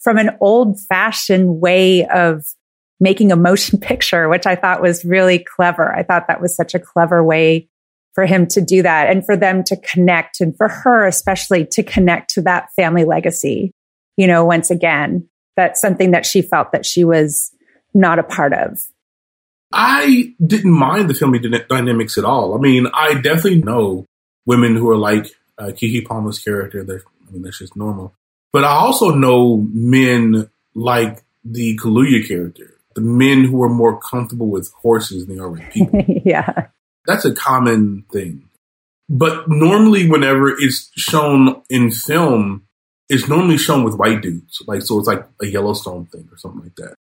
from 0.00 0.18
an 0.18 0.30
old 0.40 0.80
fashioned 0.80 1.60
way 1.60 2.06
of 2.06 2.44
making 3.00 3.32
a 3.32 3.36
motion 3.36 3.78
picture, 3.80 4.28
which 4.28 4.46
I 4.46 4.56
thought 4.56 4.82
was 4.82 5.04
really 5.04 5.38
clever. 5.38 5.94
I 5.94 6.02
thought 6.02 6.28
that 6.28 6.40
was 6.40 6.54
such 6.54 6.74
a 6.74 6.80
clever 6.80 7.24
way 7.24 7.68
for 8.14 8.26
him 8.26 8.46
to 8.48 8.60
do 8.60 8.82
that 8.82 9.08
and 9.08 9.24
for 9.24 9.36
them 9.36 9.62
to 9.64 9.76
connect 9.76 10.40
and 10.40 10.56
for 10.56 10.68
her 10.68 11.06
especially 11.06 11.64
to 11.70 11.82
connect 11.82 12.30
to 12.34 12.42
that 12.42 12.68
family 12.74 13.04
legacy. 13.04 13.72
You 14.20 14.26
know, 14.26 14.44
once 14.44 14.70
again, 14.70 15.26
that's 15.56 15.80
something 15.80 16.10
that 16.10 16.26
she 16.26 16.42
felt 16.42 16.72
that 16.72 16.84
she 16.84 17.04
was 17.04 17.52
not 17.94 18.18
a 18.18 18.22
part 18.22 18.52
of. 18.52 18.78
I 19.72 20.34
didn't 20.46 20.72
mind 20.72 21.08
the 21.08 21.14
family 21.14 21.38
dynamics 21.38 22.18
at 22.18 22.26
all. 22.26 22.54
I 22.54 22.58
mean, 22.58 22.86
I 22.92 23.14
definitely 23.14 23.62
know 23.62 24.04
women 24.44 24.76
who 24.76 24.90
are 24.90 24.98
like 24.98 25.28
uh, 25.56 25.68
Keke 25.68 26.04
Palmer's 26.04 26.38
character. 26.38 26.84
That 26.84 27.00
I 27.26 27.32
mean, 27.32 27.40
that's 27.40 27.60
just 27.60 27.76
normal. 27.76 28.14
But 28.52 28.64
I 28.64 28.72
also 28.72 29.14
know 29.14 29.66
men 29.72 30.50
like 30.74 31.24
the 31.42 31.78
Kaluuya 31.78 32.28
character, 32.28 32.74
the 32.94 33.00
men 33.00 33.44
who 33.44 33.62
are 33.62 33.70
more 33.70 33.98
comfortable 34.02 34.50
with 34.50 34.70
horses 34.82 35.24
than 35.24 35.34
they 35.34 35.40
are 35.40 35.48
with 35.48 35.62
people. 35.72 36.04
yeah. 36.26 36.66
That's 37.06 37.24
a 37.24 37.32
common 37.32 38.04
thing. 38.12 38.50
But 39.08 39.48
normally, 39.48 40.10
whenever 40.10 40.50
it's 40.50 40.90
shown 40.94 41.62
in 41.70 41.90
film, 41.90 42.66
it's 43.10 43.28
normally 43.28 43.58
shown 43.58 43.82
with 43.82 43.96
white 43.96 44.22
dudes. 44.22 44.62
Like, 44.66 44.82
so 44.82 44.98
it's 44.98 45.08
like 45.08 45.26
a 45.42 45.46
Yellowstone 45.46 46.06
thing 46.06 46.28
or 46.30 46.38
something 46.38 46.62
like 46.62 46.76
that. 46.76 46.94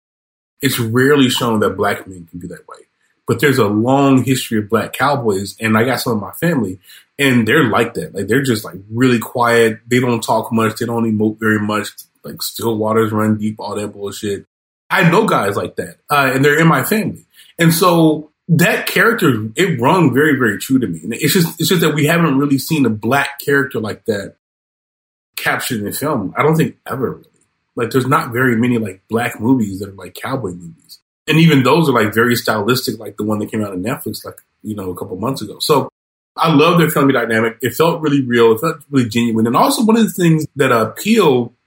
It's 0.63 0.79
rarely 0.79 1.29
shown 1.29 1.61
that 1.61 1.77
black 1.77 2.07
men 2.07 2.27
can 2.31 2.39
be 2.39 2.47
that 2.47 2.67
way. 2.69 2.79
But 3.27 3.41
there's 3.41 3.59
a 3.59 3.67
long 3.67 4.23
history 4.23 4.61
of 4.61 4.69
black 4.69 4.93
cowboys, 4.93 5.57
and 5.61 5.77
I 5.77 5.85
got 5.85 6.01
some 6.01 6.13
of 6.13 6.23
my 6.23 6.31
family, 6.31 6.79
and 7.19 7.47
they're 7.47 7.69
like 7.69 7.95
that. 7.95 8.15
Like, 8.15 8.29
they're 8.29 8.45
just 8.45 8.65
like 8.65 8.77
really 8.89 9.19
quiet. 9.19 9.81
They 9.89 9.99
don't 9.99 10.23
talk 10.23 10.53
much. 10.53 10.79
They 10.79 10.87
don't 10.87 11.05
emote 11.05 11.41
very 11.41 11.59
much. 11.59 11.89
Like, 12.23 12.41
still 12.41 12.79
waters 12.79 13.11
run 13.11 13.37
deep, 13.37 13.57
all 13.59 13.75
that 13.75 13.89
bullshit. 13.89 14.47
I 14.89 15.11
know 15.11 15.27
guys 15.27 15.57
like 15.57 15.75
that, 15.77 15.97
uh, 16.09 16.31
and 16.33 16.45
they're 16.45 16.61
in 16.61 16.69
my 16.69 16.85
family. 16.85 17.27
And 17.59 17.75
so 17.75 18.31
that 18.49 18.87
character, 18.87 19.49
it 19.57 19.81
rung 19.81 20.15
very, 20.15 20.39
very 20.39 20.59
true 20.59 20.79
to 20.79 20.87
me. 20.87 21.01
And 21.03 21.13
it's 21.15 21.33
just, 21.33 21.59
it's 21.59 21.69
just 21.69 21.81
that 21.81 21.95
we 21.95 22.07
haven't 22.07 22.39
really 22.39 22.59
seen 22.59 22.87
a 22.87 22.91
black 22.91 23.41
character 23.41 23.81
like 23.81 24.05
that 24.05 24.37
captured 25.37 25.85
in 25.85 25.93
film. 25.93 26.35
I 26.37 26.43
don't 26.43 26.57
think 26.57 26.77
ever 26.87 27.13
really. 27.13 27.31
Like, 27.75 27.91
there's 27.91 28.07
not 28.07 28.33
very 28.33 28.57
many 28.57 28.79
like 28.79 29.03
black 29.09 29.39
movies 29.39 29.81
that 29.81 29.91
are 29.91 29.93
like 29.93 30.15
cowboy 30.15 30.53
movies, 30.53 31.01
and 31.27 31.39
even 31.39 31.63
those 31.63 31.89
are 31.89 31.93
like 31.93 32.15
very 32.15 32.35
stylistic, 32.35 32.99
like 32.99 33.17
the 33.17 33.25
one 33.25 33.39
that 33.41 33.51
came 33.51 33.63
out 33.63 33.73
on 33.73 33.83
Netflix, 33.83 34.25
like 34.25 34.41
you 34.63 34.75
know, 34.75 34.91
a 34.91 34.97
couple 34.97 35.17
months 35.17 35.43
ago. 35.43 35.59
So 35.61 35.91
I 36.37 36.53
love 36.53 36.79
their 36.79 36.89
family 36.89 37.13
dynamic. 37.13 37.59
It 37.61 37.75
felt 37.75 38.01
really 38.01 38.23
real. 38.23 38.53
It 38.53 38.61
felt 38.61 38.79
really 38.91 39.09
genuine, 39.09 39.47
and 39.47 39.57
also 39.57 39.85
one 39.85 39.97
of 39.97 40.05
the 40.05 40.11
things 40.11 40.47
that 40.57 40.73
uh, 40.73 40.95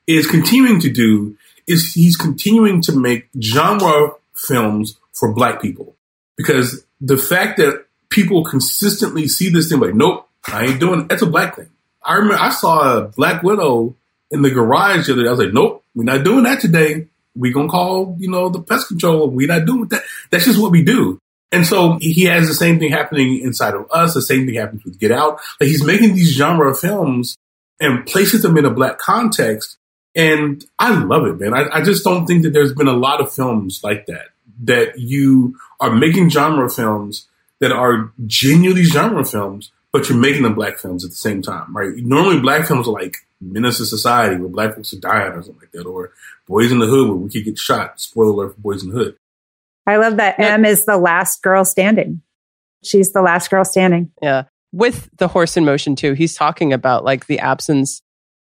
is 0.07 0.27
continuing 0.27 0.81
to 0.81 0.89
do 0.89 1.37
is 1.67 1.93
he's 1.93 2.17
continuing 2.17 2.81
to 2.81 2.97
make 2.97 3.29
genre 3.39 4.13
films 4.33 4.97
for 5.13 5.33
black 5.33 5.61
people 5.61 5.95
because 6.35 6.83
the 6.99 7.17
fact 7.17 7.57
that 7.57 7.85
people 8.09 8.43
consistently 8.43 9.27
see 9.27 9.49
this 9.49 9.69
thing 9.69 9.79
like, 9.79 9.93
nope, 9.93 10.27
I 10.47 10.65
ain't 10.65 10.79
doing. 10.79 11.07
That's 11.07 11.21
a 11.21 11.27
black 11.27 11.55
thing. 11.55 11.69
I 12.09 12.15
remember 12.15 12.41
I 12.41 12.49
saw 12.49 12.97
a 12.97 13.01
Black 13.03 13.43
Widow 13.43 13.95
in 14.31 14.41
the 14.41 14.49
garage 14.49 15.05
the 15.05 15.13
other 15.13 15.21
day. 15.21 15.27
I 15.27 15.31
was 15.31 15.39
like, 15.39 15.53
nope, 15.53 15.83
we're 15.93 16.03
not 16.03 16.23
doing 16.23 16.43
that 16.43 16.59
today. 16.59 17.07
We're 17.35 17.53
gonna 17.53 17.69
call, 17.69 18.15
you 18.17 18.29
know, 18.29 18.49
the 18.49 18.61
pest 18.61 18.87
control. 18.87 19.29
We're 19.29 19.47
not 19.47 19.65
doing 19.65 19.85
that. 19.89 20.01
That's 20.31 20.45
just 20.45 20.59
what 20.59 20.71
we 20.71 20.83
do. 20.83 21.19
And 21.51 21.65
so 21.65 21.97
he 22.01 22.23
has 22.25 22.47
the 22.47 22.55
same 22.55 22.79
thing 22.79 22.91
happening 22.91 23.41
inside 23.41 23.75
of 23.75 23.85
us. 23.91 24.15
The 24.15 24.23
same 24.23 24.47
thing 24.47 24.55
happens 24.55 24.83
with 24.83 24.99
Get 24.99 25.11
Out. 25.11 25.39
Like 25.61 25.69
he's 25.69 25.85
making 25.85 26.15
these 26.15 26.35
genre 26.35 26.73
films 26.75 27.37
and 27.79 28.05
places 28.07 28.41
them 28.41 28.57
in 28.57 28.65
a 28.65 28.71
black 28.71 28.97
context. 28.97 29.77
And 30.15 30.65
I 30.79 30.99
love 31.03 31.27
it, 31.27 31.39
man. 31.39 31.53
I, 31.53 31.77
I 31.77 31.83
just 31.83 32.03
don't 32.03 32.25
think 32.25 32.41
that 32.41 32.53
there's 32.53 32.73
been 32.73 32.87
a 32.87 32.93
lot 32.93 33.21
of 33.21 33.31
films 33.31 33.81
like 33.83 34.07
that, 34.07 34.29
that 34.63 34.97
you 34.97 35.57
are 35.79 35.91
making 35.91 36.29
genre 36.29 36.69
films 36.69 37.27
that 37.59 37.71
are 37.71 38.11
genuinely 38.25 38.83
genre 38.83 39.23
films, 39.23 39.71
but 39.91 40.07
you're 40.09 40.17
making 40.17 40.43
them 40.43 40.55
black 40.55 40.77
films 40.77 41.03
at 41.03 41.11
the 41.11 41.17
same 41.17 41.41
time, 41.41 41.75
right? 41.75 41.95
Normally, 41.95 42.39
black 42.39 42.67
films 42.67 42.87
are 42.87 42.91
like 42.91 43.17
Menace 43.41 43.77
to 43.77 43.85
Society, 43.85 44.35
where 44.35 44.49
black 44.49 44.75
folks 44.75 44.93
are 44.93 44.99
dying 44.99 45.33
or 45.33 45.41
something 45.41 45.61
like 45.61 45.71
that, 45.71 45.85
or 45.85 46.11
Boys 46.47 46.71
in 46.71 46.79
the 46.79 46.87
Hood, 46.87 47.07
where 47.07 47.17
we 47.17 47.29
could 47.29 47.45
get 47.45 47.57
shot. 47.57 47.99
Spoiler 47.99 48.31
alert 48.31 48.55
for 48.55 48.61
Boys 48.61 48.83
in 48.83 48.89
the 48.89 48.95
Hood. 48.95 49.17
I 49.87 49.97
love 49.97 50.17
that 50.17 50.35
yeah. 50.37 50.53
Em 50.53 50.65
is 50.65 50.85
the 50.85 50.97
last 50.97 51.41
girl 51.41 51.65
standing. 51.65 52.21
She's 52.83 53.11
the 53.11 53.21
last 53.21 53.49
girl 53.49 53.65
standing. 53.65 54.11
Yeah. 54.21 54.43
With 54.71 55.09
the 55.17 55.27
horse 55.27 55.57
in 55.57 55.65
motion, 55.65 55.95
too, 55.95 56.13
he's 56.13 56.35
talking 56.35 56.73
about 56.73 57.03
like 57.03 57.25
the 57.25 57.39
absence 57.39 58.01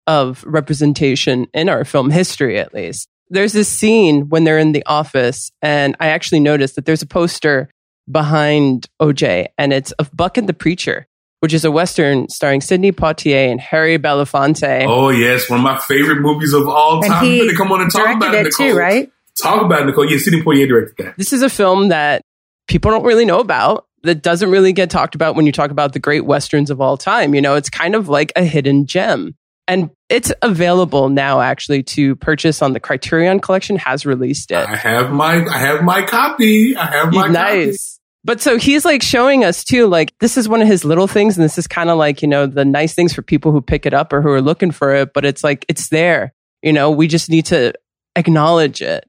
of 0.08 0.44
representation 0.46 1.48
in 1.54 1.70
our 1.70 1.86
film 1.86 2.10
history, 2.10 2.58
at 2.58 2.74
least. 2.74 3.08
There's 3.30 3.54
this 3.54 3.70
scene 3.70 4.30
when 4.30 4.44
they're 4.44 4.60
in 4.60 4.72
the 4.72 4.86
office, 4.86 5.52
and 5.62 5.96
I 6.00 6.08
actually 6.08 6.40
noticed 6.40 6.76
that 6.76 6.86
there's 6.86 7.02
a 7.02 7.08
poster 7.08 7.70
behind 8.10 8.88
OJ, 9.02 9.48
and 9.58 9.74
it's 9.74 9.92
of 9.94 10.16
Buck 10.16 10.38
and 10.38 10.50
the 10.50 10.54
Preacher 10.54 11.08
which 11.40 11.54
is 11.54 11.66
a 11.66 11.72
Western 11.72 12.30
starring 12.30 12.62
Sidney 12.62 12.92
Poitier 12.92 13.52
and 13.52 13.60
Harry 13.60 13.98
Belafonte. 13.98 14.86
Oh, 14.88 15.10
yes. 15.10 15.50
One 15.50 15.60
of 15.60 15.64
my 15.64 15.78
favorite 15.80 16.20
movies 16.22 16.54
of 16.54 16.68
all 16.68 17.02
time. 17.02 17.24
And 17.24 17.28
he 17.28 17.56
come 17.56 17.72
on 17.72 17.82
and 17.82 17.92
talk 17.92 18.16
about 18.16 18.34
it, 18.34 18.44
Nicole. 18.44 18.68
too, 18.68 18.78
right? 18.78 19.12
Talk 19.42 19.64
about 19.64 19.82
it, 19.82 19.86
Nicole. 19.86 20.10
Yeah, 20.10 20.18
Sidney 20.18 20.42
Poitier 20.42 20.68
directed 20.68 20.96
that. 21.06 21.18
This 21.18 21.34
is 21.34 21.42
a 21.42 21.50
film 21.50 21.90
that 21.90 22.22
people 22.68 22.92
don't 22.92 23.04
really 23.04 23.26
know 23.26 23.40
about, 23.40 23.86
that 24.06 24.22
doesn't 24.22 24.50
really 24.50 24.72
get 24.72 24.90
talked 24.90 25.16
about 25.16 25.36
when 25.36 25.46
you 25.46 25.52
talk 25.52 25.72
about 25.72 25.94
the 25.94 26.00
great 26.00 26.26
Westerns 26.26 26.70
of 26.70 26.80
all 26.80 26.98
time. 26.98 27.36
You 27.36 27.42
know, 27.42 27.56
it's 27.56 27.70
kind 27.70 27.96
of 27.96 28.08
like 28.08 28.32
a 28.36 28.44
hidden 28.44 28.86
gem. 28.86 29.36
And 29.68 29.90
it's 30.10 30.32
available 30.44 31.10
now 31.10 31.42
actually 31.42 31.82
to 31.84 32.16
purchase 32.18 32.62
on 32.62 32.74
the 32.74 32.80
Criterion 32.80 33.40
collection 33.40 33.78
has 33.78 34.06
released 34.06 34.52
it. 34.52 34.58
I 34.58 34.76
have 34.76 35.12
my 35.12 35.44
I 35.44 35.58
have 35.58 35.84
my 35.84 36.04
copy. 36.04 36.76
I 36.76 36.86
have 36.86 37.12
my 37.12 37.28
nice. 37.28 37.95
Copy. 37.95 37.95
But 38.26 38.42
so 38.42 38.58
he's 38.58 38.86
like 38.86 39.04
showing 39.04 39.44
us 39.44 39.64
too, 39.64 39.86
like 39.86 40.18
this 40.18 40.36
is 40.36 40.50
one 40.50 40.60
of 40.60 40.68
his 40.68 40.84
little 40.84 41.08
things. 41.08 41.38
And 41.38 41.46
this 41.46 41.60
is 41.60 41.68
kind 41.68 41.92
of 41.92 42.00
like, 42.00 42.24
you 42.24 42.28
know, 42.28 42.48
the 42.48 42.66
nice 42.66 42.96
things 42.96 43.14
for 43.14 43.22
people 43.22 43.52
who 43.52 43.62
pick 43.62 43.86
it 43.86 43.94
up 43.94 44.12
or 44.12 44.24
who 44.24 44.30
are 44.30 44.42
looking 44.42 44.72
for 44.72 44.96
it. 44.96 45.14
But 45.14 45.26
it's 45.26 45.44
like, 45.44 45.64
it's 45.70 45.90
there. 45.90 46.34
You 46.64 46.74
know, 46.74 46.90
we 46.90 47.08
just 47.08 47.30
need 47.30 47.46
to 47.46 47.74
acknowledge 48.16 48.82
it. 48.82 49.08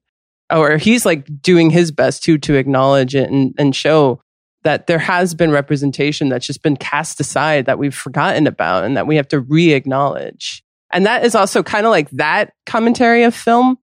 Or 0.51 0.77
he's 0.77 1.07
like 1.07 1.27
doing 1.41 1.71
his 1.71 1.91
best 1.91 2.25
too 2.25 2.37
to 2.39 2.57
acknowledge 2.57 3.15
it 3.15 3.31
and, 3.31 3.55
and 3.59 3.75
show 3.75 4.21
that 4.65 4.87
there 4.87 4.99
has 4.99 5.33
been 5.33 5.51
representation 5.51 6.29
that's 6.29 6.47
just 6.47 6.63
been 6.63 6.77
cast 6.77 7.19
aside 7.19 7.67
that 7.67 7.79
we've 7.79 7.95
forgotten 7.95 8.47
about 8.47 8.85
and 8.85 8.99
that 8.99 9.07
we 9.07 9.17
have 9.17 9.29
to 9.29 9.41
re 9.41 9.73
acknowledge. 9.73 10.63
And 10.93 11.07
that 11.07 11.25
is 11.25 11.35
also 11.35 11.63
kind 11.63 11.87
of 11.87 11.91
like 11.91 12.11
that 12.11 12.53
commentary 12.67 13.23
of 13.23 13.35
film 13.35 13.79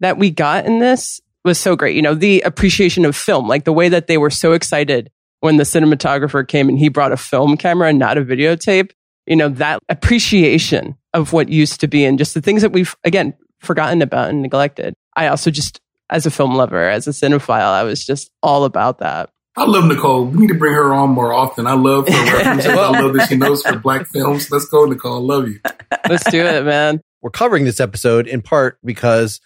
that 0.00 0.18
we 0.18 0.30
got 0.30 0.66
in 0.66 0.78
this 0.78 1.22
was 1.44 1.58
so 1.58 1.76
great. 1.76 1.94
You 1.94 2.02
know, 2.02 2.14
the 2.14 2.40
appreciation 2.40 3.04
of 3.04 3.14
film, 3.14 3.46
like 3.46 3.64
the 3.64 3.72
way 3.72 3.88
that 3.88 4.06
they 4.06 4.18
were 4.18 4.30
so 4.30 4.52
excited 4.52 5.10
when 5.40 5.56
the 5.56 5.64
cinematographer 5.64 6.46
came 6.46 6.68
and 6.68 6.78
he 6.78 6.88
brought 6.88 7.12
a 7.12 7.16
film 7.16 7.56
camera 7.56 7.88
and 7.88 7.98
not 7.98 8.18
a 8.18 8.22
videotape. 8.22 8.90
You 9.26 9.36
know, 9.36 9.48
that 9.50 9.78
appreciation 9.88 10.96
of 11.12 11.32
what 11.32 11.48
used 11.48 11.80
to 11.80 11.88
be 11.88 12.04
and 12.04 12.18
just 12.18 12.34
the 12.34 12.42
things 12.42 12.62
that 12.62 12.72
we've, 12.72 12.94
again, 13.04 13.34
forgotten 13.60 14.02
about 14.02 14.30
and 14.30 14.42
neglected. 14.42 14.94
I 15.16 15.28
also 15.28 15.50
just, 15.50 15.80
as 16.10 16.26
a 16.26 16.30
film 16.30 16.54
lover, 16.54 16.88
as 16.88 17.06
a 17.06 17.10
cinephile, 17.10 17.72
I 17.72 17.84
was 17.84 18.04
just 18.04 18.30
all 18.42 18.64
about 18.64 18.98
that. 18.98 19.30
I 19.56 19.66
love 19.66 19.84
Nicole. 19.84 20.26
We 20.26 20.40
need 20.40 20.48
to 20.48 20.54
bring 20.54 20.74
her 20.74 20.92
on 20.92 21.10
more 21.10 21.32
often. 21.32 21.66
I 21.66 21.74
love 21.74 22.08
her 22.08 22.36
references. 22.36 22.66
I 22.66 23.00
love 23.00 23.14
that 23.14 23.28
she 23.28 23.36
knows 23.36 23.64
her 23.64 23.78
black 23.78 24.08
films. 24.08 24.50
Let's 24.50 24.66
go, 24.66 24.84
Nicole. 24.84 25.18
I 25.18 25.34
Love 25.34 25.48
you. 25.48 25.60
Let's 26.08 26.28
do 26.28 26.44
it, 26.44 26.64
man. 26.64 27.00
We're 27.22 27.30
covering 27.30 27.64
this 27.64 27.78
episode 27.78 28.26
in 28.26 28.42
part 28.42 28.78
because 28.84 29.40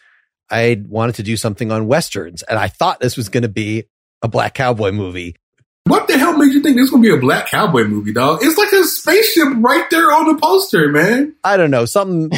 I 0.51 0.83
wanted 0.89 1.17
to 1.17 1.23
do 1.23 1.37
something 1.37 1.71
on 1.71 1.87
westerns, 1.87 2.43
and 2.43 2.59
I 2.59 2.69
thought 2.69 3.01
this 3.01 3.17
was 3.17 3.29
going 3.29 3.43
to 3.43 3.49
be 3.49 3.85
a 4.23 4.29
black 4.29 4.55
cowboy 4.55 4.93
movie. 4.93 5.37
What 5.85 6.09
what 6.09 6.17
the 6.17 6.25
hell 6.25 6.39
made 6.39 6.55
you 6.55 6.63
think 6.63 6.77
this 6.77 6.85
was 6.85 6.91
gonna 6.91 7.03
be 7.03 7.11
a 7.11 7.19
black 7.19 7.49
cowboy 7.49 7.85
movie, 7.85 8.15
dog? 8.15 8.39
It's 8.41 8.57
like 8.57 8.73
a 8.73 8.85
spaceship 8.85 9.49
right 9.59 9.85
there 9.91 10.11
on 10.11 10.27
the 10.27 10.41
poster, 10.41 10.89
man. 10.89 11.35
I 11.45 11.59
don't 11.59 11.71
know. 11.71 11.85
Something, 11.85 12.31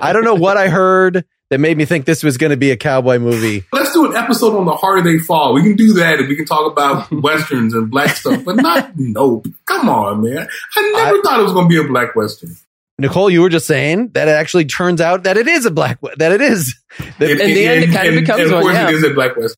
I 0.00 0.14
don't 0.14 0.24
know 0.24 0.34
what 0.34 0.56
I 0.56 0.68
heard 0.68 1.26
that 1.50 1.60
made 1.60 1.76
me 1.76 1.84
think 1.84 2.06
this 2.06 2.22
was 2.22 2.38
going 2.38 2.50
to 2.50 2.56
be 2.56 2.70
a 2.70 2.76
cowboy 2.76 3.18
movie. 3.18 3.64
Let's 3.72 3.92
do 3.92 4.06
an 4.06 4.16
episode 4.16 4.56
on 4.56 4.64
the 4.66 4.72
harder 4.72 5.02
they 5.02 5.18
fall. 5.18 5.52
We 5.52 5.62
can 5.62 5.76
do 5.76 5.94
that 5.94 6.18
and 6.18 6.28
we 6.28 6.36
can 6.36 6.44
talk 6.44 6.70
about 6.70 7.10
westerns 7.22 7.74
and 7.74 7.90
black 7.90 8.16
stuff, 8.16 8.44
but 8.44 8.56
not 8.56 8.92
nope. 8.96 9.46
Come 9.66 9.88
on, 9.88 10.22
man. 10.22 10.48
I 10.76 10.92
never 10.92 11.18
I, 11.18 11.20
thought 11.22 11.40
it 11.40 11.44
was 11.44 11.52
going 11.52 11.68
to 11.68 11.68
be 11.68 11.82
a 11.82 11.88
black 11.88 12.14
western. 12.14 12.56
Nicole, 13.00 13.30
you 13.30 13.42
were 13.42 13.48
just 13.48 13.68
saying 13.68 14.08
that 14.14 14.26
it 14.26 14.32
actually 14.32 14.64
turns 14.64 15.00
out 15.00 15.22
that 15.22 15.36
it 15.36 15.46
is 15.46 15.64
a 15.66 15.70
black 15.70 16.00
that 16.16 16.32
it 16.32 16.40
is. 16.40 16.74
That, 17.18 17.30
in, 17.30 17.40
in, 17.40 17.54
the 17.54 17.66
end, 17.66 17.84
it 17.84 17.92
kind 17.92 18.08
of 18.08 18.14
becomes 18.14 18.40
and 18.40 18.52
of 18.52 18.60
course 18.60 18.64
one. 18.64 18.74
Yeah. 18.74 18.88
It 18.88 18.94
is 18.94 19.04
a 19.04 19.14
black 19.14 19.36
western. 19.36 19.56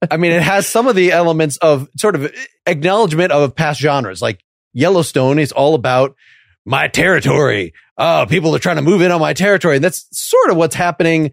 I 0.10 0.16
mean, 0.16 0.32
it 0.32 0.42
has 0.42 0.66
some 0.66 0.88
of 0.88 0.96
the 0.96 1.12
elements 1.12 1.58
of 1.58 1.88
sort 1.96 2.16
of 2.16 2.34
acknowledgement 2.66 3.30
of 3.30 3.54
past 3.54 3.80
genres, 3.80 4.20
like 4.20 4.42
Yellowstone 4.72 5.38
is 5.38 5.52
all 5.52 5.76
about 5.76 6.16
my 6.64 6.88
territory. 6.88 7.72
Oh, 7.96 8.26
people 8.28 8.56
are 8.56 8.58
trying 8.58 8.76
to 8.76 8.82
move 8.82 9.00
in 9.00 9.12
on 9.12 9.20
my 9.20 9.32
territory, 9.32 9.76
and 9.76 9.84
that's 9.84 10.08
sort 10.10 10.50
of 10.50 10.56
what's 10.56 10.74
happening. 10.74 11.30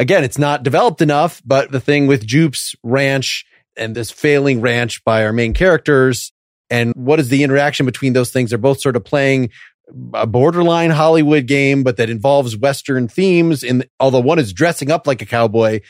Again, 0.00 0.24
it's 0.24 0.38
not 0.38 0.64
developed 0.64 1.00
enough, 1.00 1.40
but 1.44 1.70
the 1.70 1.78
thing 1.80 2.08
with 2.08 2.26
Jupe's 2.26 2.74
ranch 2.82 3.44
and 3.76 3.94
this 3.94 4.10
failing 4.10 4.60
ranch 4.60 5.04
by 5.04 5.24
our 5.24 5.32
main 5.32 5.54
characters 5.54 6.32
and 6.70 6.92
what 6.94 7.20
is 7.20 7.28
the 7.28 7.42
interaction 7.42 7.84
between 7.84 8.12
those 8.12 8.30
things? 8.30 8.50
They're 8.50 8.58
both 8.58 8.80
sort 8.80 8.96
of 8.96 9.04
playing 9.04 9.50
a 10.14 10.26
borderline 10.26 10.90
Hollywood 10.90 11.46
game, 11.46 11.82
but 11.82 11.96
that 11.96 12.08
involves 12.08 12.56
Western 12.56 13.08
themes. 13.08 13.64
And 13.64 13.88
although 13.98 14.20
one 14.20 14.38
is 14.38 14.52
dressing 14.52 14.90
up 14.90 15.06
like 15.06 15.20
a 15.20 15.26
cowboy, 15.26 15.80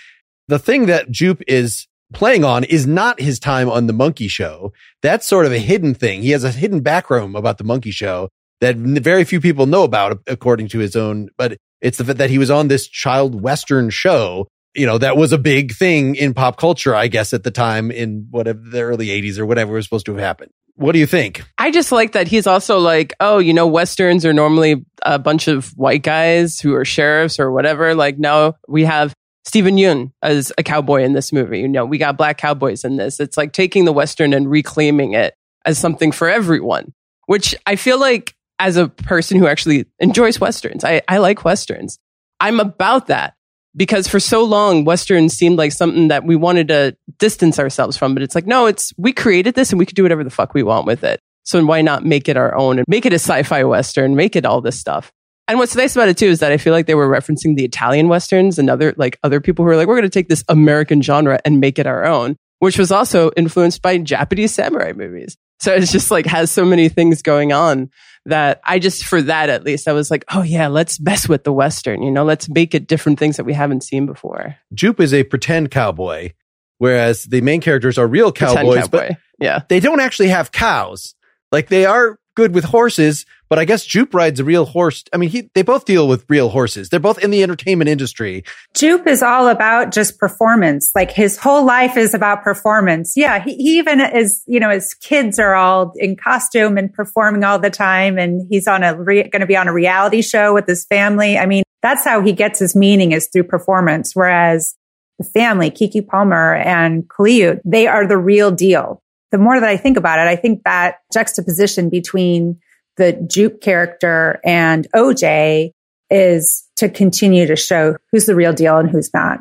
the 0.48 0.58
thing 0.58 0.86
that 0.86 1.10
Jupe 1.10 1.42
is 1.46 1.86
playing 2.12 2.42
on 2.42 2.64
is 2.64 2.86
not 2.86 3.20
his 3.20 3.38
time 3.38 3.68
on 3.68 3.86
the 3.86 3.92
monkey 3.92 4.26
show. 4.26 4.72
That's 5.02 5.26
sort 5.26 5.46
of 5.46 5.52
a 5.52 5.58
hidden 5.58 5.94
thing. 5.94 6.22
He 6.22 6.30
has 6.30 6.44
a 6.44 6.50
hidden 6.50 6.80
backroom 6.80 7.36
about 7.36 7.58
the 7.58 7.64
monkey 7.64 7.90
show 7.90 8.30
that 8.60 8.76
very 8.76 9.24
few 9.24 9.40
people 9.40 9.66
know 9.66 9.84
about 9.84 10.18
according 10.26 10.68
to 10.68 10.78
his 10.78 10.96
own, 10.96 11.28
but 11.36 11.56
it's 11.80 11.98
the 11.98 12.04
fact 12.04 12.18
that 12.18 12.30
he 12.30 12.38
was 12.38 12.50
on 12.50 12.68
this 12.68 12.88
child 12.88 13.40
Western 13.40 13.90
show 13.90 14.48
you 14.74 14.86
know, 14.86 14.98
that 14.98 15.16
was 15.16 15.32
a 15.32 15.38
big 15.38 15.72
thing 15.72 16.14
in 16.14 16.34
pop 16.34 16.56
culture, 16.56 16.94
I 16.94 17.08
guess, 17.08 17.32
at 17.32 17.42
the 17.42 17.50
time 17.50 17.90
in 17.90 18.28
whatever 18.30 18.60
the 18.60 18.82
early 18.82 19.08
80s 19.08 19.38
or 19.38 19.46
whatever 19.46 19.72
was 19.72 19.84
supposed 19.84 20.06
to 20.06 20.12
have 20.12 20.20
happened. 20.20 20.52
What 20.80 20.92
do 20.92 20.98
you 20.98 21.06
think? 21.06 21.44
I 21.58 21.70
just 21.70 21.92
like 21.92 22.12
that 22.12 22.26
he's 22.26 22.46
also 22.46 22.78
like, 22.78 23.12
oh, 23.20 23.36
you 23.36 23.52
know, 23.52 23.66
Westerns 23.66 24.24
are 24.24 24.32
normally 24.32 24.82
a 25.02 25.18
bunch 25.18 25.46
of 25.46 25.76
white 25.76 26.02
guys 26.02 26.58
who 26.58 26.74
are 26.74 26.86
sheriffs 26.86 27.38
or 27.38 27.52
whatever. 27.52 27.94
Like 27.94 28.18
now 28.18 28.54
we 28.66 28.86
have 28.86 29.12
Steven 29.44 29.76
Yeun 29.76 30.10
as 30.22 30.54
a 30.56 30.62
cowboy 30.62 31.02
in 31.02 31.12
this 31.12 31.34
movie. 31.34 31.60
You 31.60 31.68
know, 31.68 31.84
we 31.84 31.98
got 31.98 32.16
black 32.16 32.38
cowboys 32.38 32.82
in 32.82 32.96
this. 32.96 33.20
It's 33.20 33.36
like 33.36 33.52
taking 33.52 33.84
the 33.84 33.92
Western 33.92 34.32
and 34.32 34.50
reclaiming 34.50 35.12
it 35.12 35.34
as 35.66 35.78
something 35.78 36.12
for 36.12 36.30
everyone, 36.30 36.94
which 37.26 37.54
I 37.66 37.76
feel 37.76 38.00
like 38.00 38.34
as 38.58 38.78
a 38.78 38.88
person 38.88 39.38
who 39.38 39.48
actually 39.48 39.84
enjoys 39.98 40.40
Westerns, 40.40 40.82
I, 40.82 41.02
I 41.06 41.18
like 41.18 41.44
Westerns. 41.44 41.98
I'm 42.40 42.58
about 42.58 43.08
that 43.08 43.34
because 43.76 44.08
for 44.08 44.20
so 44.20 44.44
long 44.44 44.84
westerns 44.84 45.34
seemed 45.34 45.58
like 45.58 45.72
something 45.72 46.08
that 46.08 46.24
we 46.24 46.36
wanted 46.36 46.68
to 46.68 46.96
distance 47.18 47.58
ourselves 47.58 47.96
from 47.96 48.14
but 48.14 48.22
it's 48.22 48.34
like 48.34 48.46
no 48.46 48.66
it's 48.66 48.92
we 48.96 49.12
created 49.12 49.54
this 49.54 49.70
and 49.70 49.78
we 49.78 49.86
could 49.86 49.96
do 49.96 50.02
whatever 50.02 50.24
the 50.24 50.30
fuck 50.30 50.54
we 50.54 50.62
want 50.62 50.86
with 50.86 51.04
it. 51.04 51.20
So 51.42 51.64
why 51.64 51.80
not 51.80 52.04
make 52.04 52.28
it 52.28 52.36
our 52.36 52.54
own 52.54 52.78
and 52.78 52.86
make 52.88 53.06
it 53.06 53.12
a 53.12 53.16
sci-fi 53.16 53.64
western 53.64 54.14
make 54.16 54.36
it 54.36 54.44
all 54.44 54.60
this 54.60 54.78
stuff? 54.78 55.12
And 55.48 55.58
what's 55.58 55.74
nice 55.74 55.96
about 55.96 56.08
it 56.08 56.16
too 56.16 56.26
is 56.26 56.40
that 56.40 56.52
i 56.52 56.56
feel 56.56 56.72
like 56.72 56.86
they 56.86 56.94
were 56.94 57.08
referencing 57.08 57.56
the 57.56 57.64
italian 57.64 58.08
westerns 58.08 58.58
and 58.58 58.70
other 58.70 58.94
like 58.96 59.18
other 59.24 59.40
people 59.40 59.64
who 59.64 59.70
are 59.70 59.76
like 59.76 59.88
we're 59.88 59.96
going 59.96 60.02
to 60.02 60.08
take 60.10 60.28
this 60.28 60.44
american 60.48 61.02
genre 61.02 61.40
and 61.44 61.60
make 61.60 61.78
it 61.78 61.86
our 61.86 62.04
own 62.04 62.36
which 62.60 62.78
was 62.78 62.92
also 62.92 63.30
influenced 63.36 63.82
by 63.82 63.98
japanese 63.98 64.54
samurai 64.54 64.92
movies. 64.92 65.36
So 65.60 65.74
it's 65.74 65.92
just 65.92 66.10
like 66.10 66.24
has 66.26 66.50
so 66.50 66.64
many 66.64 66.88
things 66.88 67.20
going 67.20 67.52
on 67.52 67.90
that 68.26 68.60
I 68.64 68.78
just, 68.78 69.04
for 69.04 69.22
that 69.22 69.48
at 69.48 69.64
least, 69.64 69.88
I 69.88 69.92
was 69.92 70.10
like, 70.10 70.24
oh 70.32 70.42
yeah, 70.42 70.68
let's 70.68 71.00
mess 71.00 71.28
with 71.28 71.44
the 71.44 71.52
Western, 71.52 72.02
you 72.02 72.10
know, 72.10 72.24
let's 72.24 72.48
make 72.48 72.74
it 72.74 72.86
different 72.86 73.18
things 73.18 73.36
that 73.36 73.44
we 73.44 73.52
haven't 73.52 73.82
seen 73.82 74.06
before. 74.06 74.56
Jupe 74.74 75.00
is 75.00 75.14
a 75.14 75.24
pretend 75.24 75.70
cowboy, 75.70 76.32
whereas 76.78 77.24
the 77.24 77.40
main 77.40 77.60
characters 77.60 77.98
are 77.98 78.06
real 78.06 78.32
cowboys, 78.32 78.82
cowboy. 78.82 79.08
but 79.08 79.16
yeah, 79.38 79.62
they 79.68 79.80
don't 79.80 80.00
actually 80.00 80.28
have 80.28 80.52
cows. 80.52 81.14
Like 81.50 81.68
they 81.68 81.86
are 81.86 82.18
good 82.34 82.54
with 82.54 82.64
horses, 82.64 83.26
but 83.50 83.58
I 83.58 83.64
guess 83.64 83.84
Jupe 83.84 84.14
rides 84.14 84.38
a 84.38 84.44
real 84.44 84.64
horse. 84.64 85.02
I 85.12 85.16
mean, 85.16 85.28
he, 85.28 85.50
they 85.56 85.62
both 85.62 85.84
deal 85.84 86.06
with 86.06 86.24
real 86.28 86.48
horses. 86.50 86.88
They're 86.88 87.00
both 87.00 87.18
in 87.18 87.32
the 87.32 87.42
entertainment 87.42 87.90
industry. 87.90 88.44
Jupe 88.74 89.08
is 89.08 89.24
all 89.24 89.48
about 89.48 89.90
just 89.92 90.18
performance. 90.18 90.92
Like 90.94 91.10
his 91.10 91.36
whole 91.36 91.64
life 91.66 91.96
is 91.96 92.14
about 92.14 92.44
performance. 92.44 93.14
Yeah. 93.16 93.42
He, 93.42 93.56
he 93.56 93.78
even 93.78 94.00
is, 94.00 94.44
you 94.46 94.60
know, 94.60 94.70
his 94.70 94.94
kids 94.94 95.40
are 95.40 95.56
all 95.56 95.92
in 95.96 96.14
costume 96.14 96.78
and 96.78 96.94
performing 96.94 97.42
all 97.42 97.58
the 97.58 97.70
time. 97.70 98.18
And 98.18 98.46
he's 98.48 98.68
on 98.68 98.84
a, 98.84 98.94
going 98.94 99.40
to 99.40 99.46
be 99.46 99.56
on 99.56 99.66
a 99.66 99.72
reality 99.72 100.22
show 100.22 100.54
with 100.54 100.68
his 100.68 100.86
family. 100.86 101.36
I 101.36 101.46
mean, 101.46 101.64
that's 101.82 102.04
how 102.04 102.22
he 102.22 102.32
gets 102.32 102.60
his 102.60 102.76
meaning 102.76 103.10
is 103.10 103.28
through 103.32 103.44
performance. 103.44 104.14
Whereas 104.14 104.76
the 105.18 105.24
family, 105.24 105.72
Keke 105.72 106.06
Palmer 106.06 106.54
and 106.54 107.08
Cleo, 107.08 107.58
they 107.64 107.88
are 107.88 108.06
the 108.06 108.16
real 108.16 108.52
deal 108.52 109.02
the 109.30 109.38
more 109.38 109.60
that 109.60 109.68
I 109.68 109.76
think 109.76 109.96
about 109.96 110.18
it, 110.18 110.26
I 110.26 110.34
think 110.34 110.64
that 110.64 110.96
juxtaposition 111.12 111.88
between 111.88 112.58
the 113.00 113.14
Jupe 113.14 113.62
character 113.62 114.40
and 114.44 114.86
OJ 114.94 115.72
is 116.10 116.68
to 116.76 116.90
continue 116.90 117.46
to 117.46 117.56
show 117.56 117.96
who's 118.12 118.26
the 118.26 118.34
real 118.34 118.52
deal 118.52 118.76
and 118.76 118.90
who's 118.90 119.12
not. 119.14 119.38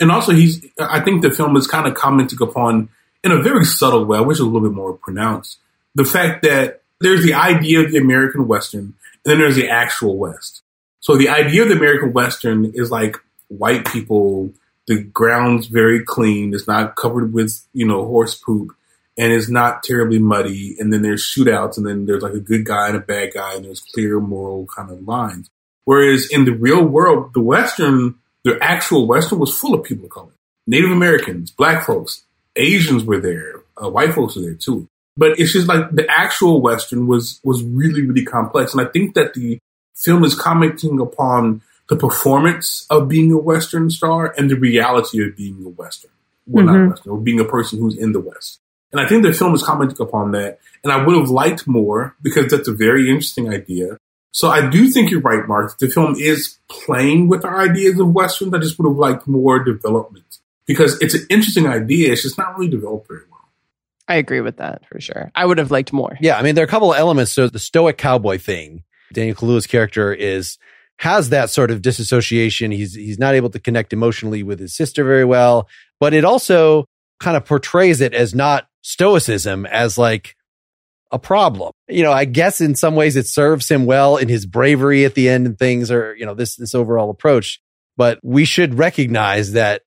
And 0.00 0.10
also, 0.10 0.32
he's, 0.32 0.64
I 0.80 1.00
think 1.00 1.20
the 1.20 1.30
film 1.30 1.54
is 1.56 1.66
kind 1.66 1.86
of 1.86 1.92
commenting 1.92 2.40
upon 2.40 2.88
in 3.22 3.30
a 3.30 3.42
very 3.42 3.66
subtle 3.66 4.06
way, 4.06 4.20
which 4.20 4.36
is 4.36 4.40
a 4.40 4.46
little 4.46 4.66
bit 4.66 4.74
more 4.74 4.94
pronounced, 4.94 5.58
the 5.94 6.04
fact 6.06 6.42
that 6.44 6.80
there's 7.00 7.22
the 7.22 7.34
idea 7.34 7.80
of 7.80 7.92
the 7.92 7.98
American 7.98 8.48
Western, 8.48 8.80
and 8.80 8.94
then 9.24 9.38
there's 9.38 9.56
the 9.56 9.68
actual 9.68 10.16
West. 10.16 10.62
So 11.00 11.18
the 11.18 11.28
idea 11.28 11.64
of 11.64 11.68
the 11.68 11.76
American 11.76 12.14
Western 12.14 12.72
is 12.74 12.90
like 12.90 13.16
white 13.48 13.86
people, 13.86 14.50
the 14.86 15.02
ground's 15.02 15.66
very 15.66 16.02
clean, 16.02 16.54
it's 16.54 16.66
not 16.66 16.96
covered 16.96 17.34
with, 17.34 17.66
you 17.74 17.86
know, 17.86 18.06
horse 18.06 18.34
poop 18.34 18.70
and 19.18 19.32
it's 19.32 19.48
not 19.50 19.82
terribly 19.82 20.20
muddy. 20.20 20.76
And 20.78 20.92
then 20.92 21.02
there's 21.02 21.24
shootouts, 21.24 21.76
and 21.76 21.86
then 21.86 22.06
there's 22.06 22.22
like 22.22 22.34
a 22.34 22.40
good 22.40 22.64
guy 22.64 22.88
and 22.88 22.96
a 22.96 23.00
bad 23.00 23.34
guy, 23.34 23.54
and 23.54 23.64
there's 23.64 23.80
clear 23.80 24.20
moral 24.20 24.66
kind 24.66 24.90
of 24.90 25.02
lines. 25.02 25.50
Whereas 25.84 26.28
in 26.30 26.44
the 26.44 26.52
real 26.52 26.84
world, 26.84 27.34
the 27.34 27.40
Western, 27.40 28.14
the 28.44 28.58
actual 28.62 29.06
Western 29.06 29.38
was 29.38 29.58
full 29.58 29.74
of 29.74 29.82
people 29.82 30.04
of 30.04 30.10
color. 30.10 30.32
Native 30.66 30.92
Americans, 30.92 31.50
black 31.50 31.84
folks, 31.84 32.24
Asians 32.56 33.04
were 33.04 33.20
there, 33.20 33.62
uh, 33.82 33.88
white 33.88 34.14
folks 34.14 34.36
were 34.36 34.42
there 34.42 34.54
too. 34.54 34.86
But 35.16 35.40
it's 35.40 35.52
just 35.52 35.66
like 35.66 35.90
the 35.90 36.06
actual 36.08 36.60
Western 36.60 37.08
was 37.08 37.40
was 37.42 37.64
really, 37.64 38.06
really 38.06 38.24
complex. 38.24 38.72
And 38.72 38.86
I 38.86 38.90
think 38.90 39.14
that 39.14 39.34
the 39.34 39.58
film 39.96 40.22
is 40.24 40.34
commenting 40.34 41.00
upon 41.00 41.62
the 41.88 41.96
performance 41.96 42.86
of 42.88 43.08
being 43.08 43.32
a 43.32 43.38
Western 43.38 43.90
star 43.90 44.32
and 44.38 44.48
the 44.50 44.56
reality 44.56 45.24
of 45.24 45.36
being 45.36 45.64
a 45.64 45.70
Western. 45.70 46.12
Well, 46.46 46.66
mm-hmm. 46.66 46.84
not 46.84 46.90
Western, 46.90 47.12
or 47.12 47.18
being 47.18 47.40
a 47.40 47.44
person 47.44 47.80
who's 47.80 47.96
in 47.96 48.12
the 48.12 48.20
West. 48.20 48.60
And 48.92 49.00
I 49.00 49.06
think 49.06 49.22
the 49.22 49.32
film 49.32 49.54
is 49.54 49.62
commenting 49.62 50.00
upon 50.00 50.32
that. 50.32 50.58
And 50.82 50.92
I 50.92 51.04
would 51.04 51.16
have 51.16 51.28
liked 51.28 51.66
more 51.66 52.16
because 52.22 52.50
that's 52.50 52.68
a 52.68 52.72
very 52.72 53.08
interesting 53.08 53.52
idea. 53.52 53.98
So 54.30 54.48
I 54.48 54.68
do 54.68 54.88
think 54.88 55.10
you're 55.10 55.20
right, 55.20 55.46
Mark. 55.46 55.78
The 55.78 55.88
film 55.88 56.14
is 56.18 56.58
playing 56.70 57.28
with 57.28 57.44
our 57.44 57.60
ideas 57.60 57.98
of 57.98 58.12
Westerns. 58.12 58.54
I 58.54 58.58
just 58.58 58.78
would 58.78 58.88
have 58.88 58.96
liked 58.96 59.26
more 59.26 59.62
development 59.62 60.38
because 60.66 61.00
it's 61.00 61.14
an 61.14 61.26
interesting 61.28 61.66
idea. 61.66 62.12
It's 62.12 62.22
just 62.22 62.38
not 62.38 62.56
really 62.56 62.70
developed 62.70 63.08
very 63.08 63.22
well. 63.30 63.38
I 64.06 64.16
agree 64.16 64.40
with 64.40 64.58
that 64.58 64.86
for 64.86 65.00
sure. 65.00 65.30
I 65.34 65.44
would 65.44 65.58
have 65.58 65.70
liked 65.70 65.92
more. 65.92 66.16
Yeah. 66.20 66.38
I 66.38 66.42
mean, 66.42 66.54
there 66.54 66.62
are 66.62 66.66
a 66.66 66.70
couple 66.70 66.92
of 66.92 66.98
elements. 66.98 67.32
So 67.32 67.48
the 67.48 67.58
stoic 67.58 67.98
cowboy 67.98 68.38
thing, 68.38 68.84
Daniel 69.12 69.36
Kaluuya's 69.36 69.66
character 69.66 70.12
is, 70.12 70.56
has 70.98 71.30
that 71.30 71.50
sort 71.50 71.70
of 71.70 71.82
disassociation. 71.82 72.70
He's, 72.70 72.94
he's 72.94 73.18
not 73.18 73.34
able 73.34 73.50
to 73.50 73.58
connect 73.58 73.92
emotionally 73.92 74.42
with 74.42 74.60
his 74.60 74.74
sister 74.74 75.04
very 75.04 75.24
well, 75.24 75.68
but 76.00 76.14
it 76.14 76.24
also 76.24 76.86
kind 77.20 77.36
of 77.36 77.44
portrays 77.44 78.00
it 78.00 78.14
as 78.14 78.34
not 78.34 78.67
stoicism 78.88 79.66
as 79.66 79.98
like 79.98 80.34
a 81.10 81.18
problem. 81.18 81.72
You 81.88 82.02
know, 82.02 82.12
I 82.12 82.24
guess 82.24 82.60
in 82.60 82.74
some 82.74 82.94
ways 82.94 83.16
it 83.16 83.26
serves 83.26 83.68
him 83.68 83.84
well 83.84 84.16
in 84.16 84.28
his 84.28 84.46
bravery 84.46 85.04
at 85.04 85.14
the 85.14 85.28
end 85.28 85.46
and 85.46 85.58
things 85.58 85.90
or, 85.90 86.16
you 86.16 86.24
know, 86.24 86.34
this, 86.34 86.56
this 86.56 86.74
overall 86.74 87.10
approach. 87.10 87.60
But 87.98 88.18
we 88.22 88.46
should 88.46 88.78
recognize 88.78 89.52
that 89.52 89.82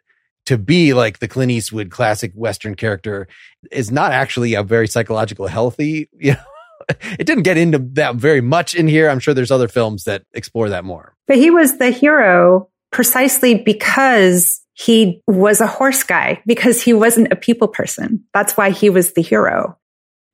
to 0.45 0.57
be 0.57 0.93
like 0.93 1.17
the 1.17 1.27
Clint 1.27 1.51
Eastwood 1.51 1.89
classic 1.89 2.31
Western 2.35 2.75
character 2.75 3.27
is 3.71 3.91
not 3.91 4.11
actually 4.11 4.53
a 4.53 4.63
very 4.63 4.87
psychological 4.87 5.47
healthy, 5.47 6.07
you 6.19 6.33
know, 6.33 6.95
it 7.17 7.25
didn't 7.25 7.43
get 7.43 7.57
into 7.57 7.79
that 7.93 8.15
very 8.15 8.41
much 8.41 8.75
in 8.75 8.87
here. 8.87 9.09
I'm 9.09 9.19
sure 9.19 9.33
there's 9.33 9.51
other 9.51 9.67
films 9.67 10.03
that 10.03 10.23
explore 10.33 10.69
that 10.69 10.85
more. 10.85 11.15
But 11.27 11.37
he 11.37 11.49
was 11.49 11.77
the 11.77 11.89
hero 11.89 12.69
precisely 12.91 13.55
because 13.55 14.61
he 14.73 15.21
was 15.27 15.61
a 15.61 15.67
horse 15.67 16.03
guy 16.03 16.41
because 16.45 16.81
he 16.81 16.93
wasn't 16.93 17.31
a 17.31 17.35
people 17.35 17.67
person. 17.67 18.23
That's 18.33 18.53
why 18.53 18.71
he 18.71 18.89
was 18.89 19.13
the 19.13 19.21
hero 19.21 19.77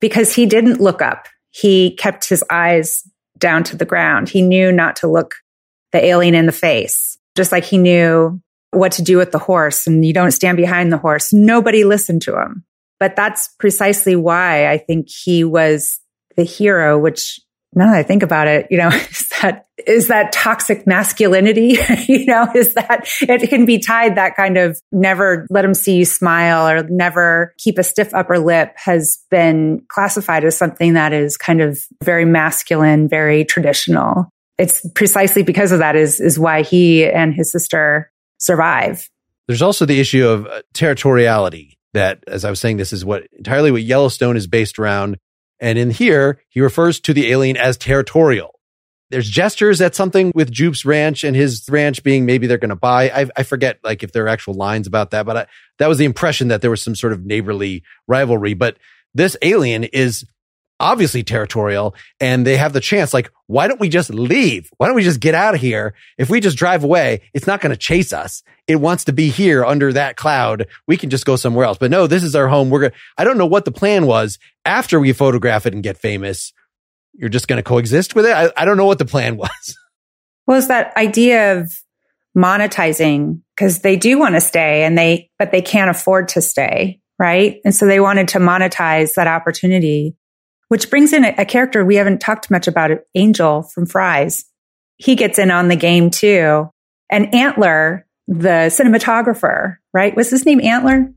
because 0.00 0.34
he 0.34 0.46
didn't 0.46 0.80
look 0.80 1.02
up. 1.02 1.26
He 1.50 1.96
kept 1.96 2.28
his 2.28 2.44
eyes 2.50 3.02
down 3.38 3.64
to 3.64 3.76
the 3.76 3.84
ground. 3.84 4.28
He 4.28 4.42
knew 4.42 4.72
not 4.72 4.96
to 4.96 5.08
look 5.08 5.34
the 5.92 6.04
alien 6.04 6.34
in 6.34 6.46
the 6.46 6.52
face, 6.52 7.18
just 7.36 7.52
like 7.52 7.64
he 7.64 7.78
knew 7.78 8.40
what 8.70 8.92
to 8.92 9.02
do 9.02 9.16
with 9.16 9.32
the 9.32 9.38
horse 9.38 9.86
and 9.86 10.04
you 10.04 10.12
don't 10.12 10.32
stand 10.32 10.56
behind 10.56 10.92
the 10.92 10.98
horse. 10.98 11.32
Nobody 11.32 11.84
listened 11.84 12.22
to 12.22 12.38
him. 12.38 12.64
But 13.00 13.16
that's 13.16 13.48
precisely 13.58 14.16
why 14.16 14.68
I 14.68 14.78
think 14.78 15.08
he 15.08 15.44
was 15.44 16.00
the 16.36 16.42
hero, 16.42 16.98
which 16.98 17.40
now 17.74 17.86
that 17.86 17.96
I 17.96 18.02
think 18.02 18.22
about 18.22 18.48
it, 18.48 18.66
you 18.70 18.78
know, 18.78 18.88
is 19.10 19.28
that, 19.40 19.66
is 19.86 20.08
that 20.08 20.32
toxic 20.32 20.86
masculinity? 20.86 21.78
you 22.08 22.26
know, 22.26 22.50
is 22.54 22.74
that 22.74 23.06
it 23.20 23.48
can 23.48 23.64
be 23.66 23.78
tied 23.78 24.16
that 24.16 24.36
kind 24.36 24.56
of 24.56 24.80
never 24.92 25.46
let 25.50 25.62
them 25.62 25.74
see 25.74 25.96
you 25.96 26.04
smile 26.04 26.68
or 26.68 26.82
never 26.88 27.54
keep 27.58 27.78
a 27.78 27.84
stiff 27.84 28.14
upper 28.14 28.38
lip 28.38 28.72
has 28.76 29.18
been 29.30 29.82
classified 29.88 30.44
as 30.44 30.56
something 30.56 30.94
that 30.94 31.12
is 31.12 31.36
kind 31.36 31.60
of 31.60 31.80
very 32.02 32.24
masculine, 32.24 33.08
very 33.08 33.44
traditional. 33.44 34.28
It's 34.58 34.86
precisely 34.94 35.42
because 35.42 35.70
of 35.70 35.78
that 35.78 35.94
is, 35.94 36.20
is 36.20 36.38
why 36.38 36.62
he 36.62 37.06
and 37.06 37.32
his 37.32 37.52
sister 37.52 38.10
survive. 38.38 39.08
There's 39.46 39.62
also 39.62 39.86
the 39.86 40.00
issue 40.00 40.26
of 40.26 40.46
uh, 40.46 40.62
territoriality 40.74 41.76
that, 41.94 42.22
as 42.26 42.44
I 42.44 42.50
was 42.50 42.60
saying, 42.60 42.76
this 42.76 42.92
is 42.92 43.04
what 43.04 43.26
entirely 43.36 43.70
what 43.70 43.82
Yellowstone 43.82 44.36
is 44.36 44.46
based 44.46 44.78
around. 44.78 45.18
And 45.60 45.78
in 45.78 45.90
here, 45.90 46.40
he 46.48 46.60
refers 46.60 47.00
to 47.00 47.12
the 47.12 47.30
alien 47.30 47.56
as 47.56 47.76
territorial. 47.76 48.58
There's 49.10 49.28
gestures 49.28 49.80
at 49.80 49.94
something 49.94 50.32
with 50.34 50.52
Jupe's 50.52 50.84
ranch 50.84 51.24
and 51.24 51.34
his 51.34 51.64
ranch 51.68 52.02
being 52.02 52.26
maybe 52.26 52.46
they're 52.46 52.58
going 52.58 52.68
to 52.68 52.76
buy. 52.76 53.08
I, 53.10 53.26
I, 53.36 53.42
forget 53.42 53.78
like 53.82 54.02
if 54.02 54.12
there 54.12 54.24
are 54.24 54.28
actual 54.28 54.52
lines 54.52 54.86
about 54.86 55.12
that, 55.12 55.24
but 55.24 55.36
I, 55.36 55.46
that 55.78 55.88
was 55.88 55.96
the 55.96 56.04
impression 56.04 56.48
that 56.48 56.60
there 56.60 56.70
was 56.70 56.82
some 56.82 56.94
sort 56.94 57.14
of 57.14 57.24
neighborly 57.24 57.82
rivalry. 58.06 58.52
But 58.52 58.76
this 59.14 59.34
alien 59.40 59.84
is 59.84 60.26
obviously 60.80 61.22
territorial 61.22 61.94
and 62.20 62.46
they 62.46 62.56
have 62.56 62.72
the 62.72 62.80
chance 62.80 63.12
like 63.12 63.30
why 63.46 63.66
don't 63.66 63.80
we 63.80 63.88
just 63.88 64.10
leave? 64.10 64.70
Why 64.76 64.86
don't 64.86 64.96
we 64.96 65.02
just 65.02 65.20
get 65.20 65.34
out 65.34 65.54
of 65.54 65.60
here? 65.60 65.94
If 66.18 66.28
we 66.30 66.40
just 66.40 66.58
drive 66.58 66.84
away 66.84 67.22
it's 67.34 67.46
not 67.46 67.60
going 67.60 67.70
to 67.70 67.76
chase 67.76 68.12
us. 68.12 68.42
It 68.66 68.76
wants 68.76 69.04
to 69.04 69.12
be 69.12 69.30
here 69.30 69.64
under 69.64 69.92
that 69.92 70.16
cloud. 70.16 70.66
We 70.86 70.96
can 70.96 71.10
just 71.10 71.24
go 71.24 71.36
somewhere 71.36 71.64
else. 71.64 71.78
But 71.78 71.90
no 71.90 72.06
this 72.06 72.22
is 72.22 72.36
our 72.36 72.48
home. 72.48 72.70
We're 72.70 72.80
going 72.80 72.92
i 73.16 73.24
don't 73.24 73.38
know 73.38 73.46
what 73.46 73.64
the 73.64 73.72
plan 73.72 74.06
was. 74.06 74.38
After 74.64 75.00
we 75.00 75.12
photograph 75.12 75.66
it 75.66 75.74
and 75.74 75.82
get 75.82 75.98
famous 75.98 76.52
you're 77.14 77.28
just 77.28 77.48
going 77.48 77.56
to 77.56 77.64
coexist 77.64 78.14
with 78.14 78.26
it? 78.26 78.32
I, 78.32 78.52
I 78.56 78.64
don't 78.64 78.76
know 78.76 78.86
what 78.86 78.98
the 78.98 79.04
plan 79.04 79.36
was. 79.38 79.76
Was 80.46 80.68
that 80.68 80.96
idea 80.96 81.58
of 81.58 81.72
monetizing 82.36 83.40
because 83.56 83.80
they 83.80 83.96
do 83.96 84.18
want 84.18 84.36
to 84.36 84.40
stay 84.40 84.84
and 84.84 84.96
they 84.96 85.28
but 85.38 85.50
they 85.50 85.62
can't 85.62 85.90
afford 85.90 86.28
to 86.28 86.40
stay 86.40 87.00
right? 87.18 87.60
And 87.64 87.74
so 87.74 87.86
they 87.86 88.00
wanted 88.00 88.28
to 88.28 88.38
monetize 88.38 89.14
that 89.14 89.26
opportunity 89.26 90.14
which 90.68 90.90
brings 90.90 91.12
in 91.12 91.24
a, 91.24 91.34
a 91.38 91.44
character 91.44 91.84
we 91.84 91.96
haven't 91.96 92.20
talked 92.20 92.50
much 92.50 92.68
about, 92.68 92.90
Angel 93.14 93.62
from 93.62 93.86
Fry's. 93.86 94.44
He 94.96 95.14
gets 95.14 95.38
in 95.38 95.50
on 95.50 95.68
the 95.68 95.76
game 95.76 96.10
too. 96.10 96.70
And 97.10 97.34
Antler, 97.34 98.06
the 98.26 98.68
cinematographer, 98.68 99.76
right? 99.92 100.14
Was 100.14 100.30
his 100.30 100.44
name 100.44 100.60
Antler? 100.60 101.12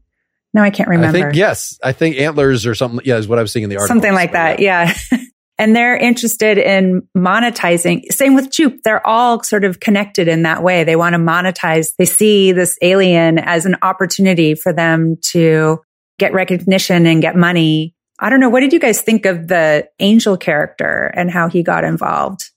No, 0.53 0.61
I 0.61 0.69
can't 0.69 0.89
remember. 0.89 1.17
I 1.17 1.21
think, 1.21 1.35
yes. 1.35 1.79
I 1.83 1.91
think 1.91 2.17
Antlers 2.17 2.65
or 2.65 2.75
something. 2.75 3.01
Yeah, 3.05 3.17
is 3.17 3.27
what 3.27 3.39
I 3.39 3.41
was 3.41 3.51
seeing 3.51 3.63
in 3.63 3.69
the 3.69 3.77
article. 3.77 3.95
Something 3.95 4.13
like 4.13 4.33
that. 4.33 4.59
Yeah. 4.59 4.93
and 5.57 5.75
they're 5.75 5.95
interested 5.95 6.57
in 6.57 7.07
monetizing. 7.15 8.11
Same 8.11 8.35
with 8.35 8.51
Jupe. 8.51 8.83
They're 8.83 9.05
all 9.05 9.43
sort 9.43 9.63
of 9.63 9.79
connected 9.79 10.27
in 10.27 10.43
that 10.43 10.63
way. 10.63 10.83
They 10.83 10.95
want 10.95 11.13
to 11.13 11.19
monetize. 11.19 11.89
They 11.97 12.05
see 12.05 12.51
this 12.51 12.77
alien 12.81 13.39
as 13.39 13.65
an 13.65 13.77
opportunity 13.81 14.55
for 14.55 14.73
them 14.73 15.17
to 15.31 15.79
get 16.19 16.33
recognition 16.33 17.05
and 17.05 17.21
get 17.21 17.35
money 17.35 17.95
I 18.21 18.29
don't 18.29 18.39
know. 18.39 18.49
What 18.49 18.59
did 18.59 18.71
you 18.71 18.79
guys 18.79 19.01
think 19.01 19.25
of 19.25 19.47
the 19.47 19.89
angel 19.99 20.37
character 20.37 21.11
and 21.15 21.31
how 21.31 21.49
he 21.49 21.63
got 21.63 21.83
involved? 21.83 22.51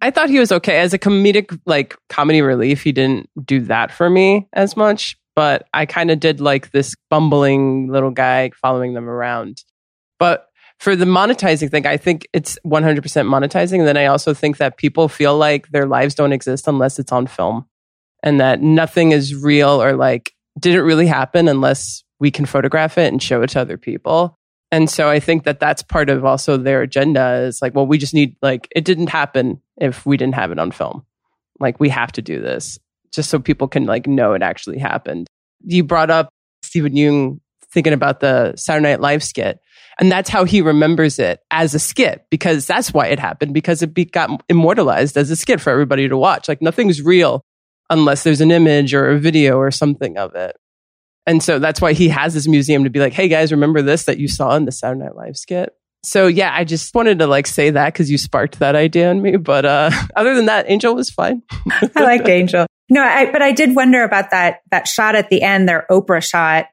I 0.00 0.10
thought 0.10 0.30
he 0.30 0.38
was 0.38 0.50
okay 0.50 0.80
as 0.80 0.94
a 0.94 0.98
comedic, 0.98 1.58
like 1.66 1.94
comedy 2.08 2.40
relief. 2.40 2.82
He 2.82 2.90
didn't 2.90 3.28
do 3.44 3.60
that 3.60 3.92
for 3.92 4.08
me 4.08 4.48
as 4.54 4.78
much, 4.78 5.18
but 5.36 5.68
I 5.74 5.84
kind 5.84 6.10
of 6.10 6.20
did 6.20 6.40
like 6.40 6.70
this 6.70 6.96
bumbling 7.10 7.88
little 7.88 8.10
guy 8.10 8.50
following 8.62 8.94
them 8.94 9.10
around. 9.10 9.62
But 10.18 10.46
for 10.78 10.96
the 10.96 11.04
monetizing 11.04 11.70
thing, 11.70 11.86
I 11.86 11.98
think 11.98 12.26
it's 12.32 12.58
100% 12.64 13.02
monetizing. 13.02 13.80
And 13.80 13.86
then 13.86 13.98
I 13.98 14.06
also 14.06 14.32
think 14.32 14.56
that 14.56 14.78
people 14.78 15.08
feel 15.08 15.36
like 15.36 15.68
their 15.68 15.86
lives 15.86 16.14
don't 16.14 16.32
exist 16.32 16.66
unless 16.66 16.98
it's 16.98 17.12
on 17.12 17.26
film 17.26 17.66
and 18.22 18.40
that 18.40 18.62
nothing 18.62 19.12
is 19.12 19.34
real 19.34 19.82
or 19.82 19.92
like 19.92 20.32
didn't 20.58 20.84
really 20.84 21.06
happen 21.06 21.46
unless 21.46 22.02
we 22.18 22.30
can 22.30 22.46
photograph 22.46 22.96
it 22.96 23.12
and 23.12 23.22
show 23.22 23.42
it 23.42 23.50
to 23.50 23.60
other 23.60 23.76
people. 23.76 24.38
And 24.72 24.88
so 24.88 25.08
I 25.08 25.18
think 25.18 25.44
that 25.44 25.58
that's 25.58 25.82
part 25.82 26.10
of 26.10 26.24
also 26.24 26.56
their 26.56 26.82
agenda 26.82 27.42
is 27.42 27.60
like, 27.60 27.74
well, 27.74 27.86
we 27.86 27.98
just 27.98 28.14
need, 28.14 28.36
like, 28.40 28.68
it 28.74 28.84
didn't 28.84 29.08
happen 29.08 29.60
if 29.76 30.06
we 30.06 30.16
didn't 30.16 30.36
have 30.36 30.52
it 30.52 30.58
on 30.58 30.70
film. 30.70 31.04
Like, 31.58 31.80
we 31.80 31.88
have 31.88 32.12
to 32.12 32.22
do 32.22 32.40
this 32.40 32.78
just 33.12 33.30
so 33.30 33.40
people 33.40 33.66
can, 33.66 33.84
like, 33.84 34.06
know 34.06 34.34
it 34.34 34.42
actually 34.42 34.78
happened. 34.78 35.26
You 35.64 35.82
brought 35.82 36.10
up 36.10 36.28
Steven 36.62 36.92
Yeun 36.92 37.40
thinking 37.72 37.92
about 37.92 38.20
the 38.20 38.54
Saturday 38.56 38.90
Night 38.90 39.00
Live 39.00 39.24
skit. 39.24 39.58
And 39.98 40.10
that's 40.10 40.30
how 40.30 40.44
he 40.44 40.62
remembers 40.62 41.18
it 41.18 41.40
as 41.50 41.74
a 41.74 41.78
skit 41.78 42.26
because 42.30 42.66
that's 42.66 42.94
why 42.94 43.08
it 43.08 43.18
happened 43.18 43.52
because 43.52 43.82
it 43.82 43.92
be, 43.92 44.04
got 44.04 44.42
immortalized 44.48 45.16
as 45.16 45.30
a 45.30 45.36
skit 45.36 45.60
for 45.60 45.70
everybody 45.70 46.08
to 46.08 46.16
watch. 46.16 46.48
Like, 46.48 46.62
nothing's 46.62 47.02
real 47.02 47.42
unless 47.90 48.22
there's 48.22 48.40
an 48.40 48.52
image 48.52 48.94
or 48.94 49.10
a 49.10 49.18
video 49.18 49.58
or 49.58 49.72
something 49.72 50.16
of 50.16 50.36
it. 50.36 50.56
And 51.26 51.42
so 51.42 51.58
that's 51.58 51.80
why 51.80 51.92
he 51.92 52.08
has 52.08 52.34
this 52.34 52.48
museum 52.48 52.84
to 52.84 52.90
be 52.90 52.98
like, 52.98 53.12
hey 53.12 53.28
guys, 53.28 53.52
remember 53.52 53.82
this 53.82 54.04
that 54.04 54.18
you 54.18 54.28
saw 54.28 54.56
in 54.56 54.64
the 54.64 54.72
Saturday 54.72 55.04
Night 55.04 55.16
Live 55.16 55.36
skit? 55.36 55.74
So 56.02 56.26
yeah, 56.26 56.52
I 56.54 56.64
just 56.64 56.94
wanted 56.94 57.18
to 57.18 57.26
like 57.26 57.46
say 57.46 57.70
that 57.70 57.92
because 57.92 58.10
you 58.10 58.18
sparked 58.18 58.58
that 58.60 58.74
idea 58.74 59.10
in 59.10 59.20
me. 59.20 59.36
But 59.36 59.64
uh, 59.64 59.90
other 60.16 60.34
than 60.34 60.46
that, 60.46 60.66
Angel 60.68 60.94
was 60.94 61.10
fine. 61.10 61.42
I 61.94 62.02
liked 62.02 62.28
Angel. 62.28 62.66
No, 62.88 63.02
I, 63.02 63.30
but 63.30 63.42
I 63.42 63.52
did 63.52 63.76
wonder 63.76 64.02
about 64.02 64.30
that 64.30 64.62
that 64.70 64.88
shot 64.88 65.14
at 65.14 65.28
the 65.28 65.42
end, 65.42 65.68
their 65.68 65.86
Oprah 65.90 66.22
shot. 66.22 66.66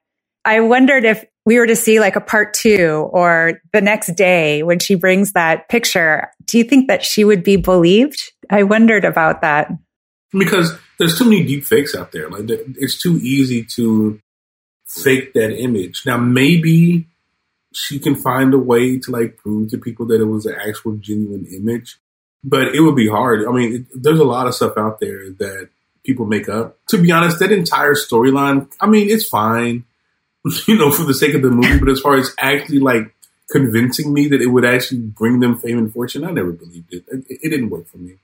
I 0.45 0.61
wondered 0.61 1.03
if 1.03 1.25
we 1.45 1.59
were 1.59 1.67
to 1.67 1.75
see 1.75 1.99
like 1.99 2.15
a 2.15 2.21
part 2.21 2.53
two 2.53 3.09
or 3.11 3.61
the 3.73 3.81
next 3.81 4.15
day 4.15 4.63
when 4.63 4.79
she 4.79 4.95
brings 4.95 5.33
that 5.33 5.69
picture, 5.69 6.29
do 6.45 6.57
you 6.57 6.63
think 6.63 6.87
that 6.87 7.03
she 7.03 7.23
would 7.23 7.43
be 7.43 7.57
believed? 7.57 8.19
I 8.49 8.63
wondered 8.63 9.05
about 9.05 9.41
that. 9.41 9.69
Because 10.31 10.73
there's 10.99 11.17
too 11.17 11.25
many 11.25 11.43
deep 11.43 11.65
fakes 11.65 11.95
out 11.95 12.11
there. 12.11 12.29
Like 12.29 12.45
it's 12.49 13.01
too 13.01 13.17
easy 13.21 13.63
to 13.75 14.19
fake 14.87 15.33
that 15.33 15.51
image. 15.51 16.03
Now 16.05 16.17
maybe 16.17 17.07
she 17.73 17.99
can 17.99 18.15
find 18.15 18.53
a 18.53 18.59
way 18.59 18.97
to 18.97 19.11
like 19.11 19.37
prove 19.37 19.69
to 19.69 19.77
people 19.77 20.05
that 20.07 20.21
it 20.21 20.25
was 20.25 20.45
an 20.45 20.55
actual 20.55 20.93
genuine 20.93 21.45
image, 21.45 21.99
but 22.43 22.73
it 22.73 22.79
would 22.79 22.95
be 22.95 23.09
hard. 23.09 23.45
I 23.45 23.51
mean, 23.51 23.73
it, 23.75 23.85
there's 23.93 24.19
a 24.19 24.25
lot 24.25 24.47
of 24.47 24.55
stuff 24.55 24.77
out 24.77 24.99
there 24.99 25.29
that 25.31 25.69
people 26.03 26.25
make 26.25 26.49
up. 26.49 26.77
To 26.87 26.97
be 26.97 27.11
honest, 27.11 27.39
that 27.39 27.51
entire 27.51 27.93
storyline, 27.93 28.71
I 28.79 28.87
mean, 28.87 29.09
it's 29.09 29.27
fine, 29.27 29.83
you 30.67 30.77
know, 30.77 30.91
for 30.91 31.03
the 31.03 31.13
sake 31.13 31.35
of 31.35 31.41
the 31.41 31.51
movie, 31.51 31.79
but 31.79 31.89
as 31.89 31.99
far 31.99 32.17
as 32.17 32.33
actually 32.39 32.79
like 32.79 33.13
convincing 33.51 34.13
me 34.13 34.27
that 34.29 34.41
it 34.41 34.47
would 34.47 34.65
actually 34.65 35.01
bring 35.01 35.39
them 35.39 35.57
fame 35.59 35.77
and 35.77 35.93
fortune, 35.93 36.23
I 36.23 36.31
never 36.31 36.51
believed 36.51 36.93
it. 36.93 37.05
It, 37.07 37.25
it 37.29 37.49
didn't 37.49 37.69
work 37.69 37.87
for 37.87 37.97
me. 37.97 38.15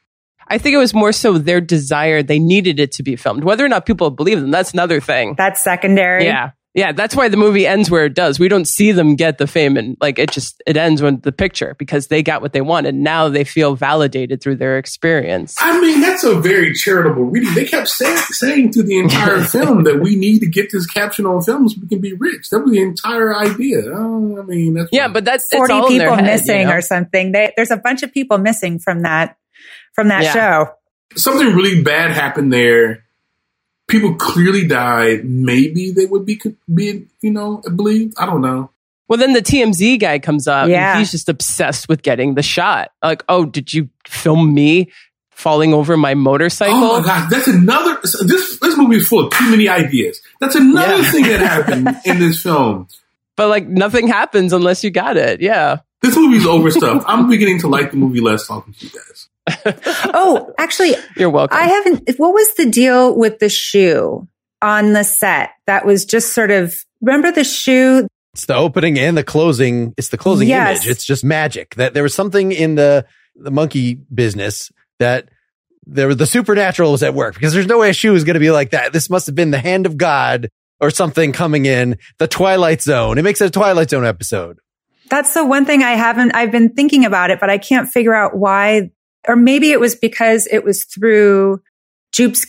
I 0.48 0.58
think 0.58 0.74
it 0.74 0.78
was 0.78 0.94
more 0.94 1.12
so 1.12 1.38
their 1.38 1.62
desire. 1.62 2.24
They 2.24 2.40
needed 2.40 2.80
it 2.80 2.92
to 2.94 3.04
be 3.04 3.16
filmed. 3.16 3.44
Whether 3.44 3.66
or 3.66 3.70
not 3.70 3.86
people 3.86 4.10
believe 4.10 4.42
them, 4.42 4.52
that's 4.52 4.74
another 4.74 5.00
thing. 5.00 5.36
That's 5.38 5.64
secondary. 5.64 6.26
Yeah. 6.26 6.52
Yeah, 6.76 6.92
that's 6.92 7.16
why 7.16 7.30
the 7.30 7.38
movie 7.38 7.68
ends 7.68 7.92
where 7.92 8.06
it 8.06 8.16
does. 8.16 8.40
We 8.40 8.48
don't 8.48 8.66
see 8.66 8.92
them 8.92 9.16
get 9.16 9.38
the 9.38 9.46
fame 9.46 9.78
and 9.78 9.96
like 10.02 10.18
it 10.18 10.32
just 10.32 10.62
it 10.66 10.76
ends 10.76 11.04
when 11.04 11.20
the 11.20 11.32
picture 11.32 11.76
because 11.78 12.08
they 12.08 12.24
got 12.24 12.42
what 12.42 12.52
they 12.52 12.62
wanted. 12.62 12.96
Now 12.96 13.30
they 13.30 13.44
feel 13.44 13.76
validated 13.76 14.42
through 14.42 14.56
their 14.56 14.80
experience. 14.80 15.56
I 15.60 15.80
mean, 15.80 16.02
that's 16.02 16.24
a 16.24 16.40
very 16.40 16.74
charitable 16.74 17.26
reading. 17.26 17.54
They 17.54 17.66
kept 17.66 17.90
say, 17.90 18.16
saying 18.32 18.74
through 18.74 18.84
the 18.84 18.98
entire 18.98 19.42
film 19.44 19.84
that 19.84 20.00
we 20.02 20.16
need 20.16 20.40
to 20.40 20.48
get 20.48 20.72
this 20.72 20.88
caption 20.88 21.28
on 21.28 21.44
film 21.44 21.70
so 21.70 21.78
we 21.80 21.88
can 21.88 22.02
be 22.02 22.14
rich. 22.14 22.50
That 22.50 22.62
was 22.62 22.72
the 22.72 22.82
entire 22.82 23.36
idea. 23.36 23.84
Oh, 23.94 24.40
I 24.40 24.42
mean, 24.44 24.74
that's 24.74 24.90
yeah, 24.92 25.08
but 25.08 25.26
that's 25.26 25.48
forty 25.50 25.80
people 25.90 26.16
head, 26.16 26.26
missing 26.26 26.62
you 26.62 26.66
know? 26.66 26.74
or 26.74 26.82
something. 26.82 27.34
They, 27.34 27.54
there's 27.56 27.72
a 27.72 27.78
bunch 27.78 28.02
of 28.02 28.12
people 28.12 28.40
missing 28.40 28.80
from 28.80 29.04
that 29.04 29.38
from 29.94 30.08
that 30.10 30.24
Yeah. 30.24 30.34
show. 30.34 30.72
something 31.16 31.56
really 31.56 31.82
bad 31.84 32.12
happened 32.12 32.52
there. 32.52 33.04
People 33.88 34.16
clearly 34.16 34.66
died. 34.66 35.26
Maybe 35.26 35.92
they 35.92 36.06
would 36.06 36.26
be 36.26 36.42
be 36.74 37.06
you 37.22 37.32
know 37.32 37.62
believed. 37.76 38.16
I 38.18 38.26
don't 38.26 38.42
know. 38.42 38.72
Well, 39.08 39.20
then 39.20 39.34
the 39.34 39.42
TMZ 39.42 40.00
guy 40.00 40.18
comes 40.20 40.48
up. 40.48 40.70
Yeah. 40.70 40.92
And 40.94 41.00
he's 41.00 41.12
just 41.12 41.30
obsessed 41.30 41.88
with 41.90 42.02
getting 42.02 42.34
the 42.36 42.42
shot. 42.42 42.92
Like, 43.04 43.24
oh, 43.30 43.46
did 43.46 43.74
you 43.74 43.90
film 44.08 44.54
me 44.54 44.92
falling 45.30 45.74
over 45.74 45.98
my 45.98 46.14
motorcycle? 46.16 46.76
Oh 46.76 47.00
my 47.02 47.06
god, 47.06 47.30
that's 47.30 47.48
another. 47.48 48.00
This 48.02 48.58
this 48.60 48.78
movie 48.78 48.96
is 48.98 49.08
full 49.08 49.28
of 49.28 49.34
too 49.34 49.52
many 49.52 49.68
ideas. 49.68 50.20
That's 50.40 50.56
another 50.56 50.98
Yeah. 51.04 51.12
thing 51.12 51.24
that 51.24 51.40
happened 51.52 51.90
in 52.06 52.20
this 52.20 52.42
film. 52.42 52.88
But 53.36 53.50
like, 53.50 53.68
nothing 53.68 54.08
happens 54.08 54.54
unless 54.54 54.84
you 54.84 54.90
got 54.90 55.18
it. 55.18 55.42
Yeah. 55.42 55.80
This 56.02 56.16
movie's 56.16 56.46
overstuffed. 56.48 57.04
I'm 57.08 57.30
beginning 57.30 57.60
to 57.60 57.68
like 57.68 57.92
the 57.92 57.98
movie 57.98 58.22
less 58.22 58.48
talking 58.48 58.74
to 58.74 58.86
you 58.86 58.92
guys. 58.92 59.28
Oh, 59.66 60.54
actually, 60.58 60.94
You're 61.18 61.30
welcome. 61.30 61.58
I 61.58 61.64
haven't. 61.66 62.10
What 62.18 62.34
was 62.34 62.54
the 62.56 62.70
deal 62.70 63.18
with 63.18 63.40
the 63.40 63.50
shoe 63.50 64.28
on 64.62 64.94
the 64.94 65.04
set? 65.04 65.52
That 65.68 65.86
was 65.86 66.06
just 66.06 66.34
sort 66.34 66.52
of. 66.52 66.74
Remember 67.02 67.32
the 67.32 67.44
shoe? 67.44 68.08
It's 68.34 68.46
the 68.46 68.56
opening 68.56 68.98
and 68.98 69.18
the 69.18 69.24
closing. 69.24 69.94
It's 69.98 70.10
the 70.10 70.18
closing 70.18 70.48
Yes. 70.48 70.86
image. 70.86 70.92
It's 70.92 71.06
just 71.06 71.24
magic. 71.24 71.76
That 71.76 71.94
there 71.94 72.04
was 72.04 72.14
something 72.14 72.52
in 72.52 72.76
the 72.76 73.06
the 73.36 73.52
monkey 73.52 73.96
business 74.14 74.72
that 75.00 75.30
there 75.86 76.08
was 76.08 76.18
the 76.18 76.26
supernatural 76.26 76.92
was 76.92 77.04
at 77.04 77.14
work 77.14 77.34
because 77.34 77.54
there's 77.54 77.68
no 77.68 77.80
way 77.80 77.90
a 77.90 77.94
shoe 77.94 78.16
is 78.16 78.24
going 78.24 78.36
to 78.36 78.40
be 78.40 78.52
like 78.52 78.72
that. 78.72 78.94
This 78.94 79.10
must 79.10 79.26
have 79.26 79.36
been 79.36 79.52
the 79.52 79.60
hand 79.60 79.86
of 79.86 79.98
God 79.98 80.50
or 80.80 80.90
something 80.90 81.34
coming 81.34 81.66
in 81.66 81.98
the 82.20 82.28
Twilight 82.28 82.82
Zone. 82.82 83.18
It 83.18 83.24
makes 83.24 83.42
it 83.42 83.48
a 83.48 83.50
Twilight 83.50 83.90
Zone 83.90 84.06
episode. 84.06 84.58
That's 85.10 85.34
the 85.34 85.46
one 85.46 85.66
thing 85.66 85.84
I 85.84 85.92
haven't, 85.92 86.32
I've 86.34 86.52
been 86.52 86.74
thinking 86.74 87.06
about 87.06 87.30
it, 87.32 87.40
but 87.40 87.50
I 87.50 87.58
can't 87.58 87.90
figure 87.90 88.14
out 88.16 88.36
why, 88.38 88.92
or 89.28 89.36
maybe 89.36 89.72
it 89.72 89.80
was 89.80 89.96
because 89.96 90.48
it 90.52 90.64
was 90.64 90.86
through 90.86 91.62
Jupe's 92.12 92.46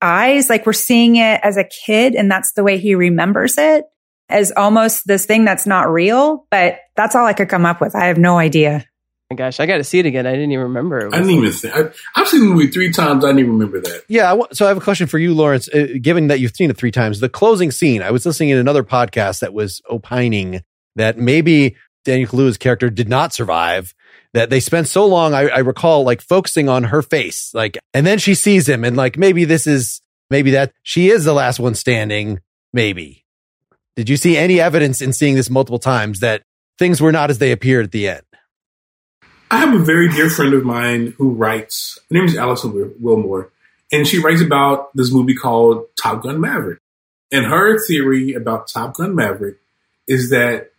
eyes. 0.00 0.48
Like 0.48 0.66
we're 0.66 0.72
seeing 0.72 1.16
it 1.16 1.40
as 1.42 1.56
a 1.56 1.64
kid 1.64 2.14
and 2.14 2.30
that's 2.30 2.52
the 2.52 2.62
way 2.62 2.78
he 2.78 2.94
remembers 2.94 3.58
it 3.58 3.84
as 4.28 4.52
almost 4.56 5.06
this 5.06 5.26
thing 5.26 5.44
that's 5.44 5.66
not 5.66 5.90
real. 5.90 6.46
But 6.50 6.80
that's 6.96 7.14
all 7.14 7.26
I 7.26 7.32
could 7.32 7.48
come 7.48 7.66
up 7.66 7.80
with. 7.80 7.94
I 7.94 8.06
have 8.06 8.18
no 8.18 8.38
idea. 8.38 8.84
my 9.30 9.36
gosh, 9.36 9.60
I 9.60 9.66
got 9.66 9.78
to 9.78 9.84
see 9.84 9.98
it 9.98 10.06
again. 10.06 10.26
I 10.26 10.32
didn't 10.32 10.52
even 10.52 10.64
remember. 10.64 11.00
It 11.00 11.14
I 11.14 11.18
didn't 11.18 11.30
even 11.30 11.52
think. 11.52 11.74
I, 11.74 11.90
I've 12.14 12.28
seen 12.28 12.40
the 12.40 12.54
movie 12.54 12.68
three 12.68 12.92
times. 12.92 13.24
I 13.24 13.28
didn't 13.28 13.40
even 13.40 13.52
remember 13.52 13.80
that. 13.80 14.04
Yeah. 14.08 14.32
I 14.32 14.40
So 14.52 14.64
I 14.64 14.68
have 14.68 14.76
a 14.76 14.82
question 14.82 15.06
for 15.06 15.18
you, 15.18 15.34
Lawrence. 15.34 15.68
Uh, 15.68 15.88
given 16.00 16.28
that 16.28 16.40
you've 16.40 16.54
seen 16.54 16.70
it 16.70 16.76
three 16.76 16.90
times, 16.90 17.20
the 17.20 17.28
closing 17.28 17.70
scene, 17.70 18.02
I 18.02 18.10
was 18.10 18.24
listening 18.24 18.50
in 18.50 18.58
another 18.58 18.84
podcast 18.84 19.40
that 19.40 19.52
was 19.52 19.82
opining 19.88 20.62
that 20.96 21.18
maybe 21.18 21.76
Daniel 22.04 22.28
Kaluuya's 22.28 22.58
character 22.58 22.90
did 22.90 23.08
not 23.08 23.32
survive. 23.32 23.94
That 24.34 24.50
they 24.50 24.60
spent 24.60 24.88
so 24.88 25.06
long, 25.06 25.32
I, 25.32 25.48
I 25.48 25.58
recall 25.58 26.04
like 26.04 26.20
focusing 26.20 26.68
on 26.68 26.84
her 26.84 27.00
face, 27.00 27.52
like, 27.54 27.78
and 27.94 28.06
then 28.06 28.18
she 28.18 28.34
sees 28.34 28.68
him 28.68 28.84
and 28.84 28.96
like, 28.96 29.16
maybe 29.16 29.44
this 29.44 29.66
is, 29.66 30.02
maybe 30.28 30.50
that 30.50 30.72
she 30.82 31.08
is 31.08 31.24
the 31.24 31.32
last 31.32 31.58
one 31.58 31.74
standing. 31.74 32.40
Maybe. 32.72 33.24
Did 33.96 34.10
you 34.10 34.18
see 34.18 34.36
any 34.36 34.60
evidence 34.60 35.00
in 35.00 35.12
seeing 35.12 35.34
this 35.34 35.48
multiple 35.48 35.78
times 35.78 36.20
that 36.20 36.42
things 36.78 37.00
were 37.00 37.10
not 37.10 37.30
as 37.30 37.38
they 37.38 37.52
appeared 37.52 37.86
at 37.86 37.92
the 37.92 38.08
end? 38.08 38.22
I 39.50 39.58
have 39.58 39.74
a 39.74 39.82
very 39.82 40.08
dear 40.10 40.28
friend 40.28 40.52
of 40.52 40.64
mine 40.64 41.14
who 41.16 41.30
writes. 41.30 41.98
Her 42.10 42.14
name 42.14 42.26
is 42.26 42.36
Alison 42.36 42.94
Willmore, 43.02 43.48
and 43.90 44.06
she 44.06 44.18
writes 44.18 44.42
about 44.42 44.94
this 44.94 45.10
movie 45.10 45.34
called 45.34 45.86
Top 46.00 46.22
Gun 46.22 46.38
Maverick. 46.38 46.80
And 47.32 47.46
her 47.46 47.78
theory 47.86 48.34
about 48.34 48.68
Top 48.68 48.94
Gun 48.94 49.14
Maverick 49.14 49.56
is 50.06 50.30
that 50.30 50.70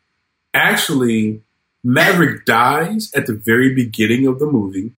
actually 0.53 1.41
Maverick 1.83 2.45
dies 2.45 3.11
at 3.13 3.25
the 3.25 3.33
very 3.33 3.73
beginning 3.73 4.27
of 4.27 4.39
the 4.39 4.45
movie, 4.45 4.91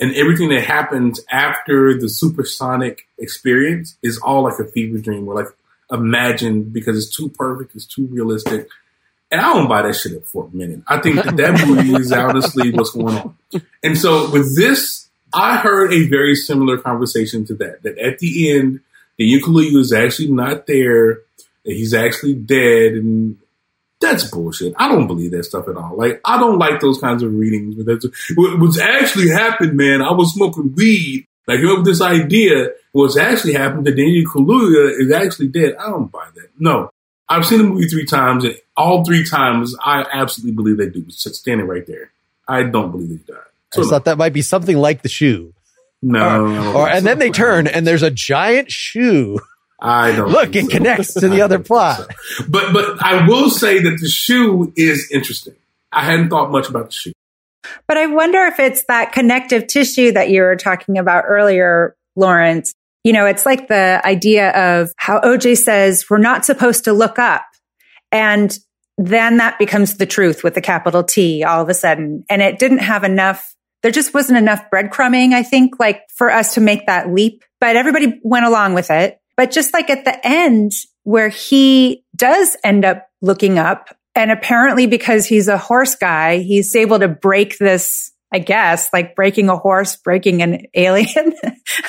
and 0.00 0.14
everything 0.14 0.48
that 0.50 0.64
happens 0.64 1.20
after 1.30 1.98
the 1.98 2.08
supersonic 2.08 3.06
experience 3.18 3.96
is 4.02 4.18
all 4.18 4.42
like 4.42 4.58
a 4.58 4.64
fever 4.64 4.98
dream 4.98 5.28
or 5.28 5.34
like 5.34 5.46
imagined 5.90 6.72
because 6.72 6.96
it's 6.96 7.14
too 7.14 7.28
perfect, 7.28 7.74
it's 7.74 7.86
too 7.86 8.06
realistic. 8.06 8.68
And 9.30 9.40
I 9.40 9.54
don't 9.54 9.68
buy 9.68 9.82
that 9.82 9.94
shit 9.94 10.16
up 10.16 10.24
for 10.24 10.46
a 10.46 10.56
minute. 10.56 10.82
I 10.86 10.98
think 10.98 11.16
that 11.16 11.36
that 11.36 11.66
movie 11.66 11.94
is 11.94 12.12
honestly 12.12 12.70
what's 12.70 12.90
going 12.90 13.16
on. 13.16 13.36
And 13.82 13.98
so 13.98 14.30
with 14.30 14.56
this, 14.56 15.08
I 15.32 15.56
heard 15.56 15.92
a 15.92 16.06
very 16.06 16.36
similar 16.36 16.78
conversation 16.78 17.44
to 17.46 17.54
that. 17.54 17.82
That 17.82 17.98
at 17.98 18.20
the 18.20 18.52
end, 18.52 18.80
the 19.16 19.40
Kaluuya 19.40 19.80
is 19.80 19.92
actually 19.92 20.30
not 20.30 20.66
there. 20.66 21.22
That 21.64 21.72
he's 21.72 21.94
actually 21.94 22.34
dead, 22.34 22.92
and 22.92 23.38
that's 24.04 24.30
bullshit. 24.30 24.74
I 24.78 24.88
don't 24.88 25.06
believe 25.06 25.32
that 25.32 25.44
stuff 25.44 25.66
at 25.68 25.76
all. 25.76 25.96
Like 25.96 26.20
I 26.24 26.38
don't 26.38 26.58
like 26.58 26.80
those 26.80 26.98
kinds 27.00 27.22
of 27.22 27.32
readings. 27.34 27.74
But 27.74 27.86
that's 27.86 28.06
what- 28.36 28.60
what's 28.60 28.78
actually 28.78 29.28
happened, 29.30 29.76
man. 29.76 30.02
I 30.02 30.12
was 30.12 30.32
smoking 30.34 30.74
weed. 30.76 31.26
Like 31.46 31.58
you 31.60 31.66
know 31.66 31.82
this 31.82 32.00
idea. 32.00 32.70
What's 32.92 33.16
actually 33.16 33.54
happened 33.54 33.86
that 33.86 33.96
Daniel 33.96 34.24
Kaluuya 34.30 35.00
is 35.00 35.10
actually 35.12 35.48
dead. 35.48 35.74
I 35.80 35.90
don't 35.90 36.10
buy 36.10 36.26
that. 36.36 36.48
No, 36.58 36.90
I've 37.28 37.44
seen 37.44 37.58
the 37.58 37.64
movie 37.64 37.88
three 37.88 38.06
times, 38.06 38.44
and 38.44 38.56
all 38.76 39.04
three 39.04 39.24
times 39.24 39.74
I 39.84 40.06
absolutely 40.12 40.54
believe 40.54 40.76
that 40.78 40.92
dude 40.94 41.06
was 41.06 41.18
standing 41.38 41.66
right 41.66 41.86
there. 41.86 42.12
I 42.46 42.62
don't 42.62 42.90
believe 42.92 43.08
he 43.10 43.16
died. 43.16 43.38
I 43.74 43.76
just 43.78 43.90
thought 43.90 44.04
that 44.04 44.18
might 44.18 44.32
be 44.32 44.42
something 44.42 44.76
like 44.76 45.02
the 45.02 45.08
shoe. 45.08 45.52
no, 46.02 46.22
I 46.24 46.36
don't 46.36 46.76
Or, 46.76 46.88
and 46.88 47.04
then 47.04 47.18
they 47.18 47.30
turn 47.30 47.66
and 47.66 47.86
there's 47.86 48.02
a 48.02 48.10
giant 48.10 48.70
shoe. 48.70 49.38
I 49.84 50.12
don't 50.16 50.30
Look, 50.30 50.56
it 50.56 50.64
so. 50.64 50.70
connects 50.70 51.14
to 51.14 51.28
the 51.28 51.42
other 51.44 51.58
plot. 51.58 51.98
so. 51.98 52.44
But 52.48 52.72
but 52.72 53.02
I 53.02 53.26
will 53.28 53.50
say 53.50 53.80
that 53.80 53.98
the 54.00 54.08
shoe 54.08 54.72
is 54.76 55.10
interesting. 55.12 55.54
I 55.92 56.04
hadn't 56.04 56.30
thought 56.30 56.50
much 56.50 56.68
about 56.68 56.86
the 56.86 56.92
shoe. 56.92 57.12
But 57.86 57.96
I 57.96 58.06
wonder 58.06 58.40
if 58.46 58.58
it's 58.58 58.84
that 58.88 59.12
connective 59.12 59.66
tissue 59.66 60.12
that 60.12 60.30
you 60.30 60.42
were 60.42 60.56
talking 60.56 60.98
about 60.98 61.24
earlier, 61.26 61.94
Lawrence. 62.16 62.74
You 63.04 63.12
know, 63.12 63.26
it's 63.26 63.44
like 63.44 63.68
the 63.68 64.00
idea 64.04 64.50
of 64.50 64.92
how 64.96 65.20
OJ 65.20 65.58
says 65.58 66.06
we're 66.08 66.18
not 66.18 66.44
supposed 66.44 66.84
to 66.84 66.92
look 66.92 67.18
up. 67.18 67.44
And 68.10 68.56
then 68.96 69.38
that 69.38 69.58
becomes 69.58 69.96
the 69.96 70.06
truth 70.06 70.42
with 70.42 70.54
the 70.54 70.60
capital 70.60 71.02
T 71.04 71.44
all 71.44 71.60
of 71.60 71.68
a 71.68 71.74
sudden. 71.74 72.24
And 72.30 72.40
it 72.40 72.58
didn't 72.58 72.78
have 72.78 73.04
enough, 73.04 73.54
there 73.82 73.90
just 73.92 74.14
wasn't 74.14 74.38
enough 74.38 74.70
breadcrumbing, 74.72 75.32
I 75.32 75.42
think, 75.42 75.78
like 75.78 76.02
for 76.16 76.30
us 76.30 76.54
to 76.54 76.60
make 76.60 76.86
that 76.86 77.12
leap. 77.12 77.42
But 77.60 77.76
everybody 77.76 78.20
went 78.22 78.46
along 78.46 78.74
with 78.74 78.90
it. 78.90 79.18
But 79.36 79.50
just 79.50 79.72
like 79.72 79.90
at 79.90 80.04
the 80.04 80.26
end 80.26 80.72
where 81.02 81.28
he 81.28 82.04
does 82.16 82.56
end 82.64 82.84
up 82.84 83.06
looking 83.20 83.58
up 83.58 83.96
and 84.14 84.30
apparently 84.30 84.86
because 84.86 85.26
he's 85.26 85.48
a 85.48 85.58
horse 85.58 85.96
guy, 85.96 86.38
he's 86.38 86.74
able 86.76 86.98
to 87.00 87.08
break 87.08 87.58
this, 87.58 88.12
I 88.32 88.38
guess, 88.38 88.90
like 88.92 89.16
breaking 89.16 89.48
a 89.48 89.56
horse, 89.56 89.96
breaking 89.96 90.42
an 90.42 90.66
alien. 90.74 91.34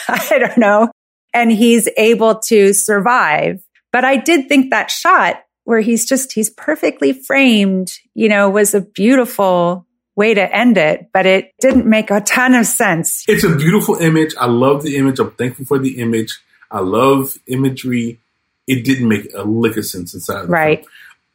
I 0.07 0.39
don't 0.39 0.57
know. 0.57 0.89
And 1.33 1.51
he's 1.51 1.89
able 1.97 2.39
to 2.47 2.73
survive. 2.73 3.61
But 3.91 4.05
I 4.05 4.17
did 4.17 4.49
think 4.49 4.71
that 4.71 4.89
shot 4.89 5.41
where 5.65 5.81
he's 5.81 6.05
just, 6.05 6.33
he's 6.33 6.49
perfectly 6.49 7.13
framed, 7.13 7.91
you 8.13 8.29
know, 8.29 8.49
was 8.49 8.73
a 8.73 8.81
beautiful 8.81 9.85
way 10.15 10.33
to 10.33 10.55
end 10.55 10.77
it, 10.77 11.09
but 11.13 11.25
it 11.25 11.51
didn't 11.59 11.85
make 11.85 12.09
a 12.09 12.21
ton 12.21 12.55
of 12.55 12.65
sense. 12.65 13.23
It's 13.27 13.43
a 13.43 13.55
beautiful 13.55 13.95
image. 13.95 14.33
I 14.39 14.45
love 14.45 14.83
the 14.83 14.95
image. 14.95 15.19
I'm 15.19 15.31
thankful 15.31 15.65
for 15.65 15.79
the 15.79 15.99
image. 15.99 16.39
I 16.71 16.79
love 16.79 17.37
imagery. 17.47 18.19
It 18.67 18.83
didn't 18.83 19.07
make 19.07 19.27
a 19.35 19.43
lick 19.43 19.77
of 19.77 19.85
sense 19.85 20.13
inside. 20.13 20.41
Of 20.41 20.47
the 20.47 20.53
Right. 20.53 20.79
film. 20.79 20.89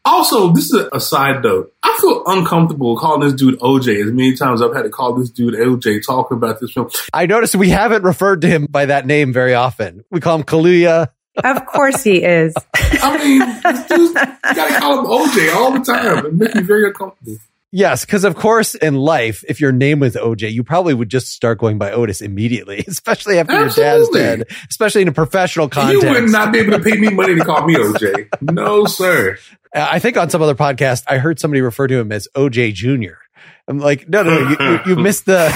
Also, 0.04 0.50
this 0.52 0.64
is 0.72 0.80
a, 0.80 0.88
a 0.94 1.00
side 1.00 1.42
note. 1.44 1.72
I 1.82 1.96
feel 2.00 2.22
uncomfortable 2.26 2.96
calling 2.96 3.20
this 3.20 3.34
dude 3.34 3.58
OJ 3.60 4.02
as 4.06 4.10
many 4.12 4.34
times 4.34 4.62
I've 4.62 4.74
had 4.74 4.82
to 4.82 4.88
call 4.88 5.12
this 5.14 5.28
dude 5.30 5.54
OJ 5.54 6.04
talking 6.06 6.38
about 6.38 6.58
this 6.58 6.72
film. 6.72 6.88
I 7.12 7.26
noticed 7.26 7.54
we 7.54 7.68
haven't 7.68 8.02
referred 8.02 8.40
to 8.40 8.48
him 8.48 8.66
by 8.70 8.86
that 8.86 9.06
name 9.06 9.32
very 9.32 9.52
often. 9.54 10.04
We 10.10 10.20
call 10.20 10.36
him 10.38 10.44
Kaluuya. 10.44 11.08
Of 11.44 11.66
course 11.66 12.02
he 12.02 12.22
is. 12.22 12.54
I 12.74 13.18
mean, 13.18 13.40
this 13.62 13.86
dude's, 13.86 14.14
you 14.14 14.54
gotta 14.54 14.80
call 14.80 14.98
him 15.00 15.06
OJ 15.06 15.54
all 15.54 15.72
the 15.72 15.80
time. 15.84 16.26
It 16.26 16.34
makes 16.34 16.54
me 16.54 16.62
very 16.62 16.86
uncomfortable. 16.86 17.36
Yes, 17.72 18.04
because 18.04 18.24
of 18.24 18.34
course 18.34 18.74
in 18.74 18.96
life, 18.96 19.44
if 19.48 19.60
your 19.60 19.70
name 19.70 20.00
was 20.00 20.16
OJ, 20.16 20.52
you 20.52 20.64
probably 20.64 20.92
would 20.92 21.08
just 21.08 21.28
start 21.28 21.58
going 21.58 21.78
by 21.78 21.92
Otis 21.92 22.20
immediately, 22.20 22.84
especially 22.88 23.38
after 23.38 23.54
your 23.54 23.68
dad's 23.68 24.08
dead, 24.08 24.48
especially 24.68 25.02
in 25.02 25.08
a 25.08 25.12
professional 25.12 25.68
context. 25.68 26.02
You 26.02 26.10
would 26.10 26.30
not 26.30 26.52
be 26.52 26.58
able 26.58 26.72
to 26.72 26.80
pay 26.80 26.98
me 26.98 27.10
money 27.10 27.36
to 27.36 27.44
call 27.44 27.64
me 27.66 27.76
OJ. 27.76 28.28
No, 28.40 28.86
sir. 28.86 29.38
Uh, 29.74 29.86
I 29.88 30.00
think 30.00 30.16
on 30.16 30.30
some 30.30 30.42
other 30.42 30.56
podcast, 30.56 31.04
I 31.06 31.18
heard 31.18 31.38
somebody 31.38 31.60
refer 31.60 31.86
to 31.86 31.98
him 31.98 32.10
as 32.10 32.26
OJ 32.34 32.74
Jr. 32.74 33.14
I'm 33.68 33.78
like, 33.78 34.08
no, 34.08 34.24
no, 34.24 34.36
no, 34.36 34.50
you, 34.50 34.56
you, 34.58 34.80
you 34.86 34.96
missed 34.96 35.26
the, 35.26 35.46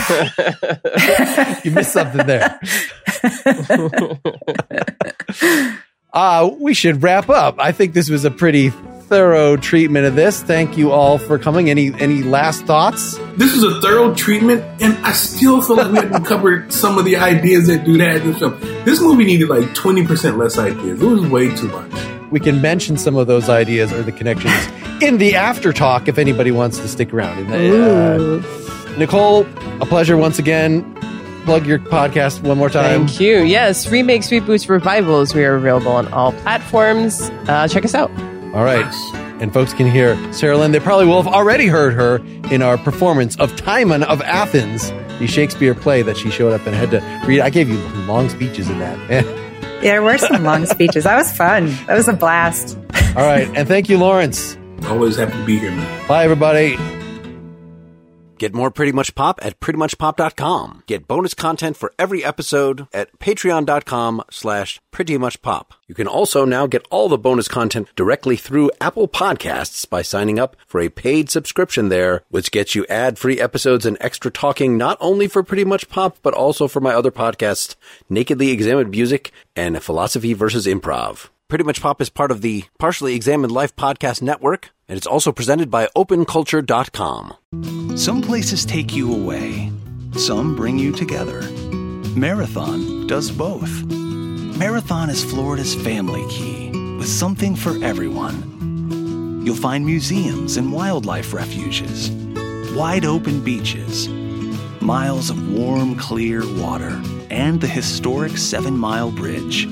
you 1.65 1.73
missed 1.73 1.93
something 1.93 2.27
there. 2.27 2.61
Uh, 6.15 6.49
we 6.61 6.75
should 6.75 7.03
wrap 7.03 7.29
up. 7.29 7.57
I 7.59 7.73
think 7.73 7.93
this 7.93 8.09
was 8.09 8.25
a 8.25 8.31
pretty 8.31 8.71
thorough 9.15 9.57
treatment 9.57 10.07
of 10.07 10.17
this. 10.17 10.43
Thank 10.43 10.77
you 10.77 10.91
all 10.91 11.19
for 11.19 11.39
coming. 11.39 11.71
Any 11.71 11.95
any 12.01 12.25
last 12.25 12.65
thoughts? 12.65 13.17
This 13.37 13.55
is 13.55 13.63
a 13.63 13.81
thorough 13.81 14.13
treatment, 14.13 14.65
and 14.83 14.93
I 15.07 15.13
still 15.13 15.63
feel 15.63 15.77
like 15.77 15.93
we 15.93 15.99
haven't 15.99 16.25
covered 16.25 16.73
some 16.83 16.99
of 16.99 17.05
the 17.05 17.17
ideas 17.17 17.69
that 17.69 17.85
do 17.85 17.97
that 17.99 18.17
in 18.17 18.33
this 18.33 18.41
film. 18.41 18.59
This 18.85 19.01
movie 19.01 19.25
needed 19.25 19.49
like 19.49 19.67
20% 19.69 20.37
less 20.37 20.59
ideas. 20.59 21.01
It 21.01 21.07
was 21.07 21.25
way 21.29 21.55
too 21.55 21.69
much. 21.69 21.93
We 22.33 22.41
can 22.41 22.61
mention 22.61 22.97
some 22.97 23.15
of 23.15 23.29
those 23.29 23.49
ideas 23.49 23.93
or 23.93 24.03
the 24.03 24.11
connections 24.11 24.53
in 25.01 25.19
the 25.19 25.37
after 25.37 25.73
talk 25.73 26.09
if 26.09 26.19
anybody 26.19 26.51
wants 26.51 26.79
to 26.79 26.89
stick 26.89 27.15
around. 27.15 27.39
And, 27.53 28.43
uh, 28.43 28.97
Nicole, 28.99 29.47
a 29.81 29.87
pleasure 29.87 30.17
once 30.17 30.41
again. 30.41 30.83
Plug 31.45 31.67
your 31.67 31.79
podcast 31.79 32.43
one 32.43 32.59
more 32.59 32.69
time. 32.71 33.07
Thank 33.07 33.21
you. 33.21 33.43
Yes, 33.45 33.87
remakes, 33.89 34.31
reboots, 34.31 34.69
revivals. 34.69 35.35
We 35.37 35.45
are 35.45 35.55
available 35.55 35.93
on 35.93 36.13
all 36.13 36.33
platforms. 36.33 37.31
Uh, 37.47 37.69
check 37.69 37.85
us 37.85 37.95
out. 37.95 38.11
All 38.55 38.65
right. 38.65 38.85
And 39.43 39.53
folks 39.53 39.75
can 39.75 39.91
hear 39.91 40.17
Sarah 40.33 40.57
Lynn. 40.57 40.71
They 40.73 40.81
probably 40.81 41.07
will 41.07 41.21
have 41.21 41.33
already 41.33 41.67
heard 41.67 41.93
her 41.95 42.17
in 42.53 42.63
our 42.63 42.79
performance 42.79 43.37
of 43.37 43.55
Timon 43.57 44.05
of 44.05 44.23
Athens, 44.23 44.91
the 45.19 45.27
Shakespeare 45.27 45.75
play 45.75 46.03
that 46.03 46.17
she 46.17 46.31
showed 46.31 46.53
up 46.53 46.65
and 46.67 46.75
had 46.75 46.91
to 46.93 47.27
read. 47.27 47.41
I 47.41 47.51
gave 47.51 47.69
you 47.69 47.79
long 48.07 48.29
speeches 48.29 48.71
in 48.71 48.79
that. 48.79 48.97
Man. 49.09 49.25
There 49.83 50.03
were 50.03 50.19
some 50.19 50.45
long 50.45 50.67
speeches. 50.77 51.05
That 51.05 51.17
was 51.17 51.37
fun. 51.37 51.67
That 51.87 51.97
was 51.97 52.07
a 52.09 52.13
blast. 52.13 52.79
All 53.17 53.27
right. 53.27 53.49
And 53.57 53.67
thank 53.67 53.89
you, 53.89 53.99
Lawrence. 53.99 54.57
Always 54.85 55.17
happy 55.17 55.33
to 55.33 55.45
be 55.45 55.59
here, 55.59 55.71
man. 55.71 56.09
Bye, 56.09 56.25
everybody. 56.25 56.77
Get 58.39 58.55
more 58.55 58.71
Pretty 58.71 58.93
Much 58.93 59.15
Pop 59.15 59.39
at 59.43 59.61
prettymuchpop.com. 59.61 60.83
Get 60.87 61.07
bonus 61.07 61.35
content 61.35 61.77
for 61.77 61.93
every 61.99 62.25
episode 62.25 62.87
at 62.93 63.19
patreon.com 63.19 64.23
slash 64.31 64.81
prettymuchpop. 64.93 65.67
You 65.87 65.95
can 65.95 66.07
also 66.07 66.45
now 66.45 66.67
get 66.67 66.87
all 66.91 67.09
the 67.09 67.19
bonus 67.19 67.49
content 67.49 67.89
directly 67.95 68.37
through 68.37 68.71
Apple 68.81 69.07
Podcasts 69.07 69.89
by 69.89 70.03
signing 70.03 70.39
up 70.39 70.57
for 70.67 70.81
a 70.81 70.89
paid 70.89 71.31
subscription 71.31 71.89
there, 71.89 72.23
which 72.31 72.51
gets 72.51 72.75
you 72.75 72.87
ad-free 72.89 73.41
episodes 73.41 73.87
and 73.87 73.99
extra 74.01 74.31
talking 74.31 74.77
not 74.77 74.99
only 75.01 75.29
for 75.29 75.43
Pretty 75.43 75.65
Much 75.65 75.89
Pop, 75.89 76.19
but 76.23 76.35
also 76.35 76.67
for 76.69 76.81
my 76.81 76.95
other 76.95 77.11
podcasts, 77.11 77.77
Nakedly 78.09 78.51
Examined 78.51 78.91
Music 78.91 79.31
and 79.55 79.83
Philosophy 79.83 80.33
versus 80.33 80.67
Improv. 80.67 81.29
Pretty 81.49 81.63
Much 81.65 81.83
Pop 81.83 82.01
is 82.01 82.09
part 82.09 82.31
of 82.31 82.41
the 82.41 82.65
Partially 82.79 83.15
Examined 83.15 83.53
Life 83.53 83.77
podcast 83.77 84.23
network, 84.23 84.71
and 84.89 84.97
it's 84.97 85.07
also 85.07 85.31
presented 85.31 85.71
by 85.71 85.89
OpenCulture.com. 85.95 87.35
Some 87.99 88.23
places 88.23 88.65
take 88.65 88.95
you 88.95 89.13
away, 89.15 89.71
some 90.17 90.57
bring 90.57 90.79
you 90.79 90.91
together. 90.91 91.43
Marathon 92.17 93.07
does 93.07 93.31
both. 93.31 93.71
Marathon 93.85 95.11
is 95.11 95.23
Florida's 95.23 95.75
family 95.75 96.27
key, 96.31 96.71
with 96.97 97.09
something 97.09 97.55
for 97.55 97.73
everyone. 97.85 99.43
You'll 99.45 99.55
find 99.55 99.85
museums 99.85 100.57
and 100.57 100.73
wildlife 100.73 101.35
refuges, 101.35 102.11
wide 102.75 103.05
open 103.05 103.45
beaches, 103.45 104.09
miles 104.81 105.29
of 105.29 105.53
warm, 105.53 105.95
clear 105.97 106.41
water, 106.57 106.99
and 107.31 107.61
the 107.61 107.67
historic 107.69 108.39
Seven 108.39 108.79
Mile 108.79 109.11
Bridge. 109.11 109.69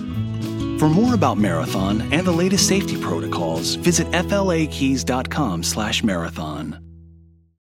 For 0.82 0.88
more 0.88 1.14
about 1.14 1.38
Marathon 1.38 2.00
and 2.12 2.26
the 2.26 2.32
latest 2.32 2.66
safety 2.66 3.00
protocols, 3.00 3.76
visit 3.76 4.10
flakeys.com 4.10 5.62
slash 5.62 6.02
marathon. 6.02 6.91